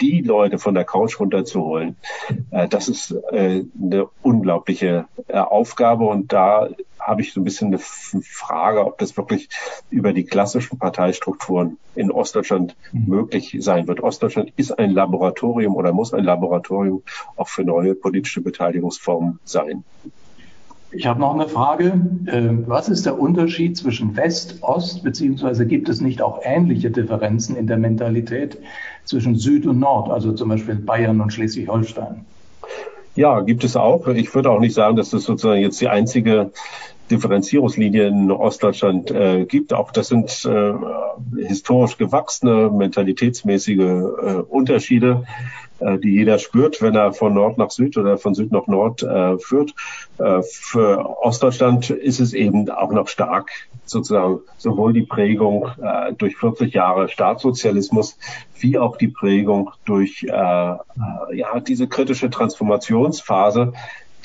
die 0.02 0.22
Leute 0.22 0.58
von 0.58 0.74
der 0.74 0.86
Couch 0.86 1.20
runterzuholen, 1.20 1.96
äh, 2.52 2.68
das 2.68 2.88
ist 2.88 3.12
äh, 3.32 3.64
eine 3.82 4.08
unglaubliche 4.22 5.06
äh, 5.28 5.38
Aufgabe. 5.38 6.06
Und 6.06 6.34
da 6.34 6.70
habe 7.00 7.22
ich 7.22 7.34
so 7.34 7.42
ein 7.42 7.44
bisschen 7.44 7.68
eine 7.68 7.80
Frage, 7.80 8.86
ob 8.86 8.98
das 8.98 9.16
wirklich 9.16 9.50
über 9.90 10.14
die 10.14 10.26
klassischen 10.26 10.80
Parteistrukturen 10.80 11.78
in 11.96 12.12
Ostdeutschland 12.12 12.76
mhm. 12.92 13.06
möglich 13.08 13.56
sein 13.60 13.88
wird. 13.88 14.02
Ostdeutschland 14.02 14.52
ist 14.56 14.72
ein 14.78 14.92
Laboratorium 14.92 15.76
oder 15.76 15.94
muss 15.94 16.14
ein 16.14 16.24
Laboratorium 16.24 17.04
auch 17.36 17.48
für 17.48 17.64
neue 17.64 17.96
politische 17.96 18.42
Beteiligungsformen 18.42 19.40
sein. 19.46 19.84
Ich 20.96 21.06
habe 21.06 21.20
noch 21.20 21.34
eine 21.34 21.48
Frage. 21.48 22.00
Ähm, 22.28 22.64
was 22.68 22.88
ist 22.88 23.06
der 23.06 23.20
Unterschied 23.20 23.76
zwischen 23.76 24.16
West, 24.16 24.60
Ost, 24.62 25.04
beziehungsweise 25.04 25.66
gibt 25.66 25.90
es 25.90 26.00
nicht 26.00 26.22
auch 26.22 26.40
ähnliche 26.44 26.90
Differenzen 26.90 27.58
in 27.58 27.68
der 27.68 27.78
Mentalität 27.78 28.58
zwischen 29.04 29.36
Süd 29.36 29.66
und 29.66 29.80
Nord, 29.80 30.10
also 30.10 30.32
zum 30.32 30.50
Beispiel 30.50 30.76
Bayern 30.76 31.20
und 31.20 31.34
Schleswig-Holstein? 31.34 32.26
Ja, 33.16 33.42
gibt 33.42 33.64
es 33.64 33.76
auch. 33.76 34.08
Ich 34.08 34.34
würde 34.34 34.50
auch 34.50 34.60
nicht 34.60 34.74
sagen, 34.74 34.96
dass 34.96 35.10
das 35.10 35.24
sozusagen 35.24 35.62
jetzt 35.62 35.80
die 35.82 35.90
einzige 35.90 36.52
Differenzierungslinie 37.12 38.08
in 38.08 38.32
Ostdeutschland 38.32 39.12
äh, 39.12 39.46
gibt. 39.46 39.74
Auch 39.74 39.92
das 39.92 40.08
sind 40.08 40.46
äh, 40.46 40.74
historisch 41.38 41.98
gewachsene, 41.98 42.70
mentalitätsmäßige 42.70 43.80
äh, 43.80 43.84
Unterschiede. 44.48 45.26
Äh, 45.80 45.98
die 46.00 46.12
jeder 46.12 46.40
spürt, 46.40 46.82
wenn 46.82 46.96
er 46.96 47.14
von 47.14 47.34
Nord 47.34 47.58
nach 47.58 47.70
Süd 47.70 47.98
oder 47.98 48.18
von 48.18 48.34
Süd 48.34 48.52
nach 48.52 48.68
Nord 48.68 49.04
äh, 49.04 49.38
führt. 49.38 49.74
Äh, 50.18 50.42
für 50.44 51.22
Ostdeutschland 51.22 51.90
ist 51.90 52.20
es 52.20 52.34
eben 52.34 52.70
auch 52.70 52.92
noch 52.92 53.08
stark 53.08 53.52
sozusagen 53.86 54.40
sowohl 54.58 54.94
die 54.94 55.04
Prägung 55.04 55.68
äh, 55.82 56.14
durch 56.14 56.38
40 56.38 56.74
Jahre 56.74 57.10
Staatssozialismus 57.10 58.18
wie 58.58 58.78
auch 58.80 58.98
die 58.98 59.10
Prägung 59.10 59.72
durch 59.86 60.24
äh, 60.24 60.30
äh, 60.32 60.78
ja 61.34 61.60
diese 61.60 61.88
kritische 61.88 62.30
Transformationsphase, 62.30 63.74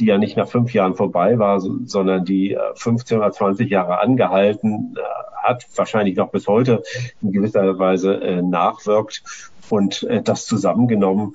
die 0.01 0.07
ja 0.07 0.19
nicht 0.19 0.37
nach 0.37 0.49
fünf 0.49 0.73
Jahren 0.73 0.95
vorbei 0.95 1.39
war, 1.39 1.61
sondern 1.61 2.25
die 2.25 2.57
15 2.75 3.19
oder 3.19 3.31
20 3.31 3.71
Jahre 3.71 4.01
angehalten 4.01 4.97
hat, 5.43 5.67
wahrscheinlich 5.77 6.17
noch 6.17 6.31
bis 6.31 6.49
heute 6.49 6.83
in 7.23 7.33
gewisser 7.33 7.79
Weise 7.79 8.43
nachwirkt 8.43 9.23
und 9.69 10.03
äh, 10.05 10.23
das 10.23 10.47
zusammengenommen 10.47 11.35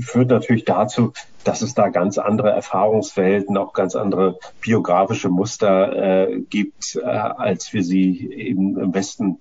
führt 0.00 0.30
natürlich 0.30 0.64
dazu, 0.64 1.12
dass 1.44 1.62
es 1.62 1.74
da 1.74 1.88
ganz 1.88 2.18
andere 2.18 2.50
Erfahrungswelten, 2.50 3.56
auch 3.56 3.72
ganz 3.72 3.96
andere 3.96 4.38
biografische 4.60 5.28
Muster 5.28 6.28
äh, 6.30 6.40
gibt, 6.40 6.96
äh, 6.96 7.04
als 7.04 7.72
wir 7.72 7.82
sie 7.82 8.30
eben 8.32 8.78
im 8.78 8.94
Westen 8.94 9.38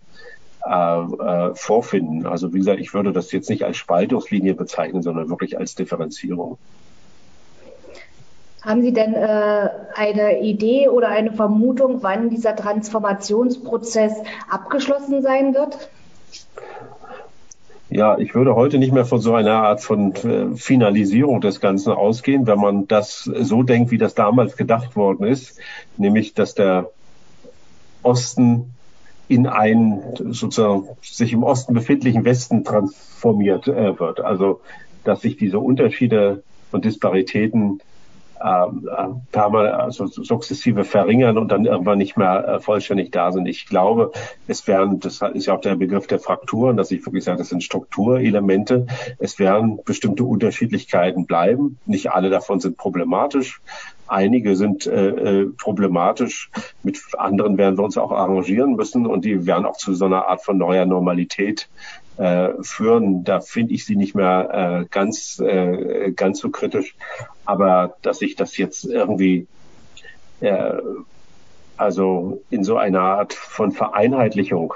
äh, 0.66 0.72
äh, 0.74 1.56
vorfinden. 1.56 2.26
Also 2.26 2.54
wie 2.54 2.58
gesagt, 2.60 2.80
ich 2.80 2.94
würde 2.94 3.14
das 3.14 3.32
jetzt 3.32 3.50
nicht 3.50 3.64
als 3.64 3.78
Spaltungslinie 3.78 4.54
bezeichnen, 4.54 5.02
sondern 5.02 5.30
wirklich 5.30 5.58
als 5.58 5.76
Differenzierung. 5.76 6.58
Haben 8.66 8.82
Sie 8.82 8.94
denn 8.94 9.14
äh, 9.14 9.70
eine 9.94 10.40
Idee 10.42 10.88
oder 10.88 11.10
eine 11.10 11.34
Vermutung, 11.34 12.02
wann 12.02 12.30
dieser 12.30 12.56
Transformationsprozess 12.56 14.14
abgeschlossen 14.50 15.22
sein 15.22 15.54
wird? 15.54 15.90
Ja, 17.90 18.18
ich 18.18 18.34
würde 18.34 18.56
heute 18.56 18.80
nicht 18.80 18.94
mehr 18.94 19.06
von 19.06 19.20
so 19.20 19.36
einer 19.36 19.64
Art 19.64 19.82
von 19.82 20.16
äh, 20.16 20.56
Finalisierung 20.56 21.42
des 21.42 21.60
Ganzen 21.60 21.92
ausgehen, 21.92 22.48
wenn 22.48 22.58
man 22.58 22.88
das 22.88 23.24
so 23.24 23.64
denkt, 23.64 23.92
wie 23.92 23.98
das 23.98 24.16
damals 24.16 24.56
gedacht 24.56 24.96
worden 24.96 25.28
ist, 25.28 25.60
nämlich 25.98 26.34
dass 26.34 26.56
der 26.56 26.90
Osten 28.02 28.74
in 29.28 29.46
einen 29.46 30.02
sozusagen 30.32 30.88
sich 31.02 31.34
im 31.34 31.44
Osten 31.44 31.74
befindlichen 31.74 32.24
Westen 32.24 32.64
transformiert 32.64 33.68
äh, 33.68 34.00
wird. 34.00 34.22
Also 34.22 34.62
dass 35.04 35.22
sich 35.22 35.36
diese 35.36 35.60
Unterschiede 35.60 36.44
und 36.72 36.86
Disparitäten 36.86 37.82
ähm, 38.44 38.90
äh, 38.92 39.08
permanent, 39.32 39.76
also 39.76 40.06
sukzessive 40.08 40.84
verringern 40.84 41.38
und 41.38 41.52
dann 41.52 41.66
irgendwann 41.66 41.98
nicht 41.98 42.18
mehr 42.18 42.48
äh, 42.48 42.60
vollständig 42.60 43.12
da 43.12 43.32
sind. 43.32 43.46
Ich 43.46 43.68
glaube, 43.68 44.12
es 44.48 44.68
werden, 44.68 45.00
das 45.00 45.22
ist 45.34 45.46
ja 45.46 45.56
auch 45.56 45.62
der 45.62 45.76
Begriff 45.76 46.08
der 46.08 46.20
Frakturen, 46.20 46.76
dass 46.76 46.92
ich 46.92 47.06
wirklich 47.06 47.24
sage, 47.24 47.38
das 47.38 47.50
sind 47.50 47.64
Strukturelemente. 47.64 48.88
Es 49.20 49.40
werden 49.40 49.80
bestimmte 49.86 50.26
Unterschiedlichkeiten 50.26 51.26
bleiben. 51.26 51.78
Nicht 51.86 52.12
alle 52.12 52.30
davon 52.30 52.60
sind 52.60 52.78
problematisch. 52.78 53.62
Einige 54.08 54.56
sind 54.56 54.86
äh, 54.86 55.08
äh, 55.08 55.46
problematisch, 55.58 56.52
mit 56.84 57.00
anderen 57.18 57.58
werden 57.58 57.78
wir 57.78 57.86
uns 57.86 57.98
auch 57.98 58.12
arrangieren 58.12 58.76
müssen 58.76 59.08
und 59.08 59.24
die 59.24 59.48
werden 59.48 59.66
auch 59.66 59.78
zu 59.78 59.94
so 59.94 60.06
einer 60.06 60.28
Art 60.28 60.44
von 60.44 60.58
neuer 60.58 60.86
Normalität 60.86 61.70
äh, 62.18 62.50
führen. 62.62 63.24
Da 63.24 63.40
finde 63.42 63.74
ich 63.74 63.86
sie 63.86 63.96
nicht 63.96 64.16
mehr 64.16 64.82
äh, 64.84 64.86
ganz, 64.90 65.40
äh, 65.40 66.12
ganz 66.12 66.40
so 66.40 66.50
kritisch. 66.50 66.96
Aber 67.46 67.96
dass 68.02 68.20
sich 68.20 68.36
das 68.36 68.58
jetzt 68.58 68.86
irgendwie 68.86 69.48
äh, 70.42 70.78
also 71.78 72.42
in 72.50 72.64
so 72.64 72.78
einer 72.78 73.02
Art 73.02 73.34
von 73.34 73.72
Vereinheitlichung 73.72 74.74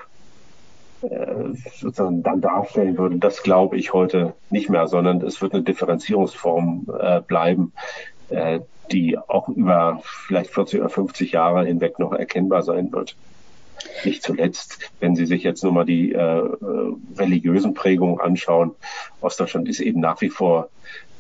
äh, 1.02 1.54
sozusagen 1.76 2.24
dann 2.24 2.42
darstellen 2.42 2.98
würde, 2.98 3.18
das 3.18 3.44
glaube 3.44 3.78
ich 3.78 3.94
heute 3.94 4.34
nicht 4.50 4.70
mehr, 4.70 4.88
sondern 4.88 5.22
es 5.22 5.42
wird 5.42 5.54
eine 5.54 5.64
Differenzierungsform 5.64 6.88
äh, 7.00 7.22
bleiben, 7.22 7.72
äh, 8.30 8.62
die 8.92 9.18
auch 9.18 9.50
über 9.50 10.02
vielleicht 10.04 10.52
40 10.52 10.80
oder 10.80 10.90
50 10.90 11.34
Jahre 11.34 11.66
hinweg 11.66 12.00
noch 12.00 12.14
erkennbar 12.14 12.64
sein 12.64 12.92
wird. 12.92 13.16
Nicht 14.04 14.24
zuletzt, 14.24 14.80
wenn 15.00 15.16
Sie 15.16 15.26
sich 15.26 15.44
jetzt 15.44 15.64
nur 15.64 15.74
mal 15.74 15.86
die 15.86 16.14
äh, 16.14 16.18
äh 16.18 16.94
religiösen 17.18 17.74
Prägungen 17.74 18.20
anschauen, 18.20 18.72
Ostdeutschland 19.22 19.68
ist 19.70 19.80
eben 19.80 20.00
nach 20.00 20.22
wie 20.22 20.30
vor 20.30 20.70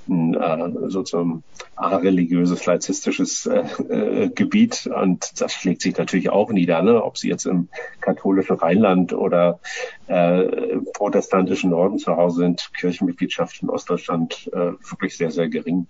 ein 0.10 0.34
äh, 0.36 0.89
sozusagen 0.89 1.43
religiöses, 1.78 2.66
laizistisches 2.66 3.45
äh, 3.45 3.64
äh, 3.89 4.30
Gebiet 4.30 4.88
und 4.88 5.39
das 5.41 5.53
schlägt 5.53 5.82
sich 5.82 5.97
natürlich 5.97 6.30
auch 6.30 6.51
nieder, 6.51 6.82
ne? 6.82 7.03
ob 7.03 7.18
sie 7.18 7.30
jetzt 7.30 7.45
im 7.45 7.68
katholischen 8.01 8.55
Rheinland 8.55 9.14
oder 9.14 9.60
äh, 10.08 10.78
protestantischen 10.93 11.70
Norden 11.72 11.99
zu 11.99 12.16
Hause 12.16 12.38
sind, 12.38 12.72
Kirchenmitgliedschaft 12.78 13.62
in 13.62 13.70
Ostdeutschland 13.70 14.49
äh, 14.53 14.72
wirklich 14.89 15.18
sehr, 15.18 15.32
sehr 15.32 15.49
gering. 15.49 15.88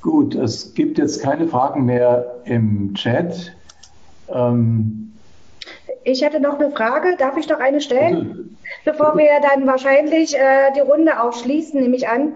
Gut, 0.00 0.34
es 0.34 0.74
gibt 0.74 0.98
jetzt 0.98 1.22
keine 1.22 1.46
Fragen 1.46 1.84
mehr 1.84 2.40
im 2.44 2.94
Chat. 2.94 3.54
Ähm 4.28 5.11
ich 6.04 6.22
hätte 6.22 6.40
noch 6.40 6.58
eine 6.58 6.70
Frage. 6.70 7.16
Darf 7.16 7.36
ich 7.36 7.48
noch 7.48 7.60
eine 7.60 7.80
stellen? 7.80 8.52
bevor 8.84 9.16
wir 9.16 9.30
dann 9.42 9.66
wahrscheinlich 9.66 10.36
äh, 10.36 10.70
die 10.74 10.80
Runde 10.80 11.22
auch 11.22 11.32
schließen, 11.32 11.80
nehme 11.80 11.96
ich 11.96 12.06
an. 12.08 12.34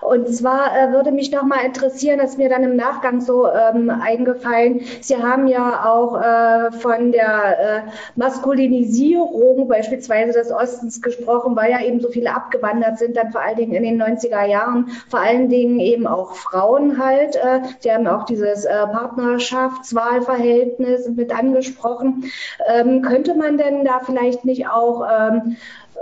Und 0.00 0.28
zwar 0.28 0.74
äh, 0.76 0.92
würde 0.92 1.12
mich 1.12 1.30
noch 1.32 1.42
mal 1.42 1.62
interessieren, 1.64 2.18
dass 2.18 2.38
mir 2.38 2.48
dann 2.48 2.64
im 2.64 2.74
Nachgang 2.76 3.20
so 3.20 3.46
ähm, 3.48 3.90
eingefallen, 3.90 4.80
Sie 5.00 5.16
haben 5.16 5.46
ja 5.46 5.84
auch 5.84 6.20
äh, 6.20 6.72
von 6.72 7.12
der 7.12 7.58
äh, 7.58 7.82
Maskulinisierung 8.16 9.68
beispielsweise 9.68 10.32
des 10.38 10.50
Ostens 10.52 11.02
gesprochen, 11.02 11.54
weil 11.56 11.70
ja 11.70 11.82
eben 11.82 12.00
so 12.00 12.08
viele 12.08 12.34
abgewandert 12.34 12.98
sind, 12.98 13.14
dann 13.16 13.30
vor 13.32 13.42
allen 13.42 13.56
Dingen 13.56 13.74
in 13.74 13.82
den 13.82 14.02
90er 14.02 14.46
Jahren, 14.46 14.90
vor 15.08 15.20
allen 15.20 15.48
Dingen 15.48 15.80
eben 15.80 16.06
auch 16.06 16.34
Frauen 16.34 17.02
halt. 17.02 17.36
Äh, 17.36 17.60
Sie 17.80 17.90
haben 17.92 18.06
auch 18.06 18.24
dieses 18.24 18.64
äh, 18.64 18.86
Partnerschaftswahlverhältnis 18.86 21.08
mit 21.08 21.36
angesprochen. 21.36 22.30
Ähm, 22.72 22.99
könnte 23.02 23.34
man 23.34 23.58
denn 23.58 23.84
da 23.84 24.00
vielleicht 24.00 24.44
nicht 24.44 24.68
auch 24.68 25.06
ähm, 25.10 25.56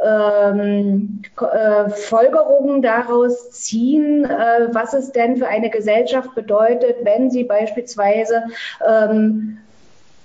ähm, 0.05 1.23
äh, 1.41 1.91
Folgerungen 1.91 2.83
daraus 2.83 3.51
ziehen, 3.51 4.25
äh, 4.25 4.69
was 4.73 4.95
es 4.95 5.13
denn 5.13 5.37
für 5.37 5.49
eine 5.49 5.71
Gesellschaft 5.71 6.35
bedeutet, 6.35 6.97
wenn 7.03 7.31
sie 7.31 7.45
beispielsweise 7.45 8.45
ähm, 8.87 9.59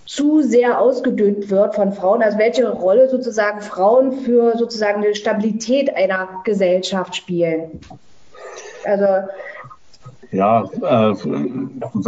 zu 0.06 0.42
sehr 0.42 0.80
ausgedünnt 0.80 1.50
wird 1.50 1.76
von 1.76 1.94
Frauen, 1.94 2.22
also 2.22 2.38
welche 2.38 2.70
Rolle 2.70 3.10
sozusagen 3.10 3.62
Frauen 3.62 4.12
für 4.12 4.58
sozusagen 4.58 5.02
die 5.02 5.16
Stabilität 5.16 5.96
einer 5.96 6.42
Gesellschaft 6.44 7.16
spielen. 7.16 7.80
Also 8.86 9.28
ja, 10.34 10.68
äh, 10.82 11.14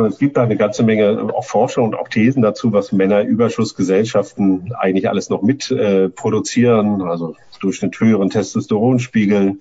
es 0.07 0.17
gibt 0.17 0.37
da 0.37 0.43
eine 0.43 0.57
ganze 0.57 0.83
Menge 0.83 1.31
auch 1.33 1.45
Forschung 1.45 1.85
und 1.85 1.95
auch 1.95 2.07
Thesen 2.07 2.41
dazu, 2.41 2.73
was 2.73 2.91
Männerüberschussgesellschaften 2.91 4.73
eigentlich 4.77 5.07
alles 5.07 5.29
noch 5.29 5.43
mit 5.43 5.71
äh, 5.71 6.09
produzieren, 6.09 7.03
also 7.03 7.35
durch 7.61 7.79
den 7.79 7.91
höheren 7.91 8.29
Testosteronspiegel, 8.29 9.59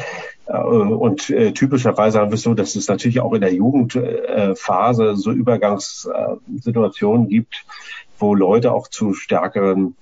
und 0.47 1.30
äh, 1.30 1.53
typischerweise 1.53 2.20
haben 2.20 2.30
wir 2.30 2.34
es 2.34 2.42
so, 2.42 2.55
dass 2.55 2.76
es 2.76 2.88
natürlich 2.88 3.20
auch 3.20 3.32
in 3.32 3.40
der 3.40 3.55
Jugendphase 3.55 5.11
äh, 5.11 5.16
so 5.16 5.30
Übergangssituationen 5.30 7.28
gibt, 7.28 7.64
wo 8.18 8.34
Leute 8.34 8.72
auch 8.72 8.88
zu 8.88 9.14
stärkeren 9.14 9.97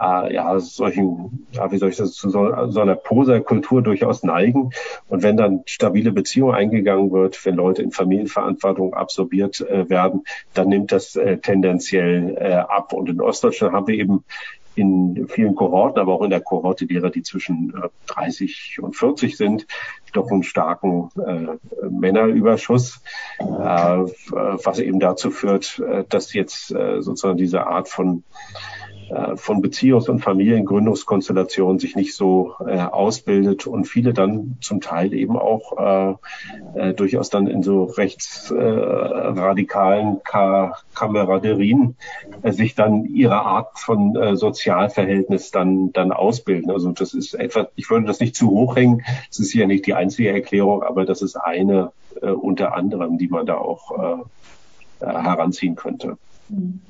äh, 0.00 0.34
ja, 0.34 0.58
solchen, 0.60 1.46
ja, 1.52 1.70
wie 1.72 1.78
soll 1.78 1.90
ich 1.90 1.96
das, 1.96 2.12
zu 2.12 2.30
so, 2.30 2.70
so 2.70 2.80
einer 2.80 2.94
Poserkultur 2.94 3.82
durchaus 3.82 4.22
neigen. 4.22 4.70
Und 5.08 5.22
wenn 5.22 5.36
dann 5.36 5.62
stabile 5.66 6.12
Beziehungen 6.12 6.54
eingegangen 6.54 7.10
wird, 7.10 7.44
wenn 7.44 7.56
Leute 7.56 7.82
in 7.82 7.90
Familienverantwortung 7.90 8.94
absorbiert 8.94 9.60
äh, 9.60 9.88
werden, 9.88 10.24
dann 10.54 10.68
nimmt 10.68 10.92
das 10.92 11.16
äh, 11.16 11.38
tendenziell 11.38 12.36
äh, 12.38 12.54
ab. 12.54 12.92
Und 12.92 13.08
in 13.08 13.20
Ostdeutschland 13.20 13.74
haben 13.74 13.86
wir 13.86 13.96
eben 13.96 14.24
in 14.78 15.26
vielen 15.28 15.54
Kohorten, 15.54 16.00
aber 16.00 16.12
auch 16.12 16.22
in 16.22 16.30
der 16.30 16.40
Kohorte 16.40 16.86
derer, 16.86 17.10
die 17.10 17.22
zwischen 17.22 17.74
30 18.06 18.76
äh, 18.78 18.82
und 18.82 18.96
40 18.96 19.36
sind, 19.36 19.66
doch 20.12 20.30
einen 20.30 20.42
starken 20.42 21.10
äh, 21.16 21.88
Männerüberschuss, 21.90 23.02
äh, 23.40 23.44
was 23.44 24.78
eben 24.78 25.00
dazu 25.00 25.30
führt, 25.30 25.80
äh, 25.80 26.04
dass 26.08 26.32
jetzt 26.32 26.70
äh, 26.70 27.02
sozusagen 27.02 27.36
diese 27.36 27.66
Art 27.66 27.88
von 27.88 28.18
äh, 28.18 28.87
von 29.36 29.62
Beziehungs- 29.62 30.10
und 30.10 30.20
Familiengründungskonstellationen 30.20 31.78
sich 31.78 31.96
nicht 31.96 32.14
so 32.14 32.54
äh, 32.66 32.78
ausbildet 32.78 33.66
und 33.66 33.86
viele 33.86 34.12
dann 34.12 34.58
zum 34.60 34.80
Teil 34.80 35.14
eben 35.14 35.38
auch 35.38 35.78
äh, 35.78 36.14
äh, 36.74 36.92
durchaus 36.94 37.30
dann 37.30 37.46
in 37.46 37.62
so 37.62 37.84
rechtsradikalen 37.84 40.16
äh, 40.16 40.20
Ka 40.22 40.76
Kameraderien 40.94 41.96
äh, 42.42 42.52
sich 42.52 42.74
dann 42.74 43.06
ihre 43.06 43.40
Art 43.42 43.78
von 43.78 44.16
äh, 44.16 44.36
Sozialverhältnis 44.36 45.50
dann 45.50 45.92
dann 45.92 46.12
ausbilden. 46.12 46.70
Also 46.70 46.92
das 46.92 47.14
ist 47.14 47.34
etwas, 47.34 47.68
ich 47.76 47.90
würde 47.90 48.06
das 48.06 48.20
nicht 48.20 48.36
zu 48.36 48.50
hoch 48.50 48.76
hängen. 48.76 49.02
Das 49.28 49.38
ist 49.38 49.54
ja 49.54 49.66
nicht 49.66 49.86
die 49.86 49.94
einzige 49.94 50.30
Erklärung, 50.30 50.82
aber 50.82 51.04
das 51.04 51.22
ist 51.22 51.36
eine 51.36 51.92
äh, 52.20 52.30
unter 52.30 52.74
anderem, 52.74 53.18
die 53.18 53.28
man 53.28 53.46
da 53.46 53.56
auch 53.56 53.92
äh, 53.98 54.16
heranziehen 55.06 55.76
könnte. 55.76 56.18
Mhm. 56.48 56.80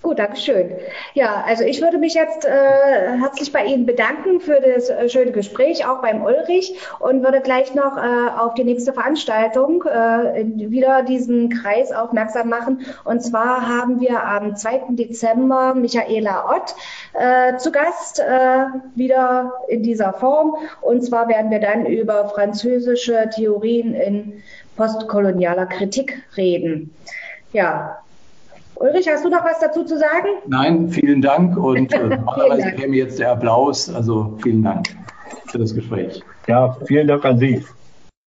Gut, 0.00 0.20
Dankeschön. 0.20 0.70
Ja, 1.14 1.42
also 1.44 1.64
ich 1.64 1.82
würde 1.82 1.98
mich 1.98 2.14
jetzt 2.14 2.44
äh, 2.44 3.18
herzlich 3.18 3.52
bei 3.52 3.64
Ihnen 3.64 3.84
bedanken 3.84 4.40
für 4.40 4.60
das 4.60 4.88
äh, 4.90 5.08
schöne 5.08 5.32
Gespräch, 5.32 5.86
auch 5.86 6.00
beim 6.00 6.22
Ulrich, 6.22 6.78
und 7.00 7.24
würde 7.24 7.40
gleich 7.40 7.74
noch 7.74 7.96
äh, 7.96 8.30
auf 8.38 8.54
die 8.54 8.62
nächste 8.62 8.92
Veranstaltung 8.92 9.82
äh, 9.82 10.44
wieder 10.46 11.02
diesen 11.02 11.50
Kreis 11.50 11.90
aufmerksam 11.90 12.48
machen. 12.48 12.86
Und 13.04 13.22
zwar 13.22 13.68
haben 13.68 14.00
wir 14.00 14.22
am 14.22 14.54
2. 14.54 14.82
Dezember 14.90 15.74
Michaela 15.74 16.48
Ott 16.48 16.76
äh, 17.14 17.56
zu 17.56 17.72
Gast, 17.72 18.20
äh, 18.20 18.66
wieder 18.94 19.52
in 19.66 19.82
dieser 19.82 20.12
Form. 20.12 20.54
Und 20.80 21.02
zwar 21.02 21.28
werden 21.28 21.50
wir 21.50 21.60
dann 21.60 21.86
über 21.86 22.28
französische 22.28 23.28
Theorien 23.34 23.94
in 23.94 24.42
postkolonialer 24.76 25.66
Kritik 25.66 26.22
reden. 26.36 26.94
Ja, 27.52 27.98
Ulrich, 28.80 29.08
hast 29.08 29.24
du 29.24 29.28
noch 29.28 29.44
was 29.44 29.58
dazu 29.58 29.84
zu 29.84 29.98
sagen? 29.98 30.28
Nein, 30.46 30.88
vielen 30.88 31.20
Dank 31.20 31.56
und 31.56 31.92
äh, 31.92 32.08
normalerweise 32.08 32.72
käme 32.72 32.96
jetzt 32.96 33.18
der 33.18 33.32
Applaus. 33.32 33.92
Also 33.92 34.38
vielen 34.42 34.62
Dank 34.62 34.86
für 35.46 35.58
das 35.58 35.74
Gespräch. 35.74 36.22
Ja, 36.46 36.76
vielen 36.86 37.08
Dank 37.08 37.24
an 37.24 37.38
Sie. 37.38 37.64